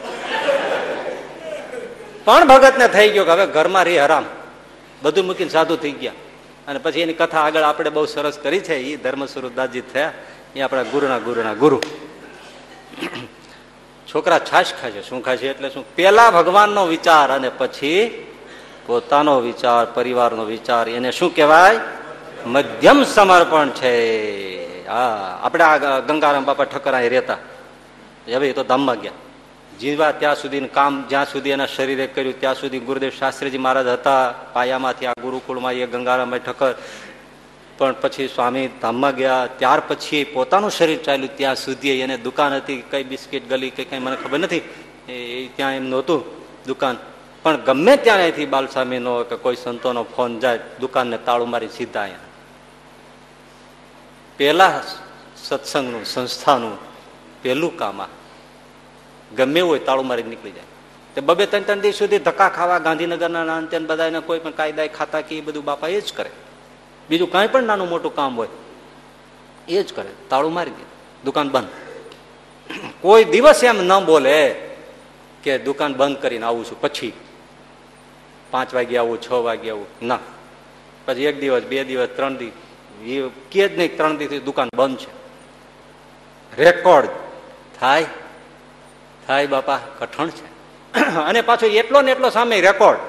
[2.26, 4.26] પણ ભગતને થઈ ગયો કે હવે ઘરમાં રે હરામ.
[5.02, 6.12] બધું મૂકીને સાધુ થઈ ગયા.
[6.68, 8.76] અને પછી એની કથા આગળ આપણે બહુ સરસ કરી છે.
[8.76, 10.12] એ ધર્મ દાજી થયા.
[10.56, 11.82] એ આપણા ગુરુના ગુરુના ગુરુ.
[14.16, 15.96] છોકરા છાશ ખાશે શું ખાશે એટલે શું?
[15.96, 18.26] પેલા ભગવાનનો વિચાર અને પછી
[18.86, 20.90] પોતાનો વિચાર, પરિવારનો વિચાર.
[20.90, 21.80] એને શું કહેવાય?
[22.46, 24.88] મધ્યમ સમર્પણ છે.
[24.88, 27.38] હા, આપણે આ ગંગારામ બાપા ઠક્કર અહીં રહેતા
[28.40, 29.12] ભાઈ તો ધામમાં ગયા.
[29.80, 34.34] જીવા ત્યાં સુધી કામ, જ્યાં સુધી એના શરીરે કર્યું, ત્યાં સુધી ગુરુદેવ શાસ્ત્રીજી મહારાજ હતા.
[34.54, 36.74] પાયામાંથી આ ગુરુકુળમાં એ ગંગારામભાઈ ઠક્કર
[37.78, 42.84] પણ પછી સ્વામી ધામમાં ગયા, ત્યાર પછી પોતાનું શરીર ચાલ્યું, ત્યાં સુધી એને દુકાન હતી,
[42.92, 44.62] કઈ બિસ્કિટ, ગલી કે કઈ, મને ખબર નથી.
[45.10, 46.24] એ ત્યાં એમ નહોતું
[46.68, 46.98] દુકાન.
[47.44, 52.20] પણ ગમે ત્યાં અહીંથી બાલસ્વામીનો કે કોઈ સંતોનો ફોન જાય, દુકાનને તાળું મારી સીધા અહીંયા.
[54.38, 54.82] પેલા
[55.44, 56.78] સત્સંગનું, સંસ્થાનું
[57.42, 58.08] પહેલું કામ આ.
[59.36, 60.66] ગમે હોય તાળું મારી નીકળી જાય.
[61.16, 65.22] તે બબે ત્રણ ત્રણ દિવસ સુધી ધક્કા ખાવા, ગાંધીનગરના નાનતેન બધાને કોઈ પણ કાયદા ખાતા
[65.22, 66.32] કે એ બધું બાપા એ જ કરે.
[67.10, 68.48] બીજું કાંઈ પણ નાનું મોટું કામ હોય,
[69.68, 70.10] એ જ કરે.
[70.30, 70.86] તાળું મારી દે.
[71.24, 71.68] દુકાન બંધ.
[73.02, 74.56] કોઈ દિવસ એમ ન બોલે
[75.44, 76.82] કે દુકાન બંધ કરીને આવું છું.
[76.82, 77.14] પછી
[78.52, 79.86] પાંચ વાગે આવું, છ વાગે આવું.
[80.02, 80.20] ના.
[81.06, 85.12] પછી એક દિવસ, બે દિવસ, ત્રણ દિવસ કે જ નહીં, ત્રણ દિવસથી દુકાન બંધ છે.
[86.58, 87.08] રેકોર્ડ
[87.80, 88.06] થાય.
[89.28, 90.56] થાય બાપા, કઠણ છે.
[91.16, 93.00] અને પાછો એટલો ને એટલો સામે રેકોર્ડ.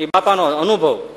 [0.00, 1.08] એ બાપાનો અનુભવ.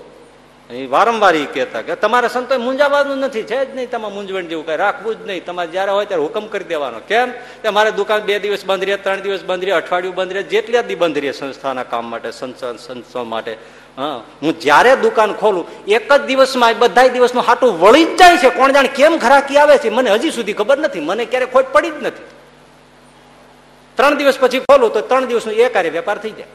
[0.69, 4.65] એ વારંવાર એ કહેતા કે તમારે સંતો મૂંઝાવાનું નથી, છે જ નહીં તમારે મૂંઝવણ જેવું
[4.65, 5.45] કઈ, રાખવું જ નહીં.
[5.45, 6.99] તમારે જયારે હોય ત્યારે હુકમ કરી દેવાનો.
[6.99, 7.31] કેમ?
[7.31, 10.81] કે મારે દુકાન બે દિવસ બંધ રહે, ત્રણ દિવસ બંધ રહે, અઠવાડિયું બંધ રહે, જેટલા
[10.81, 13.57] દી બંધ રહે સંસ્થાના કામ માટે, સંસ્થા માટે.
[13.97, 14.23] હા.
[14.41, 18.49] હું જયારે દુકાન ખોલું, એક જ દિવસમાં બધા દિવસનું હાટું વળી જ જાય છે.
[18.49, 19.89] કોણ જાણે કેમ ઘરાકી આવે છે?
[19.89, 20.99] મને હજી સુધી ખબર નથી.
[20.99, 22.23] મને ક્યારે ખોટ પડી જ નથી.
[23.95, 26.47] ત્રણ દિવસ પછી ખોલું તો ત્રણ દિવસનો કાર્ય વેપાર થઈ જાય.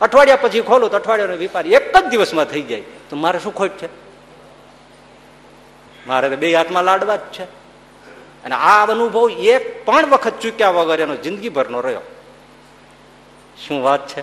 [0.00, 2.82] અઠવાડિયા પછી ખોલું તો અઠવાડિયાનો વેપાર એક જ દિવસમાં થઈ જાય.
[3.10, 3.88] તો મારે શું ખોટ છે?
[6.06, 7.44] મારે તો બે હાથમાં લાડવા જ છે.
[8.44, 12.00] અને આ અનુભવ એક પણ વખત ચૂક્યા વગર એનો જિંદગીભરનો રહ્યો.
[13.66, 14.22] શું વાત છે?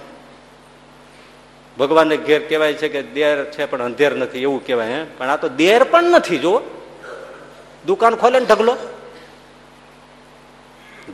[1.78, 5.06] ભગવાનને ઘેર કહેવાય છે કે દેર છે પણ અંધેર નથી, એવું કહેવાય, હે?
[5.18, 6.62] પણ આ તો દેર પણ નથી જો
[7.86, 8.78] દુકાન ખોલે ને ઢગલો.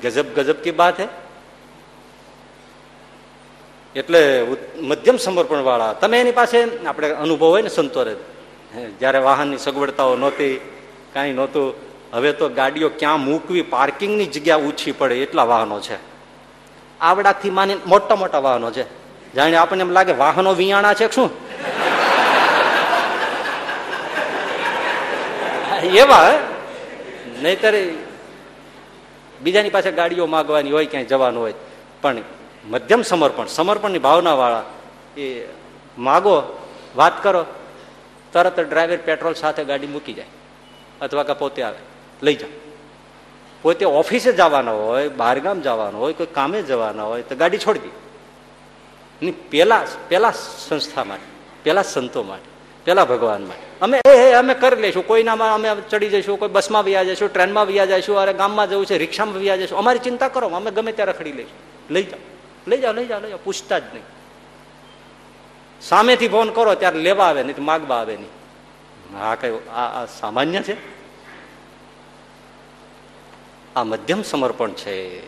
[0.03, 1.07] ગજબ ગજબ કી બાત હે?
[3.95, 4.45] એટલે
[4.81, 8.15] મધ્યમ સમર્પણ વાળા તમે એની પાસે આપણે અનુભવ હોય ને સંતોરે
[8.99, 10.61] જયારે વાહનની સગવડતાઓ નહોતી,
[11.13, 11.73] કાંઈ નહોતું,
[12.13, 15.97] હવે તો ગાડીઓ ક્યાં મૂકવી, પાર્કિંગની જગ્યા ઓછી પડે, એટલા વાહનો છે.
[17.01, 18.83] આવડાથી માની મોટા મોટા વાહનો છે.
[19.33, 21.29] જાણે આપણને એમ લાગે વાહનો વિયાણા છે શું?
[25.83, 26.33] એવા
[27.41, 27.73] નહીતર
[29.41, 31.53] બીજાની પાસે ગાડીઓ માગવાની હોય, ક્યાંય જવાનું હોય.
[32.01, 32.17] પણ
[32.69, 34.63] મધ્યમ સમર્પણ, સમર્પણની ભાવનાવાળા,
[35.17, 35.47] એ
[35.97, 37.45] માગો, વાત કરો,
[38.33, 40.25] તરત ડ્રાઈવર પેટ્રોલ સાથે ગાડી મૂકી જાય
[41.01, 41.77] અથવા કે પોતે આવે,
[42.23, 42.49] લઈ જાઓ.
[43.61, 49.31] પોતે ઓફિસે જવાના હોય, બહારગામ જવાનું હોય, કોઈ કામે જવાના હોય, તો ગાડી છોડી દે.
[49.31, 50.31] પેલા પેલા
[50.67, 51.29] સંસ્થા માટે,
[51.63, 52.49] પેલા સંતો માટે,
[52.85, 53.79] પેલા ભગવાન માટે.
[53.81, 55.07] અમે, એ અમે કરી લઈશું.
[55.07, 58.97] કોઈનામાં અમે ચડી જઈશું, કોઈ બસમાં વ્યા જઈશું, ટ્રેનમાં વ્યા જઈશું, અરે ગામમાં જવું છે,
[58.97, 59.77] રિક્ષામાં વ્યા જઈશું.
[59.77, 61.93] અમારી ચિંતા કરો, અમે ગમે ત્યારે ખડી લઈશું.
[61.93, 62.32] લઈ જાઓ.
[62.67, 64.03] લઈ જાઓ લઈ જાઓ લઈ જાઓ, પૂછતા જ નહીં.
[65.81, 68.43] સામેથી ફોન કરો, ત્યારે લેવા આવે, નહીં માગવા આવે નહીં.
[69.19, 70.93] આ કઈ, આ સામાન્ય છે?
[73.75, 75.27] આ મધ્યમ સમર્પણ છે.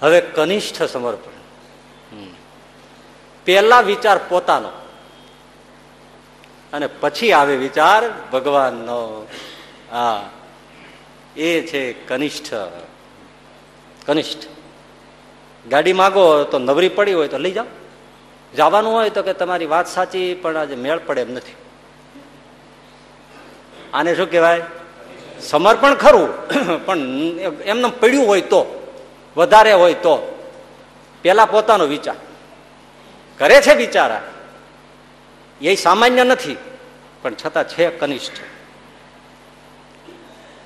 [0.00, 1.32] હવે કનિષ્ઠ સમર્પણ.
[3.44, 4.68] પેલા વિચાર પોતાનો.
[6.72, 9.26] અને પછી આવે વિચાર ભગવાનનો.
[9.90, 10.30] હા.
[11.36, 12.54] એ છે કનિષ્ઠ.
[14.06, 14.51] કનિષ્ઠ.
[15.70, 17.64] ગાડી માગો તો નવરી પડી હોય તો લઈ જાઓ.
[18.56, 21.54] જવાનું હોય તો કે તમારી વાત સાચી, પણ આજે મેળ પડે એમ નથી.
[23.94, 24.62] આને શું કહેવાય?
[25.40, 26.48] સમર્પણ ખરું,
[26.86, 26.98] પણ
[27.64, 28.92] એમને પડ્યું હોય તો,
[29.36, 30.38] વધારે હોય તો.
[31.22, 32.14] પેલા પોતાનો વિચાર.
[33.38, 34.22] કરે છે બિચારા.
[35.60, 36.56] એ સામાન્ય નથી,
[37.22, 38.32] પણ છતાં છે કનિષ્ઠ.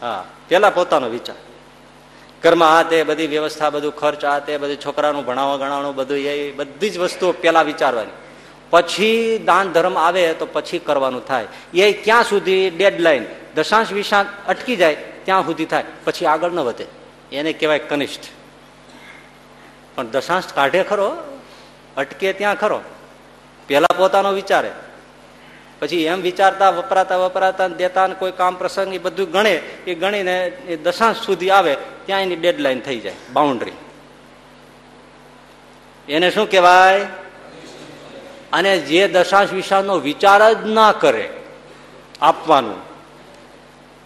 [0.01, 1.36] હા, પેલા પોતાનો વિચાર.
[2.47, 6.52] ઘરમાં આ તે બધી વ્યવસ્થા, બધું ખર્ચ, આ તે બધું છોકરાનું ભણાવવા ગણાવવાનું બધું એ
[6.52, 8.10] બધી જ વસ્તુઓ પેલા વિચારવાની.
[8.70, 11.47] પછી દાન ધર્મ આવે તો પછી કરવાનું થાય.
[11.74, 13.24] એ ક્યાં સુધી ડેડલાઈન
[13.55, 15.85] દશાંશ વિશાંત અટકી જાય ત્યાં સુધી થાય.
[16.05, 16.86] પછી આગળ ન વધે.
[17.32, 18.23] એને કહેવાય કનિષ્ઠ.
[19.94, 21.16] પણ દશાંશ કાઢે ખરો,
[21.97, 22.81] અટકે ત્યાં ખરો.
[23.66, 24.70] પેલા પોતાનો વિચારે.
[25.78, 29.55] પછી એમ વિચારતા, વપરાતા વપરાતા દેતા કોઈ કામ પ્રસંગ એ બધું ગણે,
[29.86, 31.77] એ ગણીને એ દશાંશ સુધી આવે,
[32.07, 33.73] ત્યાં એની ડેડલાઈન થઈ જાય, બાઉન્ડ્રી.
[36.09, 37.07] એને શું કહેવાય?
[38.53, 41.31] અને જે દશાંશ વિશાંશનો વિચાર જ ના કરે,
[42.23, 42.81] આપવાનું,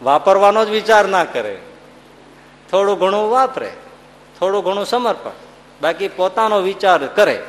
[0.04, 1.58] વાપરવાનો જ વિચાર ના કરે,
[2.70, 3.72] થોડું ઘણું વાપરે,
[4.40, 5.30] થોડું ઘણું સમર્પણ,
[5.80, 7.42] બાકી પોતાનો વિચાર કરે.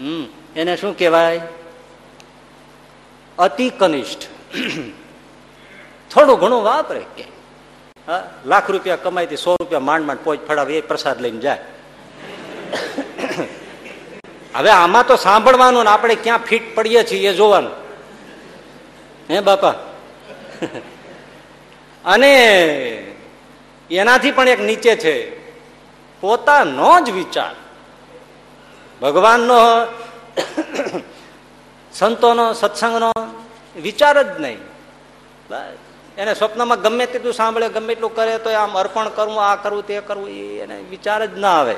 [0.00, 0.24] હમ,
[0.56, 1.40] એને શું કહેવાય?
[3.38, 4.20] અતિ કનિષ્ઠ.
[6.14, 7.24] થોડું ઘણું વાપરે કે.
[8.46, 11.58] લાખ રૂપિયા કમાઈથી સો રૂપિયા માંડ માંડ પોચ ફળાવે એ પ્રસાદ લઈને જાય.
[14.54, 17.72] હવે આમાં તો સાંભળવાનું ને આપણે ક્યાં ફિટ પડીએ છીએ એ જોવાનું.
[19.30, 19.74] હે બાપા?
[22.04, 22.32] અને
[23.90, 25.44] એનાથી પણ એક નીચે છે.
[26.20, 27.54] પોતાનો જ વિચાર.
[29.02, 29.56] ભગવાનનો
[31.94, 33.12] સંતોનો, સત્સંગનો
[33.80, 34.58] વિચાર જ નહીં.
[36.18, 40.00] એને સ્વપ્નમાં ગમે તેટલું સાંભળે, ગમે એટલું કરે તો આમ અર્પણ કરવું, આ કરવું, તે
[40.00, 41.76] કરવું એને વિચાર જ ના આવે.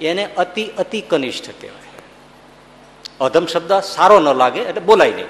[0.00, 1.82] એને અતિ અતિ કનિષ્ઠ કહેવાય.
[3.20, 5.26] અધમ શબ્દ સારો ન લાગે, એટલે બોલાય નહીં.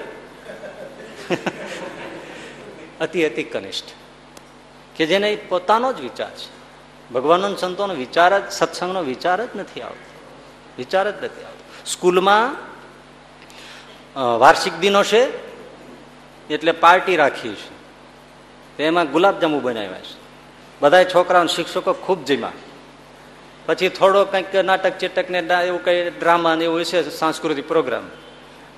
[2.99, 3.85] અતિ અતિ કનિષ્ઠ.
[4.95, 6.59] કે જેને પોતાનો જ વિચાર છે.
[7.13, 10.19] ભગવાનનો સંતોનો વિચાર જ, સત્સંગનો વિચાર જ નથી આવતો.
[10.77, 11.85] વિચાર જ નથી આવતો.
[11.85, 12.68] સ્કૂલમાં
[14.19, 15.21] વાર્ષિક દિનો છે,
[16.49, 17.69] એટલે પાર્ટી રાખી છે
[18.77, 20.15] તો એમાં ગુલાબજાંબુ બનાવ્યા છે.
[20.81, 22.51] બધા છોકરાઓ શિક્ષકો ખૂબ જીમા
[23.65, 28.05] પછી થોડો કંઈક નાટક ચેટક ને એવું કંઈ ડ્રામા ને એવું છે, સાંસ્કૃતિક પ્રોગ્રામ.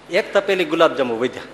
[0.10, 1.48] એક તપેલી ગુલાબજાંબુ વધ્યા.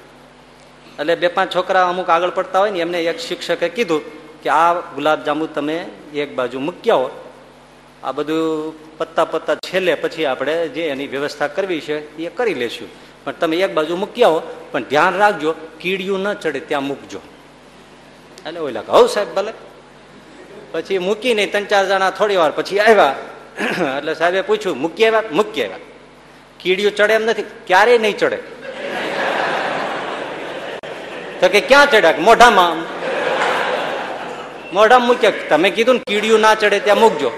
[1.00, 4.02] એટલે બે પાંચ છોકરા અમુક આગળ પડતા હોય ને, એમને એક શિક્ષકે કીધું
[4.42, 7.10] કે આ ગુલાબજાંબુ તમે એક બાજુ મૂક્યા હો.
[8.04, 12.90] આ બધું પત્તા પત્તા છેલ્લે પછી આપણે જે એની વ્યવસ્થા કરવી છે, એ કરી લેશું.
[13.28, 14.40] પણ તમે એક બાજુ મૂકી આવો
[14.72, 17.20] પણ ધ્યાન રાખજો, કીડિયું ન ચડે, ત્યાં મૂકજો.
[18.46, 19.54] એટલે ઓલા કે હવ સાહેબ ભલે.
[20.72, 23.16] પછી મૂકી નહીં ત્રણ ચાર જણા થોડી વાર પછી આવ્યા.
[23.98, 25.24] એટલે સાહેબે પૂછ્યું, મૂકી આવ્યા?
[25.32, 25.80] મૂકી આવ્યા.
[26.60, 28.38] કીડિયું ચડે એમ નથી, ક્યારેય નહીં ચડે.
[31.42, 32.14] તો કે ક્યાં ચડ્યા?
[32.20, 32.78] મોઢામાં.
[34.74, 37.32] મોઢામાં મૂક્યા તમે કીધું ને કીડિયું ના ચડે, ત્યાં મૂકજો.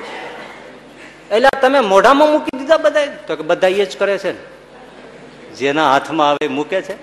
[1.31, 4.58] એટલે તમે મોઢામાં મૂકી દીધા બધા તો કે બધા એ જ કરે છે ને.
[5.59, 6.95] જેના હાથમાં આવે મૂકે છે?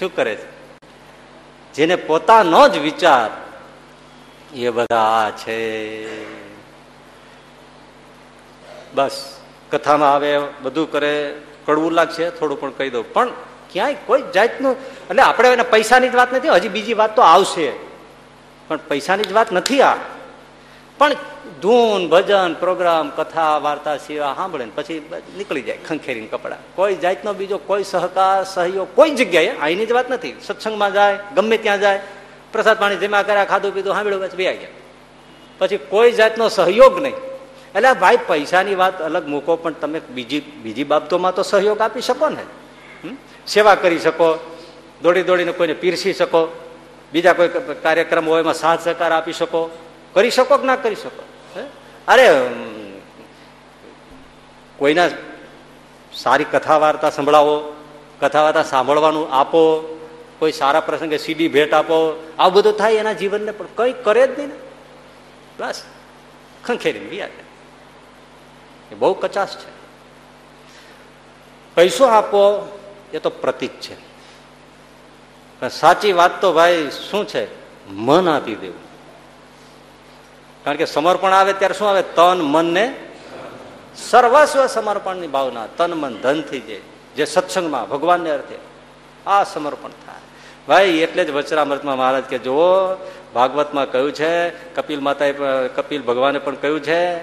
[0.00, 0.48] શું કરે છે?
[1.74, 3.30] જેને પોતાનો જ વિચાર
[4.54, 5.60] એ બધા છે.
[8.94, 9.36] બસ,
[9.70, 11.34] કથામાં આવે, બધું કરે,
[11.66, 13.12] કડવું લાગશે, થોડું પણ કહી દઉં.
[13.12, 13.28] પણ
[13.72, 14.76] ક્યાંય કોઈ જાતનું,
[15.10, 17.72] એટલે આપણે એને પૈસાની જ વાત નથી, હજી બીજી વાત તો આવશે.
[18.68, 19.96] પણ પૈસાની જ વાત નથી આ.
[20.98, 21.12] પણ
[21.62, 25.00] ધૂન, ભજન, પ્રોગ્રામ, કથા, વાર્તા સેવા સાંભળે ને પછી
[25.36, 26.58] નીકળી જાય ખંખેરીને કપડાં.
[26.74, 30.34] કોઈ જાતનો બીજો કોઈ સહકાર, સહયોગ, કોઈ જગ્યાએ અહીંની જ વાત નથી.
[30.42, 32.00] સત્સંગમાં જાય, ગમે ત્યાં જાય,
[32.52, 34.72] પ્રસાદ પાણી જમા કર્યા, ખાધું, પીધું, સાંભળ્યું, પછી બે ગયા
[35.58, 37.16] પછી કોઈ જાતનો સહયોગ નહીં.
[37.76, 42.28] એટલે ભાઈ પૈસાની વાત અલગ મૂકો, પણ તમે બીજી બીજી બાબતોમાં તો સહયોગ આપી શકો
[42.28, 42.44] ને?
[43.46, 44.28] સેવા કરી શકો,
[45.02, 46.40] દોડી દોડીને કોઈને પીરસી શકો,
[47.12, 47.50] બીજા કોઈ
[47.82, 49.70] કાર્યક્રમ હોય એમાં સાથ સહકાર આપી શકો.
[50.14, 51.22] કરી શકો કે ના કરી શકો?
[52.10, 52.28] અરે
[54.76, 55.08] કોઈના
[56.14, 57.76] સારી કથા વાર્તા સંભળાવો
[58.20, 59.60] કથા વાર્તા સાંભળવાનું આપો,
[60.38, 64.38] કોઈ સારા પ્રસંગે સીડી ભેટ આપો, આવું બધું થાય એના જીવનને પણ કંઈ કરે જ
[64.38, 64.54] નહીં ને.
[65.58, 65.82] બસ
[66.64, 67.26] ખંખેરી ગયા
[68.92, 69.70] એ બહુ કચાશ છે.
[71.74, 72.78] પૈસો આપો,
[73.12, 73.96] એ તો પ્રતીક છે.
[75.68, 77.44] સાચી વાત તો ભાઈ શું છે?
[77.90, 78.89] મન આપી દેવું.
[80.64, 82.02] કારણ કે સમર્પણ આવે ત્યારે શું આવે?
[82.02, 82.94] તન, મન ને
[83.96, 86.80] સર્વસ્વ સમર્પણની ભાવના, તન, મન ધન થઈ જાય
[87.16, 88.58] જે સત્સંગમાં, ભગવાનને અર્થે.
[89.26, 90.20] આ સમર્પણ થાય.
[90.68, 92.94] ભાઈ, એટલે જ વચરામૃતમાં મહારાજ કે, જુઓ,
[93.34, 95.32] ભાગવતમાં કહ્યું છે, કપિલ માતાએ
[95.68, 97.22] કપિલ ભગવાને પણ કહ્યું છે?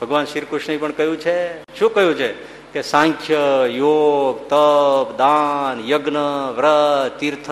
[0.00, 1.62] ભગવાન શ્રી કૃષ્ણે પણ કહ્યું છે.
[1.78, 2.32] શું કહ્યું છે?
[2.72, 6.16] કે સાંખ્ય, યોગ, તપ, દાન, યજ્ઞ,
[6.56, 7.50] વ્રત, તીર્થ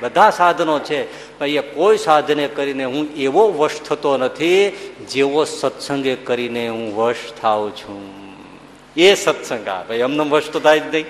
[0.00, 4.70] બધા સાધનો છે, પણ એ કોઈ સાધને કરીને હું એવો વશ થતો નથી
[5.10, 8.26] જેવો સત્સંગે કરીને હું વશ થાઉં છું.
[8.96, 9.82] એ સત્સંગ આ.
[9.82, 11.04] ભાઈ એમને વશ તો થાય જ નહીં.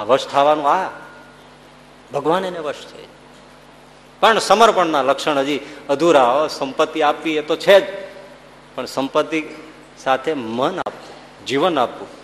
[0.00, 0.90] આ વશ થવાનું આ.
[2.14, 3.06] ભગવાન એને વશ છે.
[4.20, 6.48] પણ સમર્પણના લક્ષણ હજી અધૂરા.
[6.50, 8.12] સંપત્તિ આપવી એ તો છે જ.
[8.74, 9.42] પણ સંપત્તિ
[9.98, 12.21] સાથે મન આપવું, જીવન આપવું.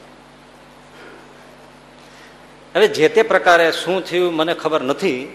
[2.78, 5.34] હવે જે તે પ્રકારે શું થયું મને ખબર નથી,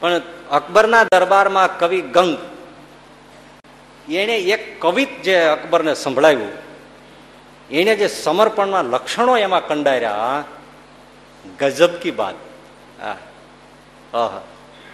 [0.00, 2.36] પણ અકબરના દરબારમાં કવિ ગંગ,
[4.12, 6.52] એણે એક કવિત જે અકબરને સંભળાવ્યું,
[7.70, 10.44] એણે જે સમર્પણના લક્ષણો એમાં કંડાર્યા,
[11.58, 12.36] ગજબ કી બાદ.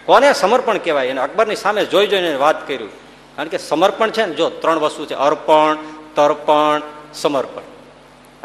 [0.06, 1.06] કોને સમર્પણ કહેવાય?
[1.06, 2.90] એને અકબરની સામે જોઈ જોઈને વાત કર્યું.
[3.36, 5.76] કારણ કે સમર્પણ છે ને, જો ત્રણ વસ્તુ છે, અર્પણ,
[6.14, 6.82] તર્પણ,
[7.14, 7.66] સમર્પણ.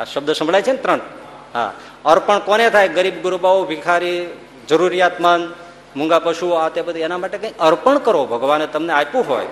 [0.01, 0.99] આ શબ્દ સંભળાય છે ને ત્રણ?
[1.53, 1.73] હા.
[2.05, 2.87] અર્પણ કોને થાય?
[2.87, 4.27] ગરીબ ગુરુબાઓ, ભિખારી,
[4.67, 5.53] જરૂરિયાતમંદ,
[5.95, 8.25] મૂંગા પશુઓ, આ તે બધું એના માટે કંઈ અર્પણ કરો.
[8.25, 9.47] ભગવાને તમને આપ્યું હોય.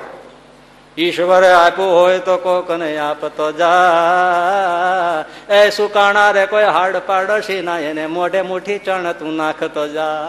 [0.97, 5.25] ઈશ્વરે આપ્યું હોય તો કોક ને આપતો જા.
[5.49, 10.27] એ સુકાણા રે કોઈ હાડ પાડશી ના, એને મોઢે મુઠી ચણ તું નાખતો જા.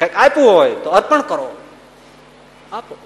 [0.00, 1.56] કંઈક આપ્યું હોય તો અર્પણ કરો.
[2.72, 2.96] આપો.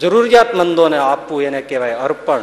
[0.00, 2.40] જરૂરિયાતમંદોને આપવું એને કહેવાય અર્પણ.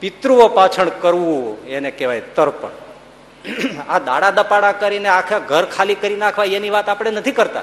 [0.00, 2.74] પિતૃઓ પાછળ કરવું એને કહેવાય તર્પણ.
[3.88, 7.62] આ દાડા દપાડા કરીને આખા ઘર ખાલી કરી નાખવા એની વાત આપણે નથી કરતા.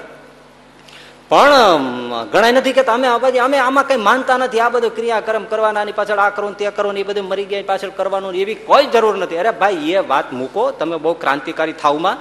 [1.29, 1.83] પણ
[2.31, 4.59] ગણાય નથી કે અમે બધી અમે આમાં કઈ માનતા નથી.
[4.59, 8.35] આ બધું ક્રિયાક્રમ કરવાના પાછળ આ કરવું તે કરવું એ બધું મરી ગયા પાછળ કરવાનું
[8.35, 9.37] એવી કોઈ જરૂર નથી.
[9.37, 10.71] અરે ભાઈ, એ વાત મૂકો.
[10.71, 12.17] તમે બહુ ક્રાંતિકારી થાવમાં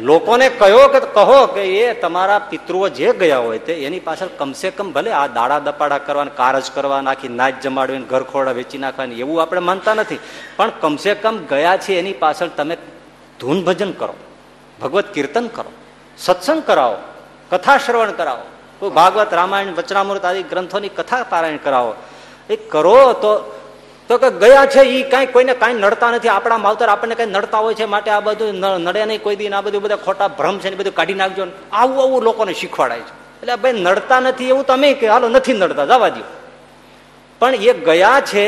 [0.00, 4.70] લોકોને કહો કે કહો કે એ તમારા પિતૃઓ જે ગયા હોય તે એની પાછળ કમસે
[4.70, 9.20] કમ ભલે આ દાડા દપાડા કરવાના કારજ કરવા નાખી નાચ જમાડવીને ઘર ખોડા વેચી નાખવાની,
[9.20, 10.20] એવું આપણે માનતા નથી.
[10.56, 12.76] પણ કમસે કમ ગયા છે એની પાછળ તમે
[13.40, 14.14] ધૂન ભજન કરો,
[14.82, 15.70] ભગવત કીર્તન કરો,
[16.18, 16.96] સત્સંગ કરાવો,
[17.50, 18.44] કથા શ્રવણ કરાવો.
[18.78, 21.94] કોઈ ભાગવત રામાયણ, વચનામૃત આદિ ગ્રંથોની કથા પારાયણ કરાવો.
[22.50, 23.32] એ કરો તો
[24.10, 26.28] તો કે ગયા છે એ કાંઈ કોઈને કાંઈ નડતા નથી.
[26.28, 29.54] આપણા માવતર આપણને કાંઈ નડતા હોય છે માટે આ બધું નડે નહીં કોઈ દિન.
[29.54, 33.12] આ બધું બધા ખોટા ભ્રમ છે ને બધું કાઢી નાખજો આવું આવું લોકોને શીખવાડાય છે.
[33.42, 36.22] એટલે ભાઈ નડતા નથી એવું તમે કે, હાલો, નથી નડતા, જવા દો
[37.40, 38.46] પણ એ ગયા છે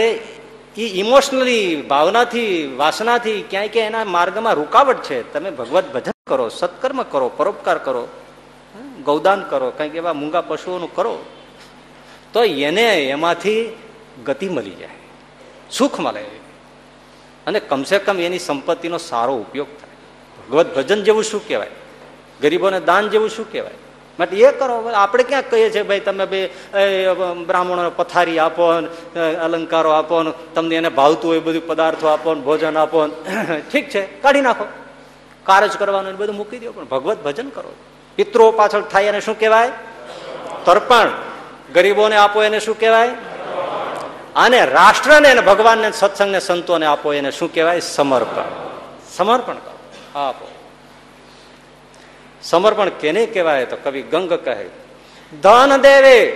[0.76, 5.18] એ ઇમોશનલી ભાવનાથી, વાસનાથી ક્યાંય ક્યાંય એના માર્ગમાં રૂકાવટ છે.
[5.32, 8.02] તમે ભગવત ભજન કરો, સત્કર્મ કરો, પરોપકાર કરો
[9.06, 11.14] ગૌદાન કરો, કંઈક એવા મૂંગા પશુઓનું કરો,
[12.32, 13.62] તો એને એમાંથી
[14.26, 15.01] ગતિ મળી જાય.
[15.72, 16.24] સુખ મળે.
[17.46, 19.90] અને કમસે કમ એની સંપત્તિનો સારો ઉપયોગ થાય.
[20.48, 21.70] ભગવત ભજન જેવું શું કહેવાય?
[22.42, 23.72] ગરીબોને દાન જેવું શું કહેવાય?
[24.18, 24.90] માટે એ કરો.
[24.94, 26.46] આપણે ક્યાં કહીએ છીએ, ભાઈ, તમે બે
[27.46, 28.66] બ્રાહ્મણો પથારી આપો
[29.42, 33.06] અલંકારો આપો તમને એને ભાવતું હોય બધું પદાર્થો આપો ભોજન આપો
[33.72, 34.64] ઠીક છે, કાઢી નાખો.
[35.44, 37.72] કારજ કરવાનું બધું મૂકી દો પણ ભગવત ભજન કરો.
[38.16, 39.70] પિત્રો પાછળ થાય એને શું કહેવાય?
[40.64, 41.08] તર્પણ.
[41.74, 43.10] ગરીબોને આપો એને શું કહેવાય?
[44.36, 47.80] અને રાષ્ટ્રને અને ભગવાનને સત્સંગને સંતોને આપો, એને શું કહેવાય?
[47.80, 48.44] સમર્પણ.
[49.16, 50.48] સમર્પણ કરો આપો.
[52.42, 53.66] સમર્પણ કેને કહેવાય?
[53.66, 54.66] તો કવિ ગંગ કહે
[55.42, 56.32] ધન દેવે,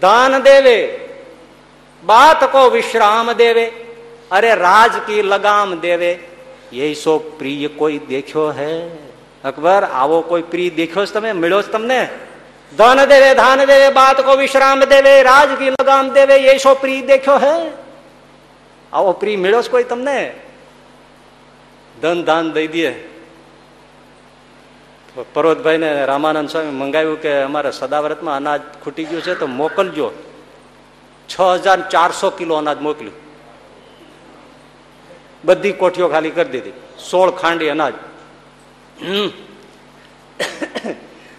[0.00, 0.98] દાન દેવે,
[2.04, 3.72] બાત કો વિશ્રામ દેવે,
[4.30, 6.18] અરે રાજ કી લગામ દેવે.
[6.72, 8.88] એ સો પ્રિય કોઈ દેખ્યો હે?
[9.44, 11.32] અકબર, આવો કોઈ પ્રિય દેખ્યો છે તમે?
[11.32, 12.08] મળ્યો છે તમને?
[12.72, 17.06] ધન દેવે ધાન દેવે બાત કો વિશ્રામ દેવે રાજ કી લગામ દેવે ये સો પ્રિય
[17.06, 17.54] દેખ્યો હે
[18.92, 20.18] આવો પ્રી મળ્યો છે કોઈ તમને
[21.94, 22.90] ધન દાન દઈ દે
[25.28, 30.08] પર્વતભાઈ ને રામાનંદ સ્વામી મંગાવ્યું કે અમારે સદાવ્રતમાં અનાજ ખૂટી ગયું છે તો મોકલજો
[31.28, 33.18] છ હજાર ચારસો કિલો અનાજ મોકલ્યું
[35.44, 37.94] બધી કોઠીઓ ખાલી કરી દીધી સોળ ખાંડી અનાજ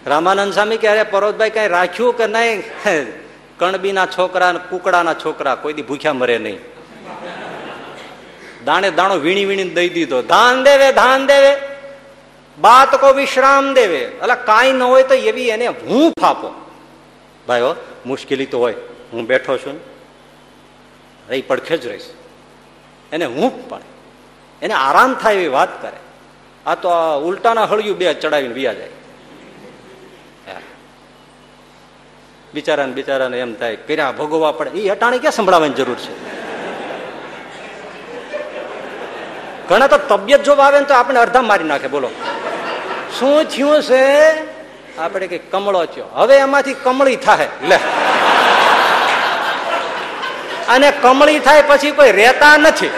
[0.06, 2.62] રામાનંદ સ્વામી કે અરે પરોતભાઈ કઈ રાખ્યું કે નહીં?
[3.58, 6.58] કણબીના છોકરા કુકડાના છોકરા, કોઈ દી ભૂખ્યા મરે નહીં.
[8.64, 10.22] દાણે દાણો વીણી વીણી દઈ દીધો.
[10.22, 11.56] ધાન દેવે ધાન દેવે.
[12.58, 13.98] બાત કો વિશ્રામ દેવે.
[13.98, 16.66] એટલે કાંઈ ન હોય તો એવી એને હું ફાપો
[17.48, 17.74] ભાઈઓ,
[18.06, 18.74] મુશ્કેલી તો હોય.
[19.12, 19.80] હું બેઠો છું
[21.30, 22.02] એ પડખે જ રહીશ.
[23.12, 23.82] એને હું પડે.
[24.62, 25.96] એને આરામ થાય એવી વાત કરે.
[26.66, 26.88] આ તો
[27.24, 28.88] ઉલટાના હળિયું બે ચડાવીને વ્યા જાય.
[32.54, 34.70] બિચારાને બિચારાને એમ થાય, કર્યા ભોગવવા પડે.
[34.70, 36.32] એ અટાણે ક્યાં સંભળાવવાની જરૂર છે?
[39.68, 42.10] ઘણા તો તબિયત જો આવે ને તો આપણે અડધા મારી નાખે, બોલો.
[43.18, 44.34] શું થયું છે?
[44.98, 46.04] આપણે કઈ કમળો થયો.
[46.14, 47.48] હવે એમાંથી કમળી થાય.
[47.68, 47.76] લે.
[50.68, 52.90] અને કમળી થાય પછી કોઈ રહેતા નથી.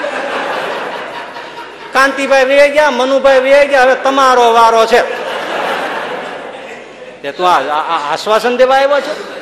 [1.93, 5.25] કાંતિભાઈ વે ગયા, મનુભાઈ વે ગયા, હવે તમારો વારો છે.
[7.23, 7.49] તે તું
[8.13, 9.34] આશ્વાસન દેવા આવ્યો છે?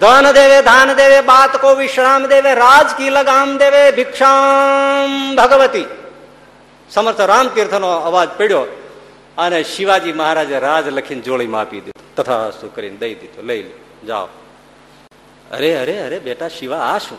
[0.00, 5.86] ધન દેવે ધાન દેવે બાત કો વિશ્રામ દેવે રાજ કી લગામ દેવે ભિક્ષામ ભગવતી
[6.90, 8.60] સમર્થ રામતીર્થ નો અવાજ પડ્યો
[9.38, 12.14] અને શિવાજી મહારાજે રાજ લખીને જોડીમાં આપી દીધું.
[12.16, 13.44] તથા શું કરીને દઈ દીધું.
[13.44, 14.26] લઈ લો જાઓ.
[15.52, 17.18] અરે અરે અરે બેટા શિવા આ શું?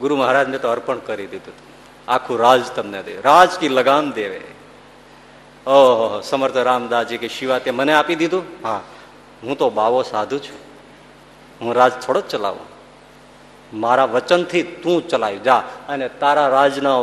[0.00, 1.54] ગુરુ મહારાજને તો અર્પણ કરી દીધું.
[2.08, 3.20] આખું રાજ તમને દે.
[3.20, 4.40] રાજ કી લગામ દેવે.
[5.66, 8.44] ઓહો સમર્થ રામદાસજી કે શિવા તે મને આપી દીધું?
[8.64, 8.80] હા.
[9.42, 10.61] હું તો બાવો સાધુ છું.
[11.62, 12.72] હું રાજ થોડો જ ચલાવું.
[13.74, 15.56] મારા વચનથી તું ચલાવી જા.
[15.88, 16.94] અને તારા રાજના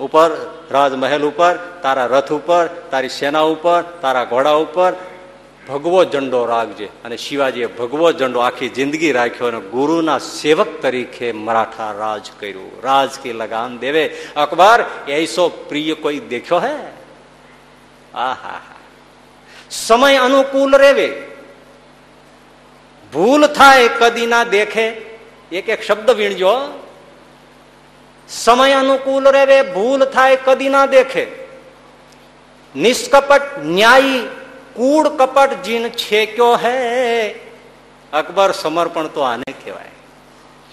[0.00, 0.30] ઉપર
[0.70, 4.92] રાજમહેલ ઉપર, તારા રથ ઉપર, તારી સેના ઉપર, તારા ઘોડા ઉપર
[5.68, 6.84] ભગવો ઝંડો રાખજે.
[6.84, 12.82] અને શિવાજીએ ભગવો ઝંડો આખી જિંદગી રાખ્યો અને ગુરુના સેવક તરીકે મરાઠા રાજ કર્યું.
[12.82, 14.08] રાજ કી લગામ દેવે.
[14.36, 16.74] અકબર એસો પ્રિય કોઈ દેખ્યો હે?
[18.14, 18.60] આહા
[19.70, 21.27] સમય અનુકૂળ રેવે.
[23.12, 24.88] ભૂલ થાય કદી ના દેખે.
[25.52, 26.82] એક એક શબ્દ વીણજો.
[28.28, 31.26] સમય અનુકૂળ રેવે ભૂલ થાય કદી ના દેખે.
[32.76, 34.20] નિષ્કપટ ન્યાયી
[34.74, 37.30] કૂડ કપટ જીન છે ક્યો હે.
[38.12, 39.90] અકબર સમર્પણ તો આને કહેવાય.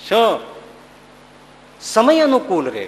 [0.09, 0.39] શું?
[1.81, 2.87] સમય અનુકૂળ રે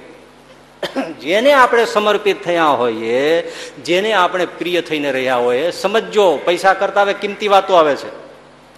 [1.21, 3.41] જેને આપણે સમર્પિત થયા હોઈએ,
[3.85, 8.26] જેને આપણે પ્રિય થઈને રહ્યા હોઈએ સમજો પૈસા કરતા હવે કિંમતી વાતો આવે છે.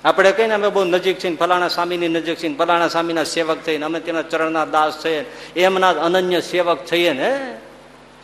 [0.06, 4.00] આપણે કહીને અમે બહુ નજીક છીએ ફલાણા સ્વામીની નજીક છીએ ફલાણા સ્વામીના સેવક થઈને અમે
[4.00, 5.14] તેના ચરણના દાસ છે
[5.56, 7.58] એમના અનન્ય સેવક થઈએ ને,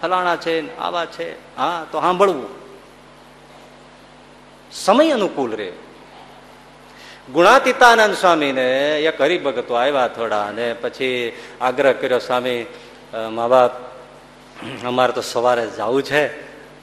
[0.02, 1.56] ફલાણા છે આવા છે.
[1.58, 2.50] હા, તો સાંભળવું.
[4.72, 5.72] સમય અનુકૂળ રે.
[7.34, 8.68] ગુણાતીતાનંદ સ્વામીને
[9.02, 12.66] એક હરિભગતો આવ્યા થોડા અને પછી આગ્રહ કર્યો, સ્વામી
[13.32, 13.72] મા બાપ,
[14.86, 16.24] અમારે તો સવારે જવું છે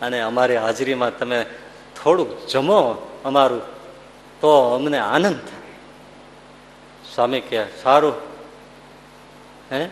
[0.01, 1.47] અને અમારી હાજરીમાં તમે
[2.03, 2.81] થોડુંક જમો
[3.25, 3.82] અમારું
[4.43, 5.75] તો અમને આનંદ થાય.
[7.15, 8.13] સ્વામી કે સારું.
[9.73, 9.89] હે?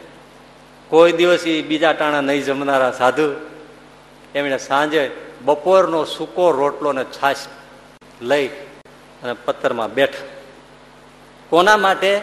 [0.88, 3.36] કોઈ દિવસ એ બીજા ટાણા નહીં જમનારા સાધુ.
[4.34, 5.10] એમણે સાંજે
[5.44, 7.36] બપોરનો સૂકો રોટલો ને છાશ
[8.22, 8.48] લઈ
[9.22, 10.26] અને પથ્થરમાં બેઠા.
[11.50, 12.20] કોના માટે?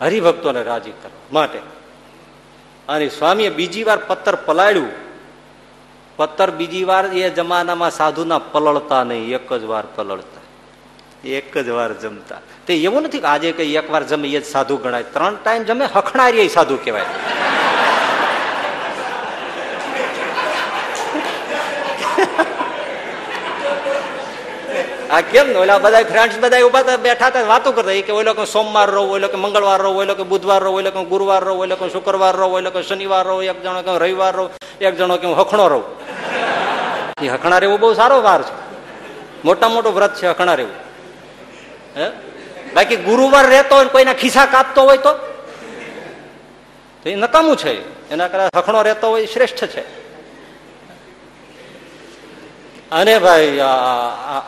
[0.00, 1.58] હરિભક્તોને રાજી કરવા માટે.
[2.88, 4.88] અને સ્વામીએ બીજી વાર પથ્થર પલાળ્યું.
[6.16, 10.39] પત્તર બીજી વાર એ જમાનામાં સાધુના પલળતા નહીં, એક જ વાર પલળતા.
[11.24, 12.36] એક જ વાર જમતા.
[12.66, 15.02] તે એવું નથી કે આજે કઈ એક વાર જમે એ જ સાધુ ગણાય.
[15.02, 17.02] ત્રણ ટાઈમ જમે, હખણારી સાધુ કહેવાય.
[25.10, 27.92] આ કેમ ઓલા બધા ફ્રેન્ડ્સ બધા ઊભા હતા બેઠા હતા વાતો કરતા.
[27.92, 31.04] કે ઓલો કે સોમવાર રહો, ઓલો કે મંગળવાર રહો, ઓલો કે બુધવાર રહો, ઓલો કે
[31.04, 34.50] ગુરુવાર રહો, ઓલો કે શુક્રવાર રહો, ઓલો કે શનિવાર રહો, એક જણો કે રવિવાર રહો,
[34.80, 36.00] એક જણો કે હખણો રહો.
[37.22, 38.54] એ હખણા રહેવું બહુ સારો વાર છે.
[39.44, 40.89] મોટા મોટું વ્રત છે હખણા રહેવું
[42.74, 45.12] બાકી ગુરુવાર રહેતો હોય કોઈના ખિસ્સા કાપતો હોય તો?
[47.06, 47.74] એ નકામું છે.
[48.10, 49.80] એના કરતા હખણો રહેતો હોય શ્રેષ્ઠ છે.
[52.90, 53.60] અને ભાઈ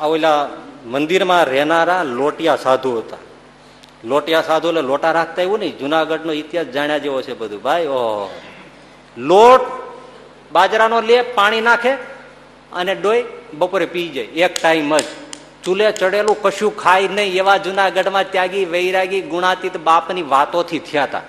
[0.02, 0.48] ઓલા
[0.86, 3.16] મંદિરમાં રહેનારા લોટિયા સાધુ હતા.
[4.04, 7.62] લોટિયા સાધુ એટલે લોટા રાખતા એવું નહીં જુનાગઢ નો ઇતિહાસ જાણ્યા જેવો છે બધું.
[7.62, 8.40] ભાઈ, ઓહો.
[9.16, 9.60] લોટ
[10.52, 11.92] બાજરાનો લે, પાણી નાખે
[12.72, 13.24] અને ડોય
[13.54, 14.24] બપોરે પી જાય.
[14.24, 15.04] એક ટાઈમ જ.
[15.64, 21.20] ચૂલે ચડેલું કશું ખાય નહીં એવા જુનાગઢમાં ત્યાગી, વૈરાગી, ગુણાતીત બાપની વાતોથી થયા હતા.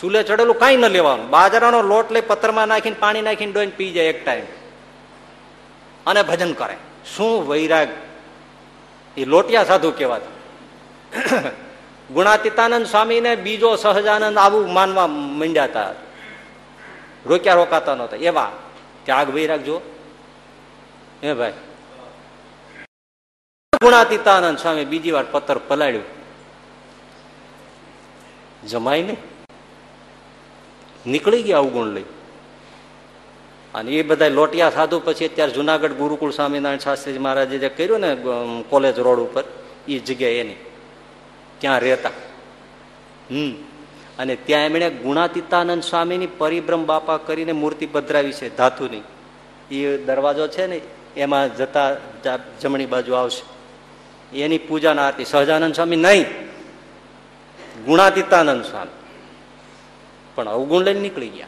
[0.00, 1.30] ચૂલે ચડેલું કાંઈ ન લેવાનું.
[1.30, 4.44] બાજરાનો લોટ લઈ પથ્થરમાં નાખીને પાણી નાખીને ડોઈને પી જાય એક ટાઈમ
[6.06, 6.76] અને ભજન કરે.
[7.16, 7.88] શું વૈરાગ?
[9.16, 10.32] એ લોટિયા સાધુ કહેવાતા.
[12.14, 15.92] ગુણાતીતાનંદ સ્વામીને બીજો સહજાનંદ આવું માનવા માંડ્યા હતા.
[17.26, 18.16] રોક્યા રોકાતા નહોતા.
[18.16, 18.52] એવા
[19.04, 19.80] ત્યાગ વૈરાગ જો
[21.24, 21.52] હે ભાઈ?
[23.82, 26.02] ગુણાતીતાનંદ સ્વામી બીજી વાર પથ્થર પલાળ્યું.
[28.66, 29.16] જમાય ને?
[31.06, 32.04] નીકળી ગયા અવગુણ લઈ.
[33.74, 38.16] અને એ બધા લોટિયા સાધુ પછી અત્યારે જુનાગઢ ગુરુકુળ સ્વામિનારાયણ શાસ્ત્રીજી મહારાજે જે કર્યું ને
[38.68, 39.44] કોલેજ રોડ ઉપર,
[39.88, 40.54] એ જગ્યા એની.
[41.58, 42.08] ત્યાં રહેતા.
[43.30, 43.52] હમ.
[44.18, 49.02] અને ત્યાં એમણે ગુણાતીતાનંદ સ્વામીની પરિભ્રમ બાપા કરીને મૂર્તિ પધરાવી છે, ધાતુની.
[49.74, 50.80] એ દરવાજો છે ને
[51.16, 51.96] એમાં જતા
[52.60, 53.58] જમણી બાજુ આવશે.
[54.38, 56.24] એની પૂજાના આરતી સહજાનંદ સ્વામી નહીં.
[57.84, 58.98] ગુણાતીતાનંદ સ્વામી.
[60.34, 61.46] પણ અવગુણ લઈને નીકળી ગયા.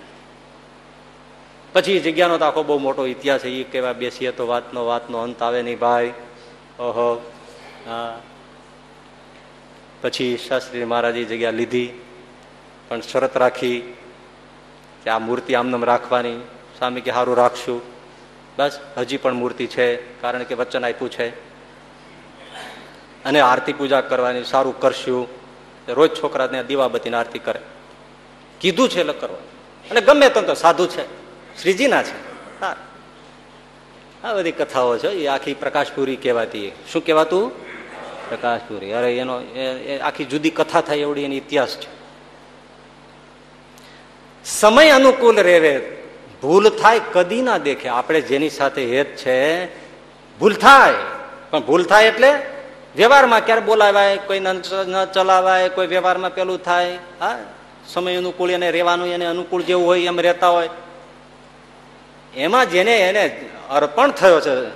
[1.72, 5.62] પછી જગ્યાનો તો આખો બહુ મોટો ઇતિહાસ એ કહેવા બેસીએ તો વાતનો વાતનો અંત આવે
[5.62, 6.12] નહીં ભાઈ.
[6.78, 7.32] ઓહો.
[7.88, 8.22] હા.
[10.02, 12.00] પછી શાસ્ત્રી મહારાજે જગ્યા લીધી.
[12.88, 13.96] પણ શરત રાખી
[15.04, 16.36] કે આ મૂર્તિ આમનામ રાખવાની.
[16.78, 17.99] સ્વામી કે સારું રાખશું.
[18.59, 21.28] બસ, હજી પણ મૂર્તિ છે, કારણ કે વચન આપ્યું છે.
[23.24, 25.28] અને આરતી પૂજા કરવાની સારું કરશું.
[25.89, 27.60] રોજ છોકરાને દીવાબત્તીની આરતી કરે.
[28.60, 29.36] કીધું છે એટલે કરવા
[29.90, 31.05] અને ગમે તો તો સાધુ છે.
[31.62, 32.31] શ્રીજીના છે.
[34.22, 36.72] આ બધી કથાઓ છે, એ આખી પ્રકાશપુરી કહેવાતી.
[36.93, 37.66] શું કહેવાતું?
[38.28, 38.93] પ્રકાશપુરી.
[38.93, 39.43] અરે, એનો
[40.02, 42.01] આખી જુદી કથા થાય, એવડી એની ઇતિહાસ છે.
[44.44, 45.99] સમય અનુકૂળ રેવે
[46.42, 47.88] ભૂલ થાય કદી ના દેખે.
[47.88, 49.64] આપણે જેની સાથે હેત છે,
[50.38, 50.94] ભૂલ થાય.
[51.50, 52.32] પણ ભૂલ થાય એટલે
[52.96, 54.16] વ્યવહારમાં ક્યારે બોલાવાય?
[54.16, 56.98] કોઈ ન ચલાવાય, કોઈ વ્યવહારમાં પેલું થાય.
[57.20, 57.38] હા?
[57.88, 60.68] સમય અનુકૂળ એને રહેવાનું, એને અનુકૂળ જેવું હોય એમ રહેતા હોય.
[62.36, 64.68] એમાં જેને એને અર્પણ થયો છે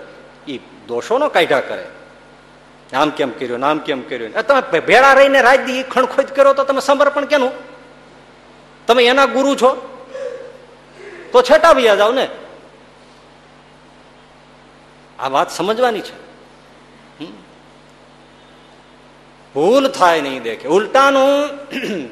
[0.52, 1.84] એ દોષોનો કાઢ્યા કરે.
[2.92, 4.32] નામ કેમ કર્યું, નામ કેમ કર્યું?
[4.32, 7.52] તમે ભેળા રહીને રાજ દી ખણખોજ કર્યો તો તમે સમર્પણ કેનું?
[8.86, 9.93] તમે એના ગુરુ છો?
[11.34, 12.28] તો છટાવ્યા જાવ ને
[15.18, 16.24] આ વાત સમજવાની છે.
[19.54, 20.68] ભૂલ થાય નહીં દેખે.
[20.68, 21.50] ઉલટાનું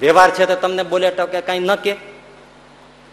[0.00, 1.96] વ્યવહાર છે તો તમને બોલે ટકે કઈ ન કે.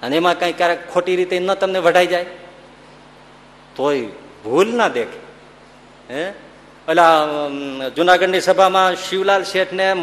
[0.02, 2.26] અને એમાં કઈ ક્યારેક ખોટી રીતે ન તમને વઢાઈ જાય.
[3.76, 4.08] તોય
[4.44, 5.20] ભૂલ ના દેખે.
[6.14, 6.34] હે?
[6.88, 7.28] પેલા
[7.96, 9.94] જુનાગઢની સભામાં શિવલાલ શેઠને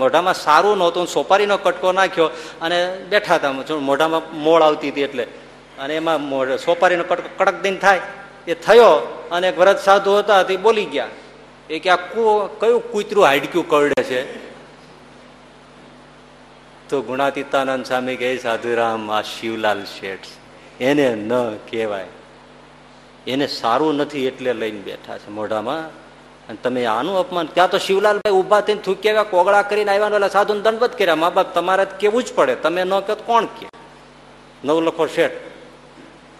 [0.00, 2.26] મોઢામાં સારું નહોતું, સોપારીનો કટકો નાખ્યો
[2.62, 2.78] અને
[3.08, 3.52] બેઠા હતા.
[3.88, 5.24] મોઢામાં મોળ આવતી હતી એટલે.
[5.78, 8.00] અને એમાં સોપારીનો કટકો કડક દિન થાય.
[8.46, 8.90] એ થયો
[9.32, 11.08] અને વ્રત સાધુ હતા, તે બોલી ગયા.
[11.70, 11.96] એ કે, આ
[12.60, 14.22] કયું કૂતરું હાડક્યું કરડે છે?
[16.88, 20.24] તો ગુણાતીતાનંદ સ્વામી કહે, સાધુરામ, આ શિવલાલ શેઠ
[20.80, 21.32] એને ન
[21.70, 22.06] કહેવાય.
[23.26, 26.03] એને સારું નથી એટલે લઈને બેઠા છે મોઢામાં.
[26.48, 30.28] અને તમે આનું અપમાન ત્યાં તો શિવલાલભાઈ ઊભા થઈને થૂકી આવ્યા, કોગળા કરીને આવ્યા એટલે
[30.28, 31.14] સાધુ દંડવત કર્યા.
[31.14, 32.54] મા બાપ, તમારે કેવું જ પડે.
[32.54, 33.68] તમે ન કહો કોણ કે
[34.64, 35.30] નવ લખો શેઠ.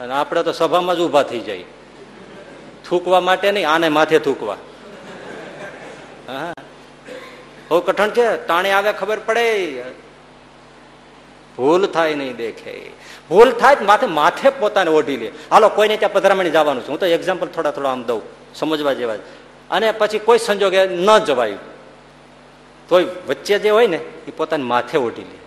[0.01, 1.65] અને આપણે તો સભામાં જ ઊભા થઈ જાય
[2.89, 4.57] થૂકવા માટે નહીં, આને માથે થૂકવા.
[6.29, 6.53] હા.
[7.69, 8.47] બહુ કઠણ છે.
[8.47, 9.83] તાણે આવે ખબર પડે.
[11.57, 12.91] ભૂલ થાય નહીં દેખે.
[13.29, 15.33] ભૂલ થાય માથે માથે પોતાને ઓઢી લે.
[15.51, 16.89] હાલો, કોઈને ત્યાં પધરામણી જવાનું છે.
[16.89, 18.23] હું તો એક્ઝામ્પલ થોડા થોડા આમ દઉં.
[18.55, 19.15] સમજવા જેવા.
[19.71, 21.75] અને પછી કોઈ સંજોગે ન જવાયું.
[22.89, 25.39] તોય વચ્ચે જે હોય ને, એ પોતાને માથે ઓઢી લે.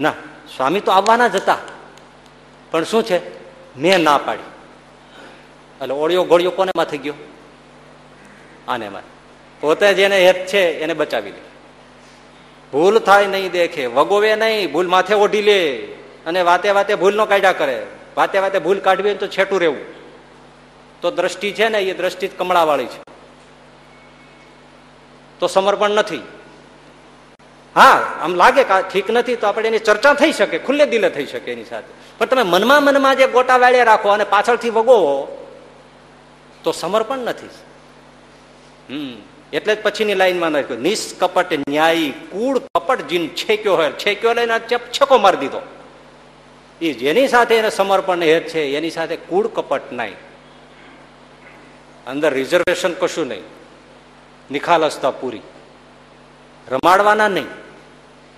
[0.00, 0.10] ના,
[0.56, 1.58] સ્વામી તો આવવાના જ હતા.
[2.70, 3.18] પણ શું છે?
[3.78, 4.42] મેં ના પાડી.
[5.82, 7.14] એટલે ઓળિયો ગોળિયો કોને માથે ગયો?
[8.68, 9.14] આને માથે
[9.60, 11.40] પોતે જેને હેત છે, એને બચાવી લે.
[12.72, 15.76] ભૂલ થાય નહીં દેખે, વગોવે નહીં, ભૂલ માથે ઓઢી લે.
[16.26, 17.86] અને વાતે વાતે ભૂલ નો કાઢ્યા કરે.
[18.16, 19.78] વાતે વાતે ભૂલ કાઢવી તો છેટું રહેવું.
[21.00, 23.03] તો દ્રષ્ટિ છે ને, એ દ્રષ્ટિ કમળાવાળી છે.
[25.44, 26.22] તો સમર્પણ નથી.
[27.76, 31.26] હા, આમ લાગે કે ઠીક નથી તો આપણે એની ચર્ચા થઈ શકે, ખુલ્લે દિલે થઈ
[31.26, 31.86] શકે એની સાથે.
[32.18, 35.46] પણ તમે મનમાં મનમાં જે ગોટા વાળ્યા રાખો અને પાછળથી વગોવો,
[36.64, 37.46] તો સમર્પણ નથી.
[38.90, 39.22] હમ,
[39.52, 43.90] એટલે જ પછીની લાઈનમાં નાખ્યું, નિષ્કપટ ન્યાયી કૂળ કપટ જીન છેક્યો હોય.
[43.90, 45.60] છેક્યો લઈને ચપ છકો મારી દીધો.
[46.80, 50.14] એ જેની સાથે એને સમર્પણ હેત છે, એની સાથે કૂળ કપટ નહીં.
[52.06, 53.63] અંદર રિઝર્વેશન કશું નહીં.
[54.50, 55.40] નિખાલસતા પૂરી.
[56.70, 57.46] રમાડવાના નહીં.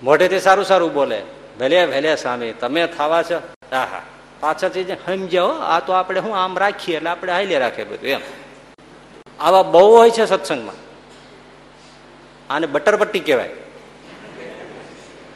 [0.03, 1.21] મોઢેથી સારું સારું બોલે,
[1.59, 3.41] ભલે ભલે સામે, તમે થવા છો.
[3.75, 4.01] આહા.
[4.39, 8.09] પાછળથી સમજાવો આ તો આપણે હું આમ રાખીએ, એટલે આપણે હાઈલે રાખીએ બધું.
[8.09, 8.19] એમ.
[9.39, 10.75] આવા બહુ હોય છે સત્સંગમાં.
[12.53, 13.47] આને બટરપટ્ટી કહેવાય.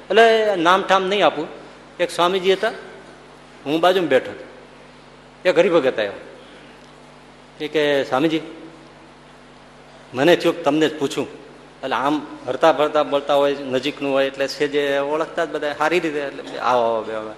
[0.09, 1.47] એટલે નામ ઠામ નહીં આપું.
[1.99, 2.71] એક સ્વામીજી હતા,
[3.65, 4.43] હું બાજુમાં બેઠો હતો.
[5.49, 6.11] એક હરિભગત આવ્યો.
[7.61, 8.41] એ કે, સ્વામીજી
[10.13, 11.27] મને થયું તમને જ પૂછું.
[11.83, 15.99] એટલે આમ હરતા ફરતા બોલતા હોય, નજીકનું હોય, એટલે છે જે ઓળખતા જ બધા, સારી
[15.99, 17.33] રીતે એટલે આવો બે હવે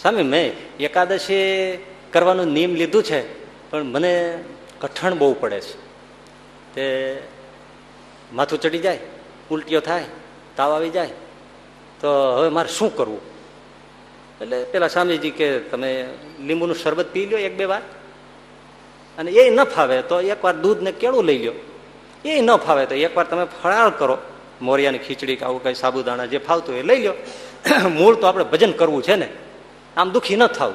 [0.00, 1.78] સ્વામી, મેં એકાદશી
[2.12, 3.20] કરવાનું નિયમ લીધું છે,
[3.70, 4.38] પણ મને
[4.80, 5.76] કઠણ બહુ પડે છે.
[6.74, 6.84] તે
[8.32, 8.98] માથું ચડી જાય,
[9.50, 10.04] ઉલટીઓ થાય,
[10.56, 11.14] તાવ આવી જાય,
[12.00, 13.20] તો હવે મારે શું કરવું?
[14.40, 16.08] એટલે પેલા સ્વામીજી કે, તમે
[16.46, 17.82] લીંબુનું શરબત પી લો એક, બે વાર.
[19.18, 21.52] અને એ ન ફાવે, તો એકવાર દૂધ ને કેળું લઈ લો
[22.24, 24.18] એ ન ફાવે તો એકવાર તમે ફરાળ કરો.
[24.62, 27.14] મોરિયાની ખીચડી કે આવું કઈ સાબુદાણા જે ફાવતું એ લઈ લો.
[27.88, 29.28] મૂળ તો આપણે ભજન કરવું છે ને.
[29.96, 30.74] આમ દુઃખી ન થવું.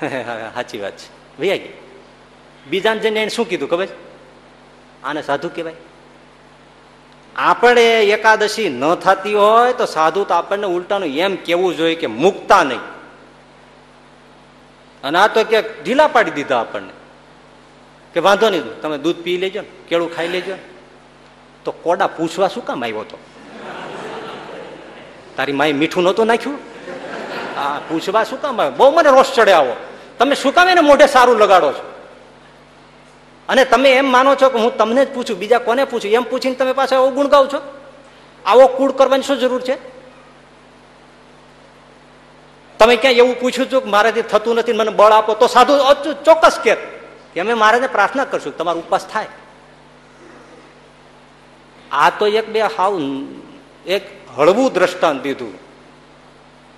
[0.54, 1.38] સાચી વાત છે.
[1.38, 1.72] ભૈયા ગઈ
[2.66, 3.88] બીજાને જઈને એને શું કીધું ખબર?
[5.04, 5.74] આને સાધુ કહેવાય.
[7.36, 12.62] આપણે એકાદશી ન થતી હોય તો સાધુ તો આપણને ઉલટાનું એમ કેવું જોઈએ કે મુકતા
[12.64, 12.80] નહીં.
[15.02, 16.97] અને આ તો કે ઢીલા પાડી દીધા આપણને.
[18.18, 20.54] કે વાંધો નહીં તમે દૂધ પી લેજો ને, કેળું ખાઈ લેજો.
[21.64, 23.18] તો કોડા પૂછવા શું કામ આવ્યો તો?
[25.36, 26.58] તારી માએ મીઠું નહોતું નાખ્યું?
[27.58, 28.76] આ પૂછવા શું કામ આવ્યો?
[28.76, 29.76] બહુ મને રોષ ચડે આવો.
[30.18, 31.84] તમે શું કામ એને મોઢે સારું લગાડો છો?
[33.48, 36.10] અને તમે એમ માનો છો કે હું તમને જ પૂછું, બીજા કોને પૂછું?
[36.10, 37.62] એમ પૂછીને તમે પાછા અવગુણ ગાવ છો?
[38.46, 39.78] આવો કૂડ કરવાની શું જરૂર છે?
[42.78, 45.74] તમે ક્યાં એવું પૂછ્યું છું કે મારાથી થતું નથી મને બળ આપો, તો સાધુ
[46.24, 46.97] ચોક્કસ કે.
[47.34, 49.26] કે અમે મહારાજને પ્રાર્થના કરશું તમારો ઉપવાસ થાય.
[51.92, 53.00] આ તો એક બે હાવ
[53.86, 54.02] એક
[54.36, 55.68] હળવું દ્રષ્ટાંત દીધું.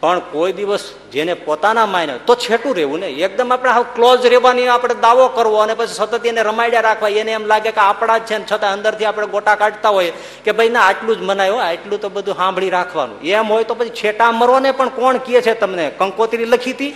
[0.01, 3.07] પણ કોઈ દિવસ જેને પોતાના માયને, તો છેટું રહેવું ને.
[3.07, 7.09] એકદમ આપણે હાવ ક્લોઝ રહેવાની, આપણે દાવો કરવો અને પછી સતત એને રમાડ્યા રાખવા.
[7.09, 10.13] એને એમ લાગે કે આપણા જ છે ને છતાં અંદરથી આપણે ગોટા કાઢતા હોય
[10.45, 13.21] કે ભાઈ ના, આટલું જ મનાયો આટલું તો બધું સાંભળી રાખવાનું.
[13.21, 15.91] એમ હોય તો પછી છેટા મરો ને પણ કોણ કહે છે તમને?
[15.99, 16.95] કંકોત્રી લખી હતી?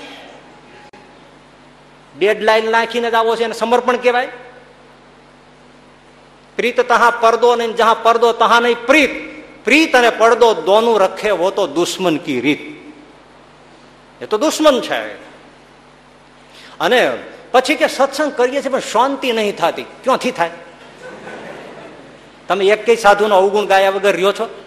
[2.18, 4.28] ડેડ લાઈન નાખીને જ આવો છે એને સમર્પણ કહેવાય.
[6.56, 9.34] પ્રીત તહા પડદો નહીં, જહા પડદો તહા નહીં, પ્રીત.
[9.64, 12.74] પ્રીત અને પડદો દોનું રખે વો તો દુશ્મન કી રીત.
[14.22, 15.14] એ તો દુશ્મન છે.
[16.80, 17.18] અને
[17.52, 19.82] પછી કે સત્સંગ કરીએ છીએ પણ શાંતિ નહીં થતી.
[19.82, 20.50] ક્યાંથી થાય?
[22.48, 24.64] તમે એક કઈ સાધુનો અવગુણ ગાયા વગર રહ્યો છો?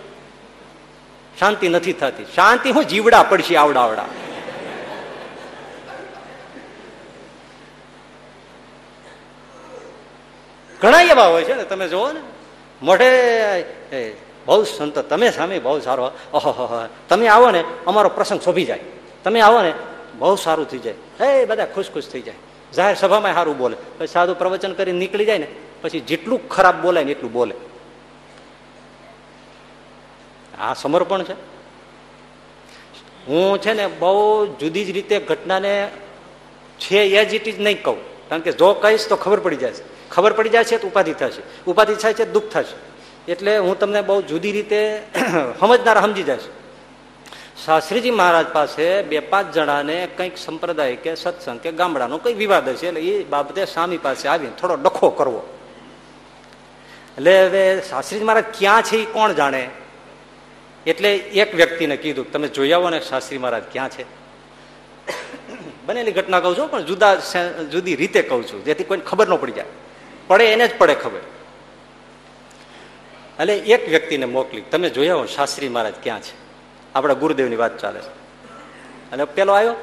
[1.40, 2.26] શાંતિ નથી થતી.
[2.36, 4.06] શાંતિ હું જીવડા પડશે આવડાવડા.
[10.82, 12.20] ઘણા એવા હોય છે ને, તમે જુઓ ને.
[12.82, 13.64] મોઢે
[14.46, 18.80] બહુ સંત, તમે સામે બહુ સારો ઓહો તમે આવો ને, અમારો પ્રસંગ શોભી જાય.
[19.24, 19.74] તમે આવો ને,
[20.20, 20.94] બહુ સારું થઈ જાય.
[21.22, 22.36] હે, બધા ખુશ ખુશ થઈ જાય.
[22.76, 23.78] જાહેર સભામાં સારું બોલે.
[23.98, 25.48] પછી સાધુ પ્રવચન કરીને નીકળી જાય ને,
[25.82, 27.56] પછી જેટલું ખરાબ બોલાય ને એટલું બોલે.
[30.60, 31.34] આ સમર્પણ છે.
[33.28, 35.92] હું છે ને, બહુ જુદી જ રીતે ઘટનાને
[36.80, 38.30] છે એજ ઇટ ઇઝ નહીં કહું.
[38.30, 39.72] કારણ કે જો કહીશ તો ખબર પડી જાય
[40.12, 41.42] ખબર પડી જાય છે તો ઉપાધિ થશે.
[41.68, 42.76] ઉપાધિ થાય છે, દુઃખ થશે.
[43.28, 45.02] એટલે હું તમને બહુ જુદી રીતે
[45.60, 46.38] સમજનાર સમજી જાય
[47.66, 52.88] શાસ્ત્રીજી મહારાજ પાસે બે પાંચ જણાને કંઈક સંપ્રદાય કે સત્સંગ કે ગામડાનો કંઈ વિવાદ હશે,
[52.88, 55.42] એટલે એ બાબતે સ્વામી પાસે આવીને થોડો ડખો કરવો.
[57.18, 59.70] એટલે હવે શાસ્ત્રીજી મહારાજ ક્યાં છે એ કોણ જાણે?
[60.86, 64.06] એટલે એક વ્યક્તિને કીધું, તમે જોઈ આવો ને શાસ્ત્રી મહારાજ ક્યાં છે?
[65.86, 67.16] બનેલી ઘટના કહું છું, પણ જુદા
[67.72, 69.66] જુદી રીતે કહું છું, જેથી કોઈને ખબર ન પડી જાય.
[70.28, 71.20] પડે એને જ પડે ખબર.
[73.40, 76.48] એટલે એક વ્યક્તિને મોકલી, તમે જોયા હો, શાસ્ત્રી મહારાજ ક્યાં છે?
[76.96, 78.10] આપણા ગુરુદેવની વાત ચાલે છે.
[79.12, 79.76] અને પેલો આવ્યો.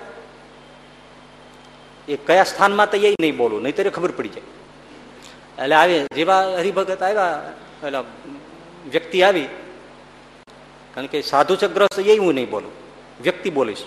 [2.08, 4.42] એ કયા સ્થાનમાં તો એ નહીં બોલું, નહીં તો ખબર પડી જાય.
[5.62, 7.52] એટલે આવી, જેવા હરિભગત આવ્યા,
[7.86, 7.98] એટલે
[8.90, 9.48] વ્યક્તિ આવી.
[10.94, 12.72] કારણ કે સાધુ છે, ગ્રસ્ત, એ હું નહીં બોલું.
[13.22, 13.82] વ્યક્તિ બોલીશ.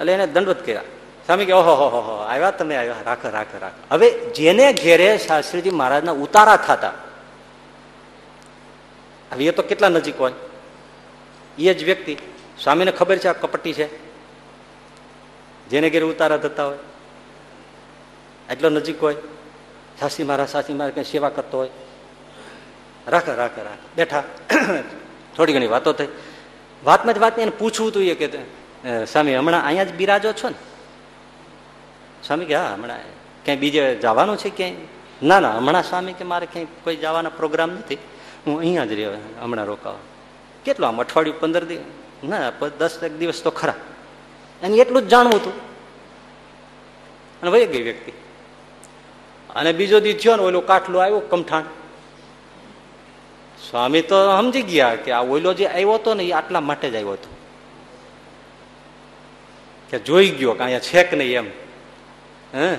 [0.00, 0.82] એટલે એને દંડવત કર્યા.
[1.26, 2.94] સ્વામી કે, ઓહો, હો હો આવ્યા તમે, આવ્યા.
[3.04, 3.94] રાખો રાખો રાખો.
[3.94, 6.92] હવે જેને ઘેરે શાસ્ત્રીજી મહારાજના ઉતારા થતા,
[9.32, 10.32] હવે એ તો કેટલા નજીક હોય.
[11.58, 12.16] એ જ વ્યક્તિ,
[12.62, 14.04] સ્વામીને ખબર છે આ કપટી છે?
[15.68, 16.78] જેને ઘેરે ઉતારા થતા હોય.
[18.50, 19.16] એટલો નજીક હોય.
[20.00, 21.70] સાસી મહારાજ સાસી મહારાજ કઈ સેવા કરતો હોય.
[23.08, 23.96] રાખે રાખે રાખે.
[23.96, 24.22] બેઠા.
[25.36, 26.08] થોડી ઘણી વાતો થઈ.
[26.84, 30.73] વાતમાં જ વાત એને પૂછવું હતું એ કે સ્વામી, હમણાં અહીંયા જ બિરાજો છો ને?
[32.26, 32.98] સ્વામી કે, હા, હમણાં
[33.44, 34.74] ક્યાંય બીજે જવાનું છે ક્યાંય?
[35.22, 37.98] ના ના, હમણાં સ્વામી કે, મારે ક્યાંય કોઈ જવાનો પ્રોગ્રામ નથી.
[38.46, 39.10] હું અહીંયા જ રહ્યો,
[39.40, 39.98] હમણાં રોકાવા.
[40.64, 41.80] કેટલું આમ અઠવાડિયું પંદર દિવસ?
[42.24, 43.74] ના દસ એક દિવસ તો ખરા.
[44.62, 45.52] એને એટલું જ જાણવું હતું.
[47.42, 48.12] અને વહી ગઈ વ્યક્તિ.
[49.54, 51.62] અને બીજો દી થયો ને, ઓલો કાઠલો આવ્યો કમઠાણ.
[53.70, 56.94] સ્વામી તો સમજી ગયા કે આ ઓઈલો જે આવ્યો હતો ને, એ આટલા માટે જ
[56.94, 57.36] આવ્યો હતો.
[59.90, 61.63] કે જોઈ ગયો કે અહીંયા છે કે નહીં એમ?
[62.54, 62.76] હે?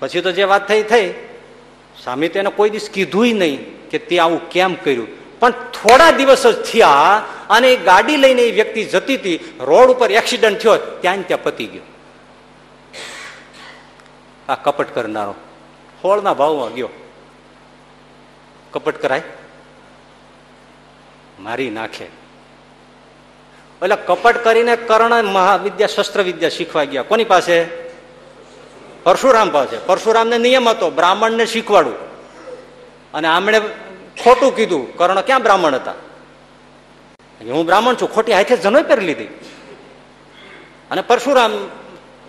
[0.00, 1.14] પછી તો જે વાત થઈ થઈ.
[2.02, 5.38] સ્વામી તો એને કોઈ દિવસ કીધું નહીં કે તે આવું કેમ કર્યું.
[5.40, 9.36] પણ થોડા દિવસ જ થયા અને એ ગાડી લઈને એ વ્યક્તિ જતી હતી.
[9.60, 11.82] રોડ ઉપર એક્સિડન્ટ થયો ત્યાં ત્યાં પતી ગયો.
[14.48, 15.34] આ કપટ કરનારો
[16.04, 16.88] હોળના ભાવમાં ગયો.
[18.72, 19.22] કપટ કરાય?
[21.40, 22.04] મારી નાખે.
[22.04, 27.02] એટલે કપટ કરીને કર્ણ મહાવિદ્યા શસ્ત્ર વિદ્યા શીખવા ગયા.
[27.02, 27.89] કોની પાસે?
[29.02, 29.76] પરશુરામ પાસે.
[29.86, 31.94] પરશુરામને નિયમ હતો, બ્રાહ્મણને શીખવાડવું.
[33.12, 33.60] અને આમણે
[34.24, 35.90] ખોટું કીધું, કર્ણ ક્યાં બ્રાહ્મણ હતા?
[37.40, 39.24] હું બ્રાહ્મણ છું, ખોટી હાથે જનોય પહેરી લીધી.
[40.90, 41.52] અને પરશુરામ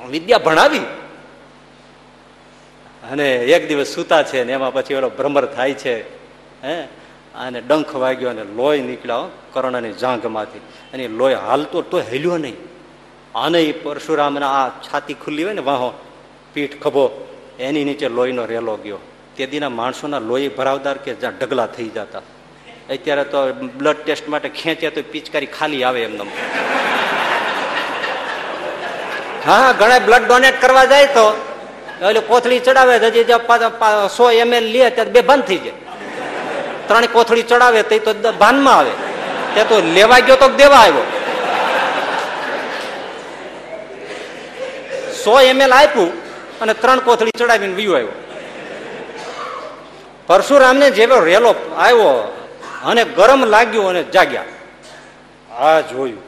[0.08, 0.80] વિદ્યા ભણાવી.
[3.12, 6.16] અને એક દિવસ સૂતા છે ને, એમાં પછી ઓલો ભ્રમર થાય છે,
[6.64, 6.82] હે?
[7.36, 10.60] અને ડંખ વાગ્યો અને લોહી નીકળ્યો, કર્ણની જાંઘમાંથી.
[10.94, 12.56] અને લોહી હાલતો તો હેલ્યો નહીં.
[13.36, 15.94] આને પરશુરામના આ છાતી ખુલ્લી હોય ને વાહો
[16.54, 17.06] પીઠ ખભો,
[17.68, 19.00] એની નીચે લોહીનો રેલો ગયો.
[19.36, 22.24] તે દીના માણસોના લોહી ભરાવદાર કે જ્યાં ઢગલા થઈ જતા.
[22.94, 23.40] અત્યારે તો
[23.80, 26.26] બ્લડ ટેસ્ટ માટે ખેંચ્યા તો પિચકારી ખાલી આવે એમને
[29.46, 31.26] હા ઘણા બ્લડ ડોનેટ કરવા જાય તો.
[32.08, 33.26] એટલે કોથળી ચડાવે હજી
[34.18, 35.78] સો એમએલ લે ત્યારે બે બંધ થઈ જાય.
[36.88, 38.12] ત્રણ કોથળી ચડાવે તો
[38.44, 38.94] ભાનમાં આવે.
[39.56, 41.06] તે તો લેવા ગયો તો દેવા આવ્યો.
[45.24, 46.12] સો એમએલ આપ્યું
[46.62, 48.12] અને ત્રણ કોથળી ચડાવીને વીયો આવ્યો.
[50.28, 52.12] પરશુરામને જેવો રેલો આવ્યો
[52.86, 54.44] અને ગરમ લાગ્યું અને જાગ્યા.
[55.56, 56.24] આ જોયું.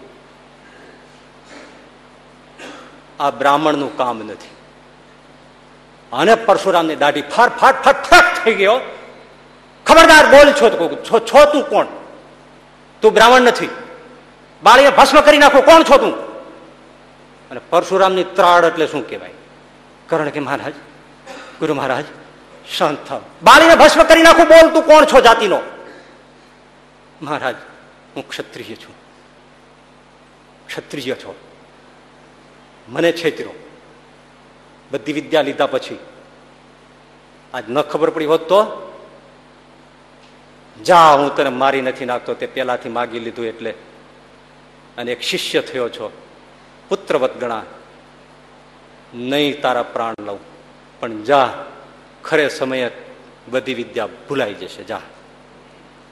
[3.20, 4.52] આ બ્રાહ્મણનું કામ નથી.
[6.14, 8.80] અને પરશુરામની દાઢી ફાર ફાટ ફટ ફટ થઈ ગયો
[9.86, 11.88] ખબરદાર બોલ છો છો તું કોણ?
[13.02, 13.70] તું બ્રાહ્મણ નથી.
[14.64, 16.14] બાળીને ભસ્મ કરી નાખો, કોણ છો તું?
[17.52, 19.34] અને પરશુરામની ત્રાડ એટલે શું કહેવાય?
[20.10, 20.74] કરણ કે મહારાજ,
[21.60, 22.06] ગુરુ મહારાજ,
[22.78, 23.22] શાંત થાવ.
[23.44, 25.62] બાળીને ભસ્મ કરી નાખું, બોલ તું કોણ છો જાતિનો?
[27.22, 27.56] મહારાજ,
[28.16, 28.96] હું ક્ષત્રિય છું.
[30.68, 31.36] ક્ષત્રિય છો.
[32.88, 33.54] મને છેતરો.
[34.92, 36.00] બધી વિદ્યા લીધા પછી.
[37.54, 38.90] આજ ન ખબર પડી હોત તો?
[40.84, 43.72] જા, હું તને મારી નથી નાખતો, તે પેલાથી માગી લીધું એટલે.
[44.98, 46.28] અને એક શિષ્ય થયો છો,
[46.90, 47.64] પુત્રવત ગણા
[49.14, 50.40] નહીં તારા પ્રાણ લઉં.
[51.00, 51.66] પણ જા,
[52.24, 52.92] ખરે સમયે
[53.48, 55.02] બધી વિદ્યા ભૂલાઈ જશે, જા.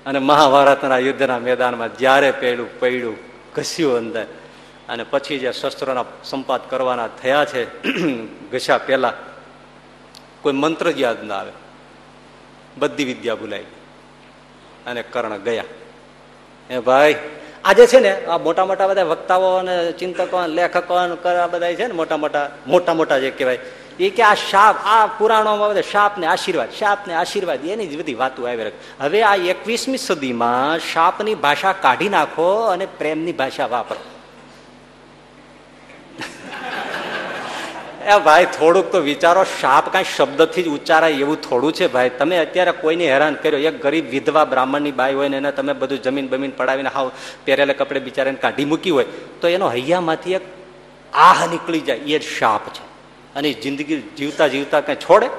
[0.05, 3.17] અને મહાભારતના યુદ્ધના મેદાનમાં જ્યારે પહેલું પૈડું
[3.55, 4.25] ઘસ્યું અંદર,
[4.89, 7.83] અને પછી જે શસ્ત્રોના સંપાદ કરવાના થયા છે,
[8.51, 9.13] ઘસ્યા પહેલા,
[10.41, 11.51] કોઈ મંત્ર જ યાદ ના આવે.
[12.77, 13.63] બધી વિદ્યા ભૂલાઈ
[14.85, 15.63] અને કર્ણ ગયા.
[16.69, 17.15] એ ભાઈ
[17.63, 20.95] આજે છે ને આ મોટા મોટા બધા વક્તાઓ અને ચિંતકો લેખકો
[21.53, 23.59] બધા છે ને મોટા મોટા મોટા મોટા જે કહેવાય,
[23.99, 27.93] એ કે આ શાપ, આ પુરાણોમાં બધા શાપ ને આશીર્વાદ શાપ ને આશીર્વાદ, એની જ
[28.01, 28.79] બધી વાતો આવી રહી.
[28.99, 34.01] હવે આ એકવીસમી સદીમાં શાપની ભાષા કાઢી નાખો અને પ્રેમની ભાષા વાપરો.
[38.05, 42.09] એ ભાઈ, થોડુંક તો વિચારો શાપ કાંઈ શબ્દથી જ ઉચ્ચારાય એવું થોડું છે ભાઈ.
[42.09, 43.59] તમે અત્યારે કોઈને હેરાન કર્યો?
[43.59, 47.11] એક ગરીબ વિધવા બ્રાહ્મણની બાઈ હોય ને એને તમે બધું જમીન બમીન પડાવીને હાવ
[47.45, 49.05] પહેરેલા કપડે બિચારાને કાઢી મૂકી હોય,
[49.41, 50.41] તો એનો હૈયામાંથી એક
[51.13, 51.97] આહ નીકળી જાય.
[51.97, 52.83] એ શાપ છે.
[53.35, 55.29] અને જિંદગી જીવતા જીવતા કઈ છોડે?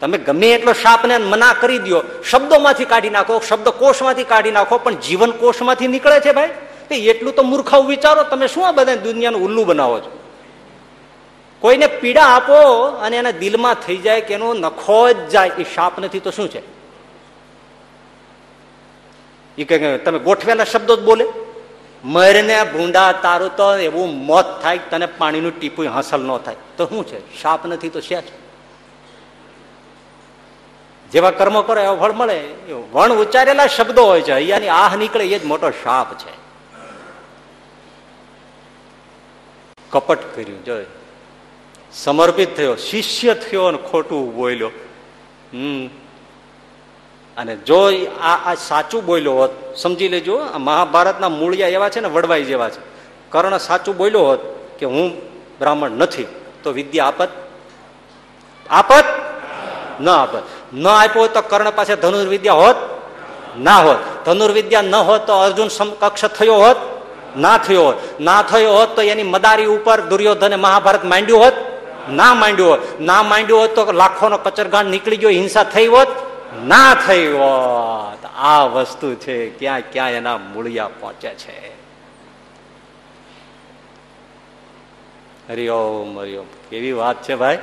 [0.00, 4.94] તમે ગમે એટલો શાપને મના કરી દો શબ્દોમાંથી કાઢી નાખો, શબ્દ કોષમાંથી કાઢી નાખો, પણ
[4.94, 6.50] જીવન કોષમાંથી નીકળે છે ભાઈ?
[6.90, 8.22] એટલું તો મૂર્ખાવ વિચારો.
[8.22, 10.19] તમે શું આ બધા દુનિયાનું ઉલ્લું બનાવો છો?
[11.60, 15.98] કોઈને પીડા આપો અને એના દિલમાં થઈ જાય કે એનો નખો જ જાય, એ શાપ
[15.98, 16.62] નથી, તો શું છે?
[19.58, 21.26] એ કે તમે ગોઠવેલા શબ્દો જ બોલે.
[22.04, 26.56] મરને ભૂંડા તારું તો એવું મોત થાય, તને પાણીનું ટીપું હાંસલ ન થાય.
[26.76, 27.42] તો શું છે?
[27.42, 28.40] શાપ નથી, તો શ્યા છે
[31.10, 32.38] જેવા કર્મો કરો, એવા ફળ મળે.
[32.92, 36.32] વણ ઉચ્ચારેલા શબ્દો હોય છે, અહીંયાની આહ નીકળે, એ જ મોટો શાપ છે.
[39.90, 40.86] કપટ કર્યું, જોય.
[41.92, 44.70] સમર્પિત થયો, શિષ્ય થયો અને ખોટું બોલ્યો.
[45.52, 45.86] હમ.
[47.36, 47.90] અને જો
[48.22, 52.80] આ આ સાચું બોલ્યો હોત, સમજી લેજો મહાભારતના મૂળિયા એવા છે ને, વડવાઈ જેવા છે.
[53.30, 54.40] કર્ણ સાચું બોલ્યો હોત
[54.78, 55.18] કે હું
[55.58, 56.26] બ્રાહ્મણ નથી,
[56.62, 57.28] તો વિદ્યા આપત?
[58.70, 59.04] આપત?
[60.00, 60.42] ન આપત.
[60.72, 62.76] ન આપ્યો તો કર્ણ પાસે ધનુર્વિદ્યા હોત?
[63.58, 63.96] ના હોત.
[64.26, 66.76] ધનુર્વિદ્યા ન હોત તો અર્જુન સમકક્ષ થયો હોત?
[67.38, 68.20] ના થયો હોત.
[68.20, 71.69] ના થયો હોત તો એની મદારી ઉપર દુર્યોધને મહાભારત માંડ્યું હોત?
[72.12, 76.08] ના માંડ્યો ના માંડ્યો હોત તો લાખોનો કચરગાંડ નીકળી ગયો, હિંસા થઈ હોત?
[76.64, 78.24] ના થઈ હોત.
[78.24, 81.68] આ વસ્તુ છે, ક્યાં ક્યાં એના મૂળિયા પહોંચે છે.
[85.48, 86.46] હરિઓમ હરિઓમ.
[86.70, 87.58] કેવી વાત છે ભાઈ?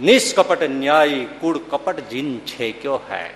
[0.00, 3.30] નિષ્કપટ ન્યાય કુળ કપટ જીન છે કયો હે?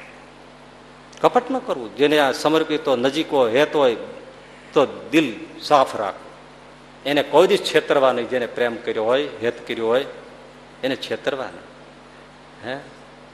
[1.21, 1.97] કપટ ન કરવું.
[1.97, 3.97] જેને આ સમર્પિત નજીકો હેત હોય,
[4.73, 6.15] તો દિલ સાફ રાખ.
[7.07, 8.29] એને કોઈ દિવસ છેતરવા નહીં.
[8.29, 10.07] જેને પ્રેમ કર્યો હોય, હેત કર્યો હોય,
[10.83, 11.73] એને છેતરવા નહીં.
[12.69, 12.81] હે?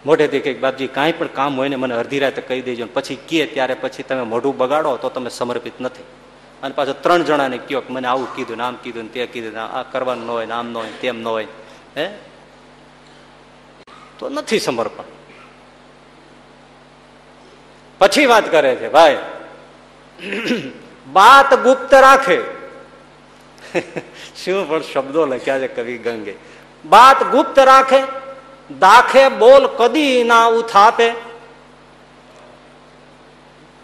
[0.06, 3.46] મોઢેથી કંઈક બાપજી, કાંઈ પણ કામ હોય ને મને અડધી રાતે કહી દેજો પછી કહે
[3.46, 6.02] ત્યારે પછી તમે મોઢું બગાડો તો તમે સમર્પિત નથી.
[6.62, 9.52] અને પાછો ત્રણ જણાને કયો કે મને આવું કીધું ને આમ કીધું ને તે કીધું
[9.52, 11.46] ને આ કરવાનું ન હોય ને આમ ન હોય તેમ ન હોય.
[11.96, 12.10] હે?
[14.18, 15.04] તો નથી સમર્પણ.
[17.98, 19.18] પછી વાત કરે છે, ભાઈ,
[21.12, 22.57] બાત ગુપ્ત રાખે.
[24.34, 26.34] શું પણ શબ્દો લખ્યા છે કવિ ગંગે
[26.84, 28.00] બાત ગુપ્ત રાખે
[28.70, 31.08] દાખે બોલ કદી ના ઉથાપે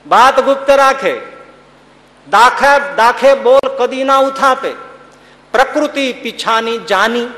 [0.06, 1.15] બાત ગુપ્ત રાખે
[2.27, 4.70] દાખે દાખે બોલ કદી ના ઉથાપે
[5.55, 7.28] પ્રકૃતિ પીછાની જાની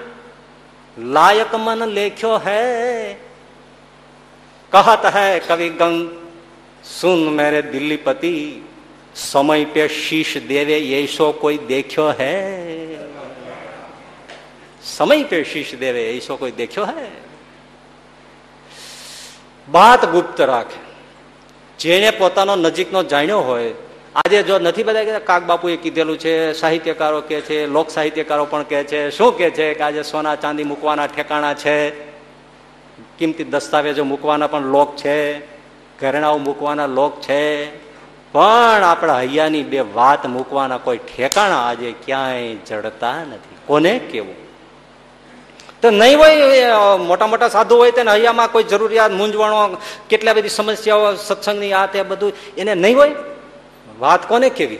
[0.97, 3.16] લાયક મન લેખ્યો હૈ
[4.73, 5.98] કહત હૈ કવિ ગંગ
[6.93, 8.32] સુન મેરે દિલ્હી પતિ
[9.16, 12.97] સમય પે શીશ દેવે એસો કોઈ દેખ્યો હે?
[14.82, 17.10] સમય પે શીશ દેવે એસો કોઈ દેખ્યો હે?
[19.68, 20.80] બાત ગુપ્ત રાખે.
[21.78, 23.74] જેને પોતાનો નજીકનો જાણ્યો હોય,
[24.14, 28.84] આજે જો નથી બધા કાક બાપુએ કીધેલું છે, સાહિત્યકારો કે છે, લોક સાહિત્યકારો પણ કે
[28.84, 31.90] છે, શું કે છે કે આજે સોના ચાંદી મૂકવાના ઠેકાણા છે?
[33.18, 35.40] કિંમતી દસ્તાવેજો મૂકવાના પણ લોક છે,
[35.98, 37.85] ઘરેણાઓ મૂકવાના લોક છે
[38.36, 43.56] પણ આપણા હૈયાની બે વાત મૂકવાના કોઈ ઠેકાણા આજે ક્યાંય જડતા નથી.
[43.66, 44.34] કોને કેવું?
[45.82, 46.36] તો નહીં હોય
[47.06, 49.80] મોટા મોટા સાધુ હોય તેને હૈયામાં કોઈ જરૂરિયાત, મૂંઝવણો,
[50.10, 53.14] કેટલા બધી સમસ્યાઓ, સત્સંગની આ તે બધું, એને નહીં હોય?
[54.00, 54.78] વાત કોને કેવી?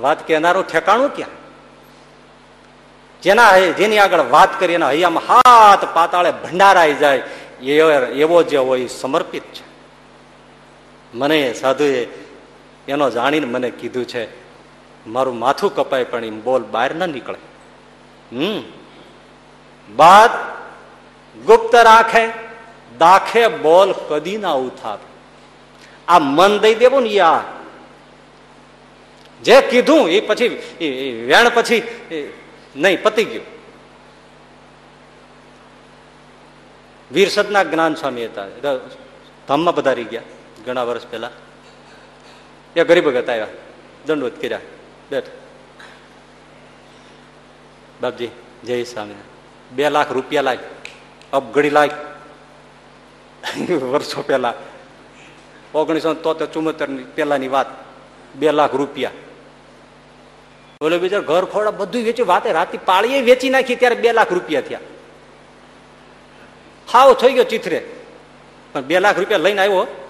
[0.00, 1.34] વાત કહેનારું ઠેકાણું ક્યાં?
[3.22, 7.22] જેના જેની આગળ વાત કરી એના હૈયામાં હાથ પાતાળે ભંડારાઈ જાય
[8.22, 9.73] એવો જે હોય સમર્પિત છે.
[11.14, 12.00] મને સાધુએ
[12.88, 14.22] એનો જાણીને મને કીધું છે
[15.06, 17.40] મારું માથું કપાય પણ એમ બોલ બહાર ના નીકળે
[18.32, 18.60] હમ
[19.90, 20.32] બાદ
[21.36, 22.22] ગુપ્ત રાખે
[22.98, 25.00] દાખે બોલ કદી ના ઉથાપ
[26.08, 27.42] આ મન દઈ દેવું ને યા
[29.42, 30.50] જે કીધું એ પછી
[31.26, 31.82] વેણ પછી
[32.76, 33.48] નહીં પતી ગયું
[37.10, 38.48] વીરસદના જ્ઞાન સ્વામી હતા
[39.48, 40.33] ધામમાં પધારી ગયા
[40.66, 41.30] ઘણા વર્ષ પહેલા.
[42.76, 43.46] એ ગરીબ ભગત આવ્યા
[44.06, 44.60] દંડવત કર્યા.
[45.10, 45.24] બેઠ.
[48.00, 48.28] બાપજી,
[48.64, 49.14] જય સ્વામી
[49.72, 50.58] બે લાખ રૂપિયા લાગ
[51.32, 51.90] અબઘડી લાગ
[53.70, 54.54] વર્ષો પહેલા.
[55.74, 57.66] ઓગણીસો તોતેર ચુમ્મોતેરની પેલાની વાત.
[58.34, 59.10] બે લાખ રૂપિયા.
[60.80, 64.60] ઓલો બીજો, ઘર ખોડા બધું વેચ્યું વાતે રાતે પાળીએ વેચી નાખી, ત્યારે બે લાખ રૂપિયા
[64.60, 64.80] થયા.
[66.92, 67.86] હાવ થઈ ગયો ચિત્રે.
[68.72, 70.03] પણ બે લાખ રૂપિયા લઈને આવ્યો.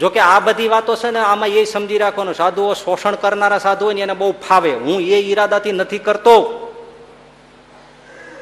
[0.00, 3.94] જોકે આ બધી વાતો છે ને આમાં એ સમજી રાખવાનું, સાધુઓ શોષણ કરનારા સાધુ હોય
[3.94, 4.70] ને એને બહુ ફાવે.
[4.70, 6.62] હું એ ઈરાદાથી નથી કરતો.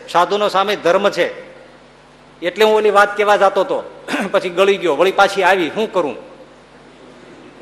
[0.08, 1.54] સાધુનો સામે ધર્મ છે.
[2.46, 4.02] એટલે હું ઓલી વાત કેવા જતો હતો.
[4.32, 4.96] પછી ગળી ગયો.
[4.96, 5.68] વળી પાછી આવી.
[5.68, 6.16] શું કરું?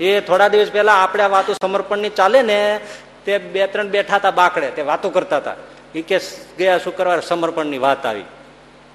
[0.01, 2.81] એ થોડા દિવસ પહેલા આપણે આ વાતો સમર્પણની ચાલે ને,
[3.25, 4.71] તે બે ત્રણ બેઠા હતા બાકડે.
[4.71, 5.55] તે વાતો કરતા હતા.
[5.95, 6.19] એ કે
[6.59, 8.25] ગયા શુક્રવાર સમર્પણની વાત આવી.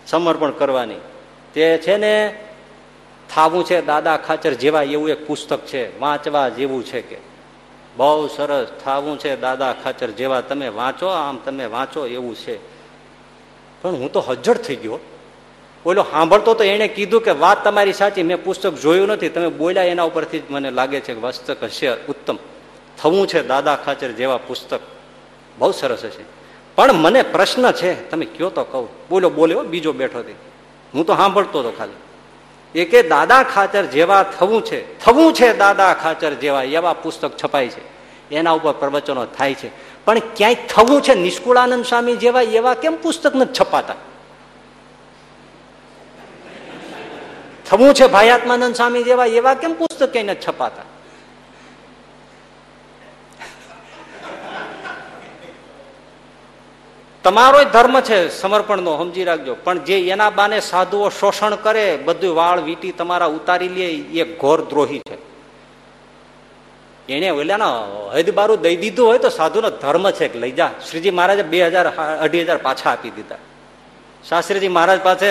[0.08, 0.96] સમર્પણ કરવાની.
[1.54, 2.40] તે છે ને
[3.36, 7.18] થાવું છે દાદા ખાચર જેવા એવું એક પુસ્તક છે, વાંચવા જેવું છે કે.
[7.98, 12.58] બહુ સરસ થાવું છે દાદા ખાચર જેવા તમે વાંચો, આમ તમે વાંચો એવું છે.
[13.82, 15.00] પણ હું તો હજ્જડ થઈ ગયો.
[15.84, 19.84] બોલો સાંભળતો તો એને કીધું કે વાત તમારી સાચી, મેં પુસ્તક જોયું નથી, તમે બોલ્યા
[19.84, 22.38] એના ઉપરથી જ મને લાગે છે કે પુસ્તક હશે ઉત્તમ.
[22.98, 24.80] થવું છે દાદા ખાચર જેવા પુસ્તક.
[25.58, 26.24] બહુ સરસ હશે.
[26.76, 28.90] પણ મને પ્રશ્ન છે, તમે કયો તો કહું.
[29.10, 30.36] બોલો બોલ્યો બીજો બેઠો હતી
[30.94, 31.92] હું તો સાંભળતો હતો ખાલી.
[32.76, 37.68] એ કે દાદા ખાચર જેવા થવું છે થવું છે દાદા ખાચર જેવા એવા પુસ્તક છપાય
[37.68, 37.98] છે.
[38.36, 39.70] એના ઉપર પ્રવચનો થાય છે.
[40.06, 43.96] પણ ક્યાંય થવું છે નિષ્કુળાનંદ સ્વામી જેવા, એવા કેમ પુસ્તક નથી છપાતા?
[47.70, 50.84] થવું છે ભાયાત્માનંદ સ્વામી જેવા, એવા કેમ પુસ્તક ક્યાંય નથી છપાતા?
[57.28, 59.54] તમારો ધર્મ છે સમર્પણનો, સમજી રાખજો.
[59.64, 63.88] પણ જે એના બાને સાધુઓ શોષણ કરે, બધું વાળ વીટી તમારા ઉતારી લે,
[64.20, 65.18] એ ઘોર દ્રોહી છે.
[67.10, 67.74] એને ઓલાના
[68.16, 70.72] હદબારું દઈ દીધું હોય તો સાધુનો ધર્મ છે કે લઈ જા.
[70.88, 71.88] શ્રીજી મહારાજે બે હજાર,
[72.26, 73.40] અઢી હજાર પાછા આપી દીધા.
[74.30, 75.28] શાસ્ત્રીજી મહારાજ પાસે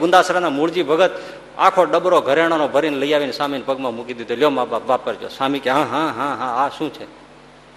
[0.00, 1.12] ગુંદાસરાના મૂળજી ભગત
[1.58, 4.34] આખો ડબરો ઘરેણાનો ભરીને લઈ આવીને સ્વામીને પગમાં મૂકી દીધો.
[4.40, 5.28] લ્યો મા બાપ, વાપરજો.
[5.28, 7.23] સ્વામી કે, હા હા હા હા, આ શું છે?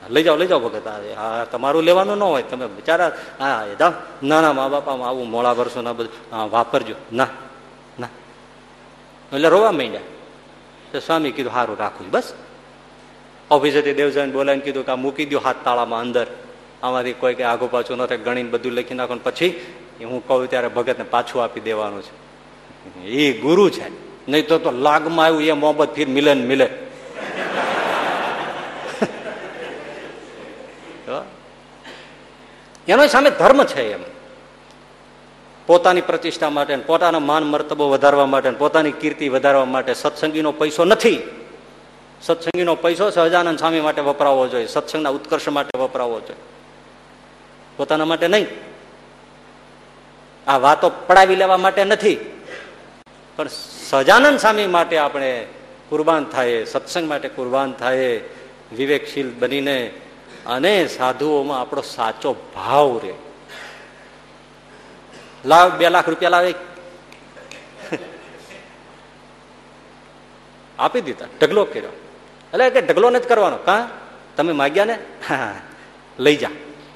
[0.09, 3.91] લઈ જાઓ લઈ જાઓ ભગત હા તમારું લેવાનું ન હોય, તમે બિચારા હા જાઓ.
[4.23, 6.95] ના ના, મા બાપામાં આવું મોડા વર્ષો ના બધું વાપરજો.
[7.13, 7.27] ના
[7.99, 8.07] ના.
[9.33, 10.01] એટલે રોવા માંડ્યા.
[10.91, 12.33] તો સ્વામી કીધું સારું રાખું બસ.
[13.51, 16.27] ઓફિસેથી દેવજાને બોલાવીને કીધું કે આ મૂકી દો હાથ તાળામાં અંદર.
[16.83, 19.49] આમાંથી કોઈ કે આગુ પાછું ન થાય, ગણીને બધું લખી નાખો પછી
[20.03, 22.15] હું કહું ત્યારે ભગતને પાછું આપી દેવાનું છે.
[23.01, 23.87] એ ગુરુ છે.
[24.27, 26.86] નહીં તો લાગમાં આવ્યું, એ મોહબ્બત ફીર મિલન મિલે.
[32.87, 33.99] એનો સામે ધર્મ છે એમ.
[35.65, 41.19] પોતાની પ્રતિષ્ઠા માટે પોતાનો માન મર્તબો વધારવા માટે પોતાની કીર્તિ વધારવા માટે સત્સંગીનો પૈસો નથી.
[42.21, 46.39] સત્સંગીનો પૈસો સહજાનંદ સ્વામી માટે વપરાવવો જોઈએ, સત્સંગના ઉત્કર્ષ માટે વપરાવવો જોઈએ.
[47.77, 48.47] પોતાના માટે નહીં.
[50.47, 52.17] આ વાતો પડાવી લેવા માટે નથી.
[53.35, 53.47] પણ
[53.89, 55.47] સહજાનંદ સ્વામી માટે આપણે
[55.89, 58.19] કુરબાન થાય, સત્સંગ માટે કુરબાન થાય,
[58.75, 59.91] વિવેકશીલ બનીને
[60.45, 63.13] અને સાધુઓમાં આપણો સાચો ભાવ રે
[65.45, 66.53] લાવ, બે લાખ રૂપિયા લાવે.
[70.79, 71.89] આપી દીધા, ઢગલો કર્યો.
[72.53, 73.57] એટલે કે ઢગલો નથી કરવાનો.
[73.57, 73.89] કા?
[74.37, 74.99] તમે માગ્યા ને?
[76.19, 76.49] લઈ જા.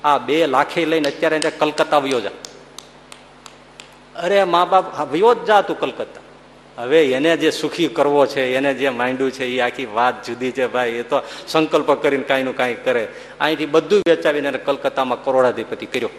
[0.03, 2.31] આ બે લાખે લઈને અત્યારે કલકત્તા વયો જા.
[4.15, 6.22] અરે, મા બાપ વયો જ જા તું કલકત્તા.
[6.77, 10.68] હવે એને જે સુખી કરવો છે, એને જે માંડ્યું છે એ આખી વાત જુદી છે
[10.68, 13.07] ભાઈ, એ તો સંકલ્પ કરીને કાંઈ નું કાંઈ કરે.
[13.39, 16.10] અહીંથી બધું વેચાવીને કલકત્તામાં કરોડાધિપતિ કર્યો.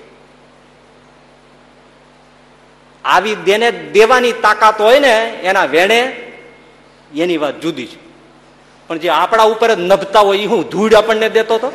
[3.04, 5.98] આવી દેને દેવાની તાકાત હોય ને, એના વેણે
[7.16, 7.98] એની વાત જુદી છે.
[8.86, 11.72] પણ જે આપણા ઉપર જ નભતા હોય એ હું ધૂળ આપણને દેતો હતો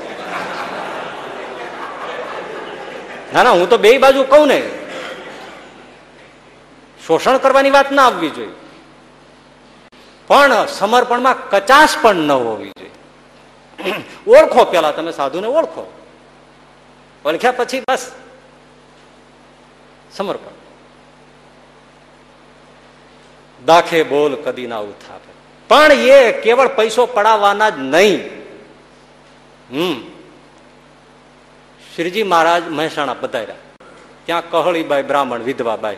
[3.34, 4.62] ના ના, હું તો બે બાજુ કહું ને.
[7.08, 8.67] શોષણ કરવાની વાત ના આવવી જોઈએ.
[10.28, 12.92] પણ સમર્પણમાં કચાશ પણ ન હોવી જોઈએ.
[14.28, 15.94] ઓળખો પેલા, તમે સાધુને ઓળખો.
[17.26, 18.12] ઓળખ્યા પછી બસ.
[20.16, 20.58] સમર્પણ.
[23.66, 25.32] દાખે બોલ કદી ના ઉથાપે.
[25.68, 28.30] પણ એ કેવળ પૈસો પડાવવાના જ નહીં.
[29.72, 30.08] હમ.
[31.96, 33.56] શ્રીજી મહારાજ મહેસાણા બધાર્યા
[34.26, 35.98] ત્યાં કહળીબાઈ, બ્રાહ્મણ વિધવાબાઈ.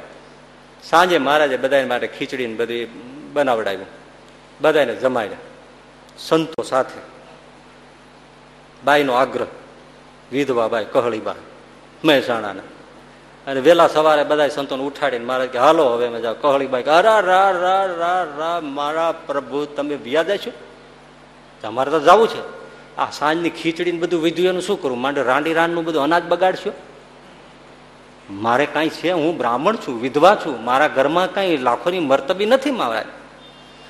[0.84, 2.86] સાંજે મહારાજે બધા માટે ખીચડી બધી
[3.34, 3.99] બનાવડાવ્યું.
[4.62, 5.38] બધાને જમાડ્યા
[6.18, 7.02] સંતો સાથે.
[8.86, 9.46] બાઈનો આગ્રહ.
[10.32, 11.36] વિધવા બાઈ કહળીબાઈ
[12.06, 12.62] મહેસાણાના.
[13.52, 17.52] અને વેલા સવારે બધા સંતોને ઉઠાડીને મહારાજ કે, હાલો, હવે મજા કહળીબાઈ કે, અરા રા
[17.52, 20.52] રા રા રા મારા પ્રભુ, તમે વ્યાજ છો?
[21.62, 22.42] તમારે તો જવું છે.
[22.98, 25.02] આ સાંજની ખીચડીને બધું વિધું એનું શું કરું?
[25.02, 26.72] માંડે રાંડી રાનનું બધું અનાજ બગાડશો?
[28.30, 29.12] મારે કાંઈ છે?
[29.12, 30.64] હું બ્રાહ્મણ છું, વિધવા છું.
[30.64, 33.04] મારા ઘરમાં કાંઈ લાખોની મરતબી નથી મારા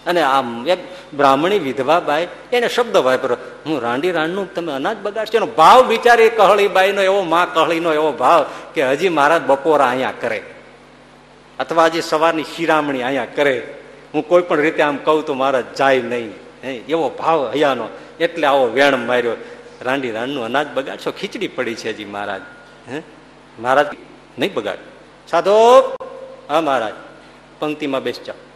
[0.05, 0.77] અને આમ, એક
[1.13, 5.37] બ્રાહ્મણી વિધવા બાઈ, એને શબ્દ વાપરો, હું રાંડી રાંડનું તમે અનાજ બગાડશો?
[5.37, 10.13] એનો ભાવ બિચારી કહળી બાઈનો એવો, માં કહળીનો એવો ભાવ કે હજી મહારાજ બપોરા અહીંયા
[10.21, 10.43] કરે.
[11.59, 13.77] અથવા હજી સવારની શિરામણી અહીંયા કરે.
[14.13, 16.33] હું કોઈ પણ રીતે આમ કહું તો મહારાજ જાય નહીં.
[16.63, 17.87] એવો ભાવ હયાનો.
[18.19, 19.31] એટલે આવો વેણ માર્યો.
[19.81, 21.11] રાંડી રાંડનું અનાજ બગાડશો?
[21.11, 22.41] ખીચડી પડી છે હજી મહારાજ.
[22.91, 23.01] હે,
[23.59, 23.85] મહારાજ,
[24.39, 24.75] નહીં બગાડ
[25.27, 25.95] સાધો,
[26.49, 26.93] હા, મહારાજ.
[27.59, 28.48] પંક્તિમાં બેસ જાઓ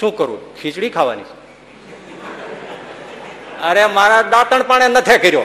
[0.00, 1.22] શું કરવું ખીચડી ખાવાની
[3.62, 5.42] અરે મારા દાંતણ પાણી નથી કર્યો.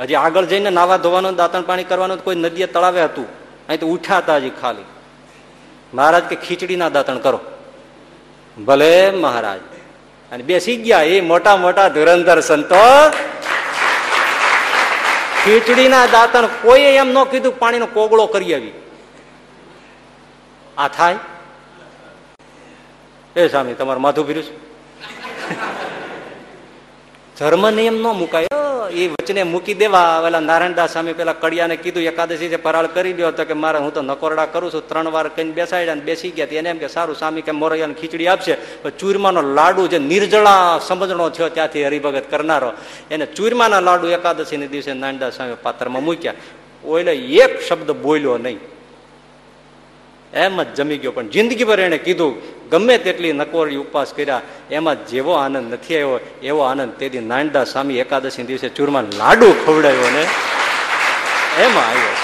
[0.00, 3.26] હજી આગળ જઈને નાવા ધોવાનું, દાંતણ પાણી કરવાનું કોઈ નદીએ તળાવે હતું.
[3.68, 4.84] અહીં તો ઉઠ્યા હતા હજી ખાલી.
[5.94, 7.40] મહારાજ કે ખીચડીના દાંતણ કરો.
[8.64, 9.60] ભલે મહારાજ.
[10.32, 13.10] અને બેસી ગયા એ મોટા મોટા ધુરંધર સંતો.
[15.44, 18.72] ખીચડીના દાંતણ કોઈએ એમ ન કીધું પાણીનો કોગળો કરી આવી.
[20.78, 21.18] આ થાય?
[23.36, 24.44] એ સ્વામી, તમારું માથું ફીર્યું
[27.38, 28.46] ધર્મ નિયમ ન મુકાય.
[28.92, 30.20] એ વચને મૂકી દેવા.
[30.24, 33.94] પેલા નારાયણદાસ સ્વામી પેલા કડિયાને કીધું, એકાદશી છે પરાળ કરી દો તો કે મારે હું
[33.94, 34.88] તો નકોરડા કરું છું.
[34.88, 36.46] ત્રણ વાર કઈ બેસાડ્યા ને બેસી ગયા.
[36.52, 38.54] એને એમ કે, સારું, સ્વામી, કે મોરૈયાને ખીચડી આપશે.
[38.98, 42.72] ચૂરમાનો લાડુ જે નિર્જળા સમજણો થયો ત્યાંથી હરિભગત કરનારો,
[43.10, 46.34] એને ચૂરમાના લાડુ એકાદશીને દિવસે નારાયણદાસ સ્વામી પાત્રમાં મૂક્યા.
[46.84, 48.58] ઓલે એક શબ્દ બોલ્યો નહીં.
[50.34, 51.12] એમ જ જમી ગયો.
[51.12, 56.60] પણ જિંદગીભર એને કીધું ગમે તેટલી નકોરી ઉપવાસ કર્યા, એમાં જેવો આનંદ નથી આવ્યો, એવો
[56.70, 60.22] આનંદ તેથી નાનડા સ્વામી એકાદશી દિવસે ચૂરમાં લાડુ ખવડાવ્યો ને
[61.64, 62.14] એમાં આવ્યો.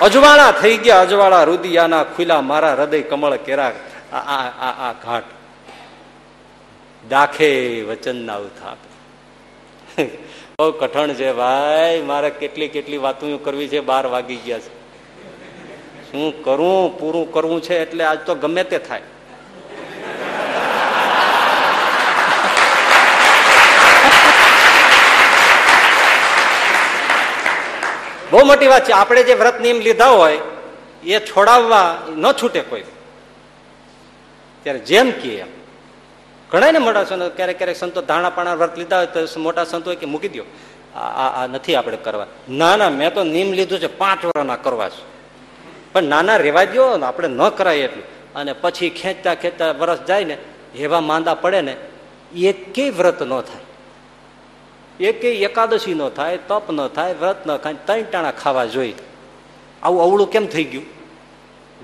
[0.00, 3.72] અજવાળા થઈ ગયા, અજવાળા રુદિયાના ખુલ્લા મારા હૃદય કમળ કેરા,
[4.12, 5.28] આ ઘાટ.
[7.04, 7.50] દાખે
[7.88, 8.80] વચનના ઉથાપ.
[10.58, 14.70] બહુ કઠણ છે ભાઈ, મારે કેટલી કેટલી વાતો કરવી છે, બાર વાગી ગયા છે.
[16.08, 19.08] શું કરું, પૂરું કરવું છે, એટલે આજ તો ગમે તે થાય.
[28.32, 28.92] બહુ મોટી વાત છે.
[28.92, 30.38] આપણે જે વ્રત નિયમ લીધા હોય,
[31.04, 31.80] એ છોડાવવા
[32.16, 32.84] ન છૂટે કોઈ.
[34.62, 35.50] ત્યારે જેમ કે એમ.
[36.50, 37.02] ઘણા ને મોટા
[37.36, 40.44] ક્યારેક ક્યારેક સંતો ધાણા પાણા વ્રત લીધા હોય તો મોટા સંતો કે મૂકી દો
[40.98, 42.26] આ નથી આપણે કરવા.
[42.50, 45.02] ના ના, મેં તો નિયમ લીધું છે, પાંચ વર્ષના કરવા છે.
[45.92, 48.04] પણ નાના રેવા દો આપણે ન કરાય એટલું.
[48.34, 50.36] અને પછી ખેંચતા ખેંચતા વરસ જાય ને,
[50.74, 51.76] એવા માંદા પડે ને
[52.34, 53.61] એ એકેય વ્રત ન થાય.
[55.02, 58.94] એકેય એકાદશી ન થાય, તપ ન થાય, વ્રત ન ખાય ત્રણ ટાણા ખાવા જોઈએ.
[59.82, 60.84] આવું અવળું કેમ થઈ ગયું?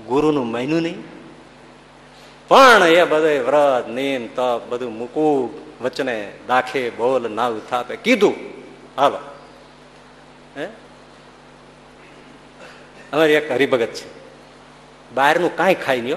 [0.07, 1.03] ગુરુનું માન્યું નહીં.
[2.47, 7.95] પણ એ બધે વ્રત નિયમ તપ બધું મૂકવું, વચને દાખે, બોલ, નાવ, થાપે.
[7.95, 8.33] કીધું.
[8.97, 9.17] હાલો.
[10.57, 10.65] હે?
[13.13, 14.19] અમારી એક હરિભગત છે.
[15.15, 16.15] બહારનું કાંઈ ખાઈ નહીં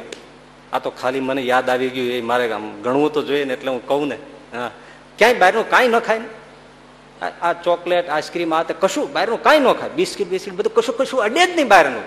[0.73, 2.49] આ તો ખાલી મને યાદ આવી ગયું, એ મારે
[2.83, 4.19] ગણવું તો જોઈએ ને એટલે હું કહું ને.
[4.53, 4.70] હા.
[5.19, 6.41] ક્યાંય બહારનું કાંઈ ન ખાય ને?
[7.28, 9.90] આ ચોકલેટ, આઈસ્ક્રીમ, આ તે કશું બહારનું કાંઈ ન ખાય.
[9.90, 12.03] બિસ્કિટ બિસ્કિટ, બધું કશું કશું અડે જ નહીં બહારનું.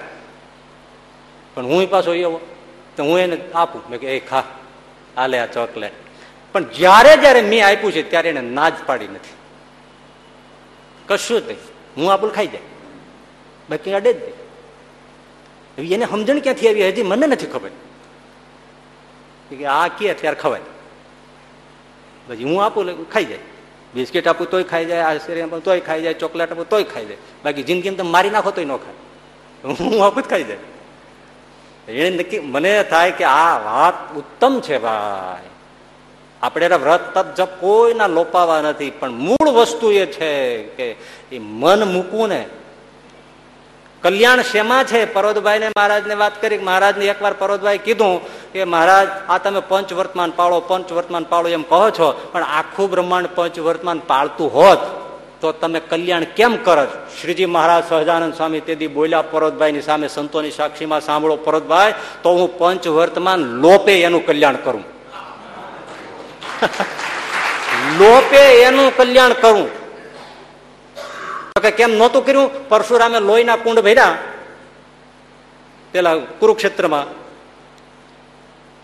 [1.55, 2.41] પણ હું પાછો એવો
[2.97, 3.81] તો હું એને આપું.
[3.89, 4.43] મેં કે એ, ખા.
[5.17, 5.91] આ લે આ ચોકલેટ.
[6.53, 9.33] પણ જ્યારે જ્યારે મેં આપ્યું છે, ત્યારે એને ના જ પાડી નથી.
[11.07, 11.57] કશું જ નહીં.
[11.97, 12.61] હું આપું, ખાઈ જાય
[13.69, 15.93] બાકી અડે જ નહીં.
[15.93, 16.87] એને સમજણ ક્યાંથી આવી?
[16.87, 17.69] હજી મને નથી ખબર.
[19.49, 20.61] કે આ કે ત્યારે ખવાય.
[22.27, 23.37] પછી હું આપું ખાઈ જાય
[23.95, 27.21] બિસ્કિટ આપું તોય ખાઈ જાય આઈસ્ક્રીમ આપું તોય ખાઈ જાય, ચોકલેટ આપું તોય ખાઈ જાય.
[27.43, 28.97] બાકી જિંદગી તમે મારી નાખો તોય ન ખાય.
[29.79, 30.63] હું આપું જ ખાઈ જાય.
[31.87, 35.49] એને નક્કી મને થાય કે આ વાત ઉત્તમ છે ભાઈ.
[36.41, 40.31] આપણે વ્રત તપ જપ કોઈના લોપાવા નથી, પણ મૂળ વસ્તુ એ છે
[40.77, 40.87] કે
[41.31, 42.41] એ મન મૂકવું ને
[44.05, 45.05] કલ્યાણ શેમાં છે?
[45.05, 48.21] પરોદભાઈ ને મહારાજ ને વાત કરી મહારાજ ને એકવાર પરોદભાઈ કીધું
[48.53, 52.89] કે, મહારાજ, આ તમે પંચ વર્તમાન પાળો પંચ વર્તમાન પાળો એમ કહો છો, પણ આખું
[52.89, 54.79] બ્રહ્માંડ પંચ વર્તમાન પાળતું હોત
[55.41, 56.85] તો તમે કલ્યાણ કેમ કરો
[57.21, 62.87] શ્રીજી મહારાજ સહજાનંદ સ્વામી તેથી બોલ્યા પરોતભાઈની સામે સંતોની સાક્ષીમાં સાંભળો પરોતભાઈ તો હું પંચ
[62.87, 64.83] વર્તમાન લોપે એનું કલ્યાણ કરું.
[67.99, 69.84] લોપે એનું કલ્યાણ કરું.
[71.61, 72.69] કે કેમ નહોતું કર્યું?
[72.69, 74.17] પરશુરામે લોહીના કુંડ ભર્યા.
[75.91, 77.05] પેલા કુરુક્ષેત્રમાં.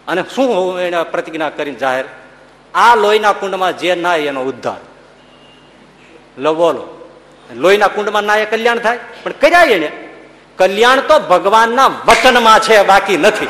[0.08, 2.06] અને શું એને પ્રતિજ્ઞા કરીને જાહેર?
[2.76, 4.76] આ લોહીના કુંડમાં જે નાય એનો ઉદ્ધાર.
[6.38, 7.10] લો બોલો.
[7.54, 9.00] લોહીના કુંડમાં નાય કલ્યાણ થાય?
[9.24, 10.10] પણ કર્યા એને?
[10.58, 13.48] કલ્યાણ તો ભગવાનના વચનમાં છે, બાકી નથી.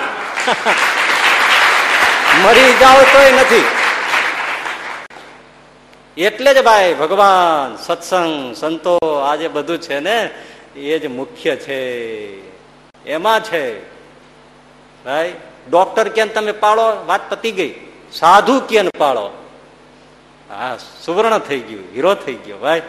[2.43, 3.65] મરી જાઓ તોય નથી.
[6.17, 10.29] એટલે જ ભાઈ ભગવાન, સત્સંગ, સંતો આજે બધું છે ને,
[10.75, 11.91] એ જ મુખ્ય છે.
[13.05, 13.85] એમાં છે.
[15.05, 15.33] ભાઈ,
[15.69, 17.87] ડોક્ટર કે તમે પાળો, વાત પતી ગઈ.
[18.11, 19.29] સાધુ કેન પાળો.
[20.49, 22.79] હા, સુવર્ણ થઈ ગયું, હીરો થઈ ગયો, ભાઈ.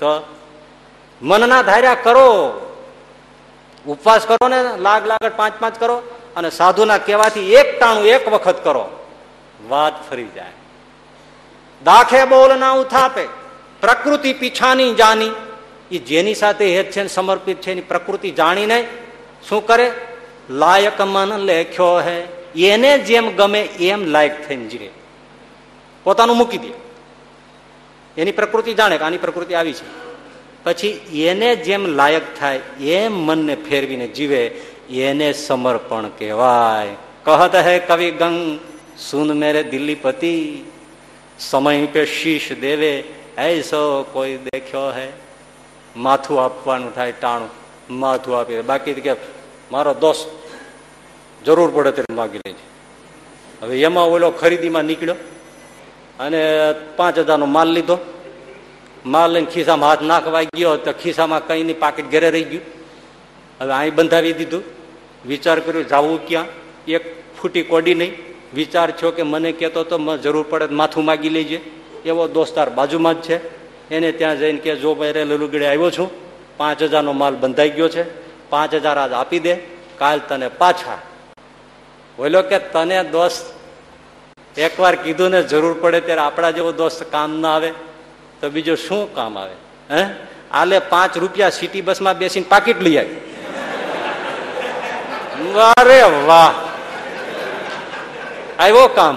[0.00, 0.36] તો
[1.22, 2.60] મનના ધાર્યા કરો.
[3.86, 6.02] ઉપવાસ કરો ને, લાગ લાગડ પાંચ પાંચ કરો
[6.36, 8.88] અને સાધુના કહેવાથી એક ટાણું એક વખત કરો.
[9.68, 10.59] વાત ફરી જાય.
[11.84, 13.24] દાખે બોલ ના ઉથાપે.
[13.80, 15.30] પ્રકૃતિ પીછાની જાની.
[15.90, 18.88] એ જેની સાથે હેત છે સમર્પિત છે એની પ્રકૃતિ જાણીને
[19.48, 19.92] શું કરે?
[20.50, 22.22] લાયક મન લેખ્યો હે.
[22.56, 24.90] એને જેમ ગમે એમ લાયક થઈને જીવે.
[26.04, 26.68] પોતાનું મૂકી દે.
[28.20, 30.10] એની પ્રકૃતિ જાણે કે આની પ્રકૃતિ આવી છે.
[30.64, 30.88] પછી
[31.28, 34.46] એને જેમ લાયક થાય એમ મનને ફેરવીને જીવે.
[34.90, 36.96] એને સમર્પણ કહેવાય.
[37.24, 38.58] કહત હે કવિ ગંગ,
[38.98, 40.64] સુન મેરે દિલ્હી પતિ
[41.40, 43.04] સમય પે શીશ દેવે,
[43.38, 45.08] એસો કોઈ દેખ્યો હે?
[45.96, 47.50] માથું આપવાનું થાય ટાણું,
[47.90, 49.14] માથું આપી બાકી કે
[49.72, 50.28] મારો દોસ્ત
[51.44, 52.64] જરૂર પડે ત્યારે માગી લેજે.
[53.62, 55.14] હવે એમાં ઓલો ખરીદીમાં નીકળ્યો
[56.20, 56.40] અને
[56.96, 57.98] પાંચ હજારનો માલ લીધો.
[59.06, 62.62] માલ લઈને ખિસ્સામાં હાથ નાખવા ગયો, તો ખિસ્સામાં કંઈ નહીં, પાકીટ ઘરે રહી ગયું.
[63.60, 64.62] હવે અહીં બંધાવી દીધું.
[65.26, 66.46] વિચાર કર્યો, જાવું ક્યાં?
[66.88, 67.04] એક
[67.38, 71.60] ફૂટી કોડી નહીં વિચાર છો કે મને કહેતો તો જરૂર પડે માથું માગી લેજે.
[72.04, 73.60] એવો દોસ્તાર બાજુમાં જ છે.
[73.94, 76.10] એને ત્યાં જઈને કે જો મેરે લલુગડે આવ્યો છું.
[76.56, 78.04] પાંચ હજારનો માલ બંધાઈ ગયો છે.
[78.50, 79.54] પાંચ હજાર આજ આપી દે.
[79.98, 80.98] કાલ તને પાછા.
[82.16, 83.54] બોલો કે, તને દોસ્ત,
[84.58, 87.72] એકવાર કીધું ને જરૂર પડે ત્યારે આપણા જેવો દોસ્ત કામ ના આવે.
[88.40, 89.54] તો બીજું શું કામ આવે?
[89.94, 90.06] હે?
[90.50, 93.16] આલે પાંચ રૂપિયા સિટી બસમાં બેસીને પાકીટ લઈ આવી.
[96.26, 96.69] વાહ.
[98.60, 99.16] આવ્યો કામ.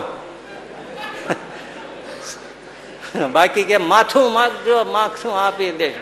[3.35, 6.01] બાકી કે માથું માગજો માગશું આપી દેજો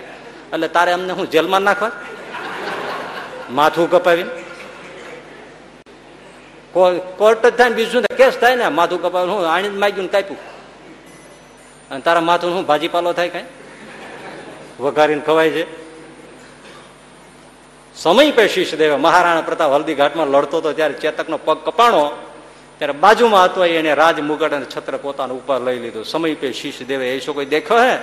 [0.54, 1.92] એટલે તારે અમને હું જેલમાં નાખવા?
[3.58, 4.32] માથું કપાવીને?
[7.20, 10.14] કોર્ટ જ થાય ને બીજું કેસ થાય ને, માથું કપાવ્યું હું આણી જ માગ્યું ને
[10.16, 10.40] કાપ્યું.
[11.92, 13.46] અને તારા માથું શું, ભાજીપાલો થાય કઈ?
[14.80, 15.64] વઘારીને ખવાય છે?
[17.96, 18.96] સમય પે શીશ દેવે.
[18.96, 22.04] મહારાણા પ્રતાપ હલ્દી ઘાટમાં લડતો હતો ત્યારે ચેતકનો પગ કપાણો
[22.82, 26.06] ત્યારે બાજુમાં હતો એને રાજ મુગટ અને છત્ર પોતાનું ઉપર લઈ લીધું.
[26.06, 27.98] સમય પે શીશ દેવે, એ શું કોઈ દેખો હે?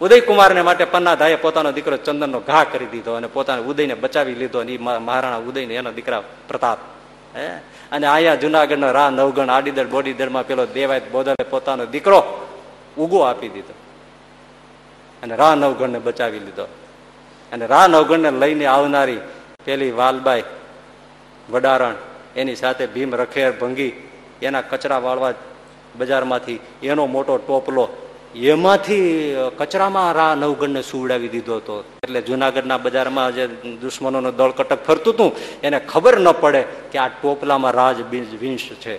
[0.00, 4.78] ઉદયકુમારને માટે પન્નાધાએ પોતાનો દીકરો ચંદનનો ઘા કરી દીધો અને પોતાના ઉદયને બચાવી લીધો અને
[4.78, 6.78] મહારાણા ઉદયને એનો દીકરા પ્રતાપ.
[7.36, 7.46] હે?
[7.92, 12.48] અને અહીંયા જુનાગઢનો રા નવગણ આડીદર બોડીદળમાં પેલો દેવાય બોદલે પોતાનો દીકરો
[12.98, 13.74] ઉગો આપી દીધો.
[15.22, 16.64] અને રા નવગણને બચાવી લીધો.
[17.52, 19.18] અને રા નવગણને લઈને આવનારી
[19.64, 20.42] પેલી વાલબાઈ,
[21.50, 21.94] વડારણ
[22.36, 23.92] એની સાથે ભીમ, રખેર, ભંગી,
[24.42, 25.32] એના કચરા વાળવા
[25.98, 27.84] બજારમાંથી એનો મોટો ટોપલો,
[28.36, 31.76] એમાંથી કચરામાં રા નવગણને સુવડાવી દીધો હતો.
[32.04, 33.44] એટલે જુનાગઢના બજારમાં જે
[33.82, 35.30] દુશ્મનોનું દળ કટક ફરતું હતું,
[35.62, 38.96] એને ખબર ન પડે કે આ ટોપલામાં રાજ બીજ, વિંશ છે.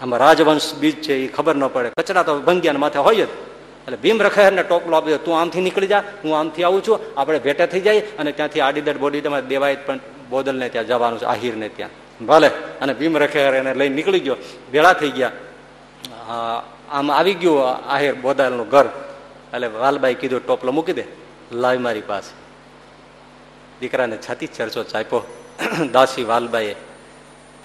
[0.00, 1.88] આમાં રાજવંશ બીજ છે એ ખબર ન પડે.
[1.98, 3.32] કચરા તો ભંગ્યાના માથે હોય જ.
[3.86, 7.64] એટલે ભીમ, રખેરને ટોપલો આપી તું આમથી નીકળી જા, હું આમથી આવું છું, આપણે ભેટે
[7.66, 10.00] થઈ જાય અને ત્યાંથી આડીદર તમારે દેવાય પણ
[10.30, 11.92] બોદલને ત્યાં જવાનું છે, આહિરને ત્યાં.
[12.26, 12.48] ભલે,
[12.80, 14.36] અને ભીમ રખેર એને લઈને નીકળી ગયો.
[14.72, 15.32] ભેળા થઈ ગયા.
[16.90, 18.88] આમ આવી ગયું આહિર બોદાલનું ઘર.
[19.54, 21.04] એટલે વાલબાઈ કીધું, ટોપલો મૂકી દે,
[21.52, 22.32] લાવી મારી પાસે.
[23.80, 25.22] દીકરાને છાતી ચરચો ચાપ્યો.
[25.92, 26.76] દાસી વાલબાઈએ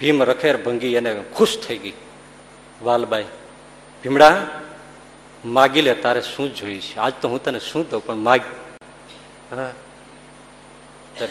[0.00, 1.92] ભીમ રખેર ભંગી એને ખુશ થઈ ગઈ.
[2.82, 3.26] વાલબાઈ,
[4.02, 4.32] ભીમડા,
[5.44, 8.42] માગી લે, તારે શું જોઈ છે આજ તો હું તને શું દઉં, પણ માગ.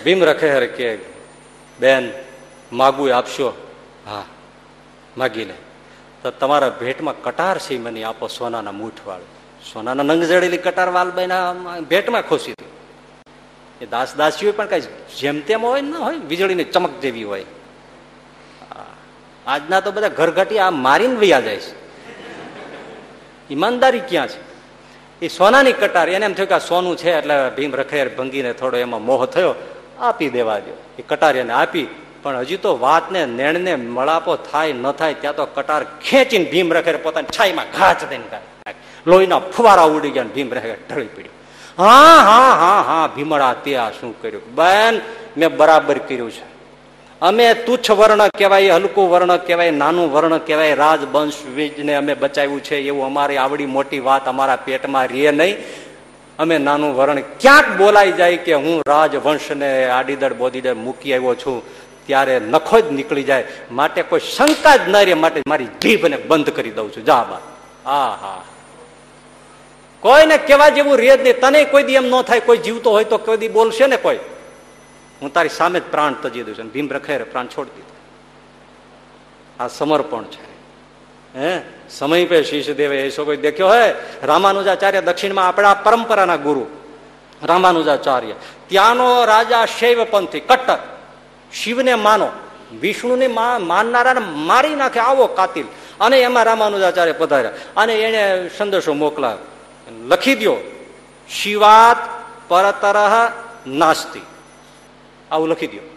[0.03, 0.87] ભીમ રખેર કે
[1.79, 2.11] બેન,
[2.71, 3.49] માગું આપશો?
[4.07, 4.25] હા,
[5.17, 5.53] માગી લે.
[6.23, 9.31] તો તમારા ભેટમાં કટાર છે મને, આપો સોનાના મૂઠ વાળું
[9.73, 11.53] સોનાના નંગ જડેલી કટાર વાલબાઈના
[11.89, 12.69] ભેટમાં ખોસી દઉં
[13.81, 14.81] એ દાસ દાસીઓ પણ કઈ
[15.19, 17.45] જેમ તેમ હોય ના હોય, વીજળીની ચમક જેવી હોય.
[19.47, 21.73] આજના તો બધા ઘરઘટી આ મારીને વૈયા જાય છે.
[23.53, 24.39] ઈમાનદારી ક્યાં છે?
[25.21, 28.77] એ સોનાની કટાર, એને એમ થયું કે આ સોનું છે, એટલે ભીમ રખેર ભંગીને થોડો
[28.77, 29.55] એમાં મોહ થયો.
[29.99, 30.77] આપી દેવા દો.
[30.99, 31.87] એ કટાર એને આપી.
[32.23, 36.91] પણ હજી તો વાતને, નેણને મળાપો થાય, ન થાય, ત્યાં તો કટાર ખેંચીને ભીમ રખે
[36.91, 38.73] પોતાની છાઈમાં ઘાચ દઈને
[39.07, 41.39] લોહીના ફુવારા ઉડી ગયા ભીમ રખે ઢળી પડ્યું.
[41.83, 44.55] હા હા હા હા, ભીમડા તે આ શું કર્યું?
[44.55, 45.01] બેન,
[45.37, 46.49] મેં બરાબર કર્યું છે.
[47.21, 52.77] અમે તુચ્છ વર્ણ કહેવાય, હલકું વર્ણ કહેવાય, નાનું વર્ણ કહેવાય, રાજવંશ વીજને અમે બચાવ્યું છે,
[52.77, 55.55] એવું અમારી આવડી મોટી વાત અમારા પેટમાં રે નહીં.
[56.39, 61.63] અમે નાનું વર્ણ ક્યાંક બોલાઈ જાય કે હું રાજવંશને આડીદળ બોદીદળ મૂકી આવ્યો છું,
[62.05, 63.47] ત્યારે નખો જ નીકળી જાય.
[63.71, 67.05] માટે કોઈ શંકા જ ન રહે, માટે મારી જીભને બંધ કરી દઉં છું.
[67.05, 67.41] જા બા.
[67.89, 68.43] આ હા.
[69.99, 71.39] કોઈને કેવા જેવું રે નહીં.
[71.39, 74.19] તને કોઈ દી એમ ન થાય, કોઈ જીવતો હોય તો કોઈ દી બોલશે ને કોઈ.
[75.21, 77.95] હું તારી સામે જ પ્રાણ તજી દઉં છું ભીમ રખેરે પ્રાણ છોડી દીધો.
[79.63, 80.48] આ સમર્પણ છે.
[81.35, 81.61] હે?
[81.89, 83.93] સમય પે શીશ દેવે, એસો કોઈ દેખ્યો હે?
[84.23, 86.67] રામાનુજાચાર્ય દક્ષિણમાં આપણા પરંપરાના ગુરુ.
[87.43, 88.33] રામાનુજાચાર્ય.
[88.67, 90.77] ત્યાંનો રાજા શૈવ પંથી કટ્ટર.
[91.53, 92.27] શિવને માનો.
[92.81, 93.27] વિષ્ણુને
[93.59, 95.65] માનનારાને મારી નાખે આવો કાતિલ.
[95.99, 97.51] અને એમાં રામાનુજાચાર્ય પધાર્યા.
[97.77, 99.37] અને એને સંદેશો મોકલા
[100.07, 100.55] લખી દો
[101.29, 101.97] શિવાત
[102.47, 103.31] પરતરહ
[103.67, 104.21] નાસ્તી.
[105.31, 105.95] આવું લખી દો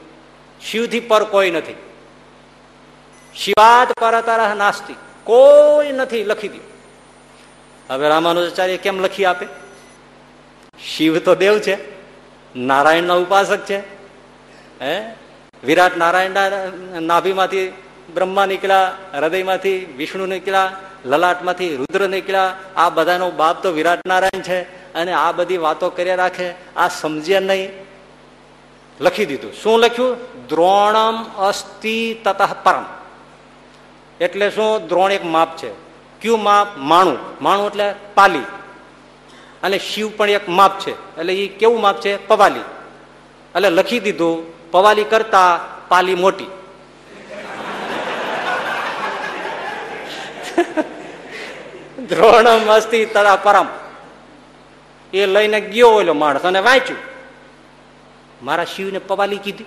[0.71, 1.77] શિવથી પર કોઈ નથી.
[3.37, 4.97] શિવાત પરતરહ નાસ્તી.
[5.25, 6.61] કોઈ નથી લખી દો
[7.91, 9.47] હવે રામાનુજાચાર્ય કેમ લખી આપે?
[10.85, 11.79] શિવ તો દેવ છે,
[12.57, 13.79] નારાયણના ઉપાસક છે,
[14.83, 15.15] હે?
[15.65, 16.51] વિરાટ નારાયણના,
[17.01, 17.73] નાભીમાંથી
[18.15, 20.73] બ્રહ્મા નીકળ્યા, હૃદયમાંથી વિષ્ણુ નીકળ્યા,
[21.05, 24.63] લલાટમાંથી રુદ્ર નીકળ્યા, આ બધાનો બાપ તો વિરાટ નારાયણ છે
[24.95, 27.71] અને આ બધી વાતો કર્યા રાખે, આ સમજે નહીં.
[29.01, 29.53] લખી દીધું.
[29.53, 30.17] શું લખ્યું?
[30.49, 32.85] દ્રોણમ અસ્થિ તતઃ પરમ.
[34.21, 34.87] એટલે શું?
[34.87, 35.71] દ્રોણ એક માપ છે.
[36.21, 36.69] ક્યુ માપ?
[36.77, 37.19] માણું.
[37.41, 38.43] માણું એટલે પાલી.
[39.63, 41.17] અને શિવ પણ એક માપ છે.
[41.17, 42.27] એટલે એ કેવું માપ છે?
[42.27, 42.61] પવાલી.
[43.55, 46.45] એટલે લખી દીધું, પવાલી કરતા પાલી મોટી.
[52.09, 53.67] દ્રોણમ અસ્તિ તળા પરમ.
[55.15, 56.99] એ લઈને ગયો ઓલો માણસ અને વાંચ્યું.
[58.45, 59.65] મારા શિવને પવાલી કીધી.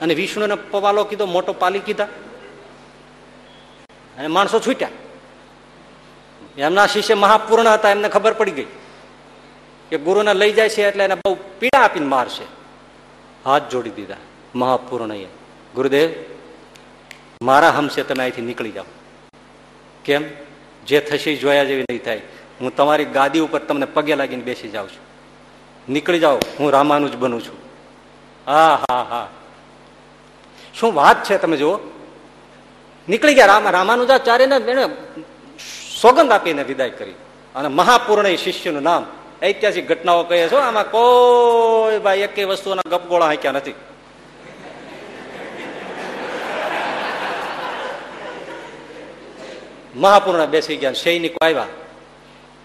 [0.00, 2.04] અને વિષ્ણુને પવાલો કીધો, મોટો પાલી કીધા.
[4.18, 4.88] અને માણસો છૂટ્યા.
[6.58, 8.66] એમના શિષ્ય મહાપૂર્ણ હતા, એમને ખબર પડી ગઈ
[9.90, 12.44] કે ગુરુને લઈ જાય છે એટલે એને બહુ પીડા આપીને મારશે
[13.44, 14.16] હાથ જોડી દીધા,
[14.54, 15.14] મહાપૂર્ણ
[15.74, 16.10] ગુરુદેવ,
[17.42, 18.84] મારા હમશે તમે અહીંથી નીકળી જાઓ.
[20.04, 20.24] કેમ?
[20.86, 22.22] જે થશે જોયા જેવી નહીં થાય.
[22.60, 25.10] હું તમારી ગાદી ઉપર તમને પગે લાગીને બેસી જાઉં છું.
[25.92, 27.58] નીકળી જાઓ, હું રામાનું જ બનું છું.
[28.46, 29.28] હા હા હા.
[30.80, 31.78] શું વાત છે તમે જુઓ?
[33.08, 34.88] નીકળી ગયા રામ, રામાનુજાચાર્યને એને
[36.00, 37.14] સોગંદ આપીને વિદાય કરી.
[37.54, 39.06] અને મહાપૂર્ણ શિષ્યનું નામ,
[39.42, 43.74] ઐતિહાસિક ઘટનાઓ કહીએ છો, આમાં કોઈ ભાઈ એક વસ્તુના ગપગોળા હાંક્યા નથી.
[49.96, 51.66] મહાપૂર્ણ બેસી ગયા, સૈનિકો આવ્યા.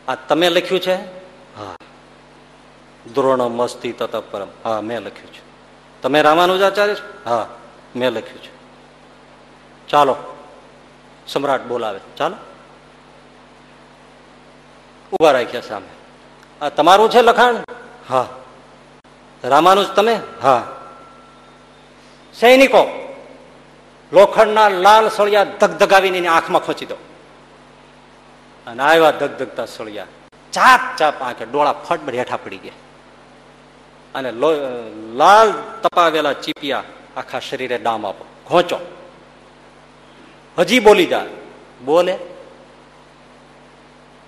[0.08, 0.96] આ તમે લખ્યું છે?
[1.56, 1.76] હા.
[3.14, 4.48] દ્રોણ મસ્તી તત પરમ.
[4.64, 5.42] હા, મેં લખ્યું છે.
[6.02, 7.30] તમે રામાનુજાચાર્ય છો?
[7.30, 7.48] હા.
[7.96, 8.50] મેં લખ્યું છે.
[9.88, 10.16] ચાલો
[11.28, 12.00] સમ્રાટ બોલાવે.
[12.18, 12.36] ચાલો.
[15.12, 15.88] ઊભા રાખ્યા સામે.
[16.62, 17.56] આ તમારું છે લખાણ?
[18.10, 18.28] હા.
[19.44, 20.20] રામાનુજ તમે?
[20.42, 20.76] હા.
[22.34, 23.02] સૈનિકો
[24.14, 26.96] લોખંડના લાલ સળિયા ધગધગાવીને એની આંખમાં ખોચી દો.
[28.68, 30.08] અને આવ્યા ધગધગતા સળિયા.
[30.52, 32.74] ચાપ ચાપ આંખે ડોળા ફટ હેઠા પડી ગયા.
[34.16, 34.32] અને
[35.14, 35.54] લાલ
[35.84, 36.84] તપાવેલા ચીપિયા
[37.16, 38.26] આખા શરીરે ડામ આપો.
[38.48, 38.80] ઘોંચો.
[40.58, 41.26] હજી બોલી જા.
[41.86, 42.18] બોલે?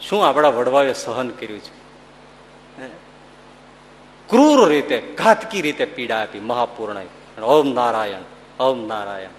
[0.01, 1.77] શું આપણા વડવાએ સહન કર્યું છે?
[4.29, 8.19] ક્રૂર રીતે, ઘાતકી રીતે પીડા આપી મહાપૂર્ણ ઓમ નારાયણ
[8.59, 9.29] ઓમ નારાયણ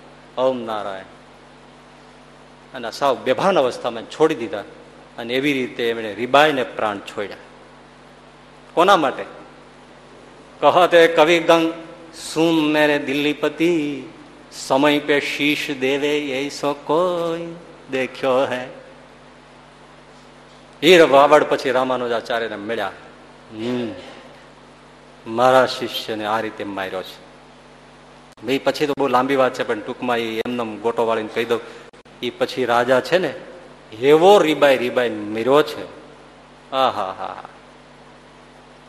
[0.41, 1.05] ઓમ નારાયણ.
[2.75, 4.65] અને સાવ બેભાન અવસ્થામાં છોડી દીધા
[5.19, 7.37] અને એવી રીતે એમણે રીબાઈને પ્રાણ છોડ્યા.
[8.75, 9.25] કોના માટે?
[10.61, 14.03] કહતે કવિ ગંગ સુન મેરે દિલ્હી પતિ
[14.53, 17.55] સમય પે શીશ દેવે એસો કોઈ
[17.91, 18.67] દેખ્યો હે.
[20.83, 22.93] હીર વાવડ પછી રામાનુજાચાર્યને મળ્યા.
[25.27, 27.29] મારા શિષ્યને આ રીતે માર્યો છે.
[28.47, 31.61] ભાઈ પછી તો બહુ લાંબી વાત છે, પણ ટૂંકમાં એ એમને ગોટો વાળીને કહી દઉં.
[32.23, 33.35] એ પછી રાજા છે ને,
[33.93, 35.85] એવો રીબાઈ રીબાઈ મીરો છે.
[36.73, 37.43] આ હા હા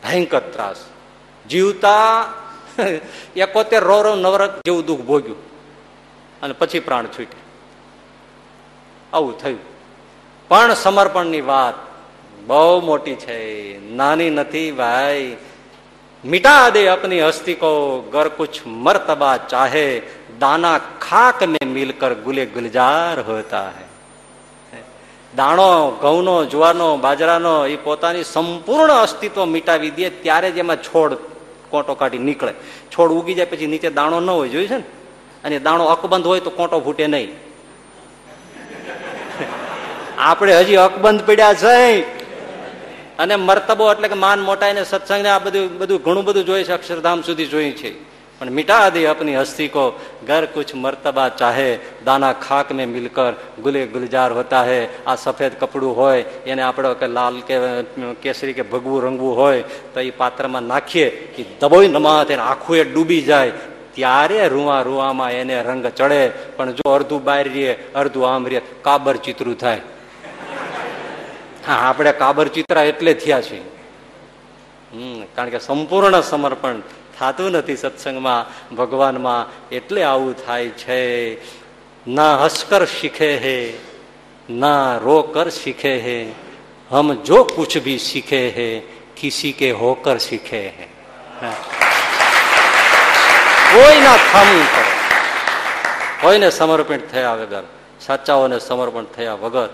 [0.02, 0.76] ભયંકર ત્રાસ.
[1.48, 2.24] જીવતા
[3.36, 5.36] એકોતેર રો રો નવરત જેવું દુઃખ ભોગ્યું
[6.42, 7.40] અને પછી પ્રાણ છૂટ્યા
[9.12, 9.58] આવું થયું.
[10.48, 11.74] પણ સમર્પણની વાત
[12.46, 13.78] બહુ મોટી છે.
[13.94, 15.36] નાની નથી ભાઈ.
[16.24, 20.02] મિટા દે અપની હસ્તી કો ગર કુછ મરતબા ચાહે.
[20.38, 23.84] દાના ખાક મેં મિલકર ગુલે ગુલજાર હોતા હૈ.
[25.36, 31.16] દાણો, ઘઉંનો, જુવારનો, બાજરાનો એ પોતાની સંપૂર્ણ અસ્તિત્વ મીટાવી દે ત્યારે જ એમાં છોડ
[31.70, 32.52] કોટો કાઢી નીકળે.
[32.90, 34.82] છોડ ઉગી જાય પછી નીચે દાણો ન હોય, જોયું છે ને?
[35.44, 37.28] અને દાણો અકબંધ હોય તો કોટો ફૂટે નહીં.
[40.18, 42.02] આપણે હજી અકબંધ પડ્યા છે.
[43.16, 46.72] અને મરતબો એટલે કે માન મોટા સત્સંગ ને આ બધું બધું ઘણું બધું જોઈએ છે,
[46.72, 48.09] અક્ષરધામ સુધી જોયું છે.
[48.41, 49.83] પણ મિટા દે अपनी हस्ती को
[50.25, 51.69] घर कुछ मर्तबा चाहे
[52.03, 57.07] दाना खाक में मिलकर गुले गुलजार होता है આ સફેદ કપડું હોય એને આપણે કે
[57.09, 57.55] લાલ કે
[58.21, 59.63] કેસરી કે ભગવું રંગવું હોય
[59.93, 63.53] તો એ પાત્રમાં નાખીએ કે દબોઈ નમાત એને આખું એ ડૂબી જાય
[63.93, 66.21] ત્યારે રૂવા રૂવામાં એને રંગ ચડે
[66.57, 69.81] પણ જો અડધું બહાર રહીએ અડધું આમ રહીએ કાબર ચિત્રું થાય
[71.65, 73.63] હા આપણે કાબર ચિત્રા એટલે થયા છીએ
[74.91, 76.85] હમ કારણ કે સંપૂર્ણ સમર્પણ
[77.20, 81.00] થતું નથી સત્સંગમાં, ભગવાનમાં, એટલે આવું થાય છે.
[82.06, 83.56] ના હસકર શીખે હે,
[84.50, 86.18] ના રો કર શીખે હે,
[86.90, 88.68] હમ જો કુછ ભી શીખે હે,
[89.16, 90.88] કિસી કે હોકર શીખે હે.
[93.72, 94.94] કોઈ ના થામવું પડે
[96.22, 97.62] કોઈને સમર્પણ થયા વગર,
[98.00, 99.68] સાચાઓને સમર્પણ થયા વગર,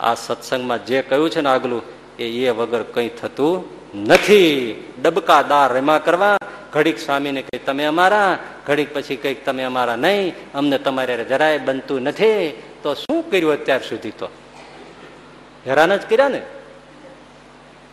[0.00, 1.82] આ સત્સંગમાં જે કહ્યું છે ને આગલું
[2.18, 4.74] એ વગર કંઈ થતું નથી.
[5.02, 6.38] ડબકાદાર રેમા કરવા.
[6.72, 8.38] ઘડીક સ્વામીને કહી, તમે અમારા.
[8.66, 10.34] ઘડીક પછી કંઈક તમે અમારા નહીં.
[10.54, 12.62] અમને તમારે જરાય બનતું નથી.
[12.82, 14.28] તો શું કર્યું અત્યાર સુધી તો?
[15.66, 16.42] હેરાન જ કર્યા ને?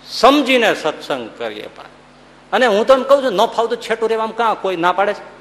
[0.07, 1.83] સમજીને સત્સંગ કરીએ પણ.
[2.53, 5.39] અને હું તો એમ કહું છું, ન ફાવતું છેટું રેવા કાં કોઈ ના પાડે છે?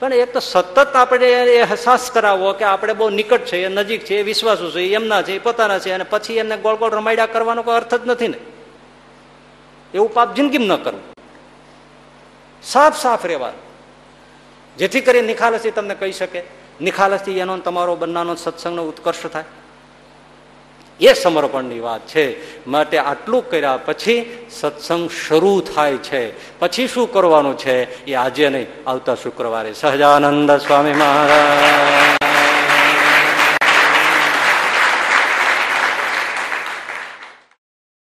[0.00, 4.04] પણ એક તો સતત આપણે એ અહેસાસ કરાવવો કે આપણે બહુ નિકટ છે, એ નજીક
[4.04, 7.26] છે, એ વિશ્વાસુ છે એમના છે, એ પોતાના છે, અને પછી એમને ગોળ ગોળ રમાડ્યા
[7.26, 8.36] કરવાનો કોઈ અર્થ જ નથી ને.
[9.94, 11.02] એવું પાપ જિંદગી ન કરવું.
[12.62, 13.68] સાફ સાફ રહેવાનું.
[14.76, 16.42] જેથી કરી નિખાલસથી તમને કહી શકે
[16.80, 19.44] નિખાલસથી એનો તમારો બંનાનો સત્સંગનો ઉત્કર્ષ થાય.
[21.00, 22.66] એ સમર્પણની વાત છે.
[22.66, 26.58] માટે આટલું કર્યા પછી સત્સંગ શરૂ થાય છે.
[26.58, 28.04] પછી શું કરવાનું છે?
[28.04, 29.72] એ આજે નહીં, આવતા શુક્રવારે.
[29.72, 32.17] સહજાનંદ સ્વામી મહારાજ.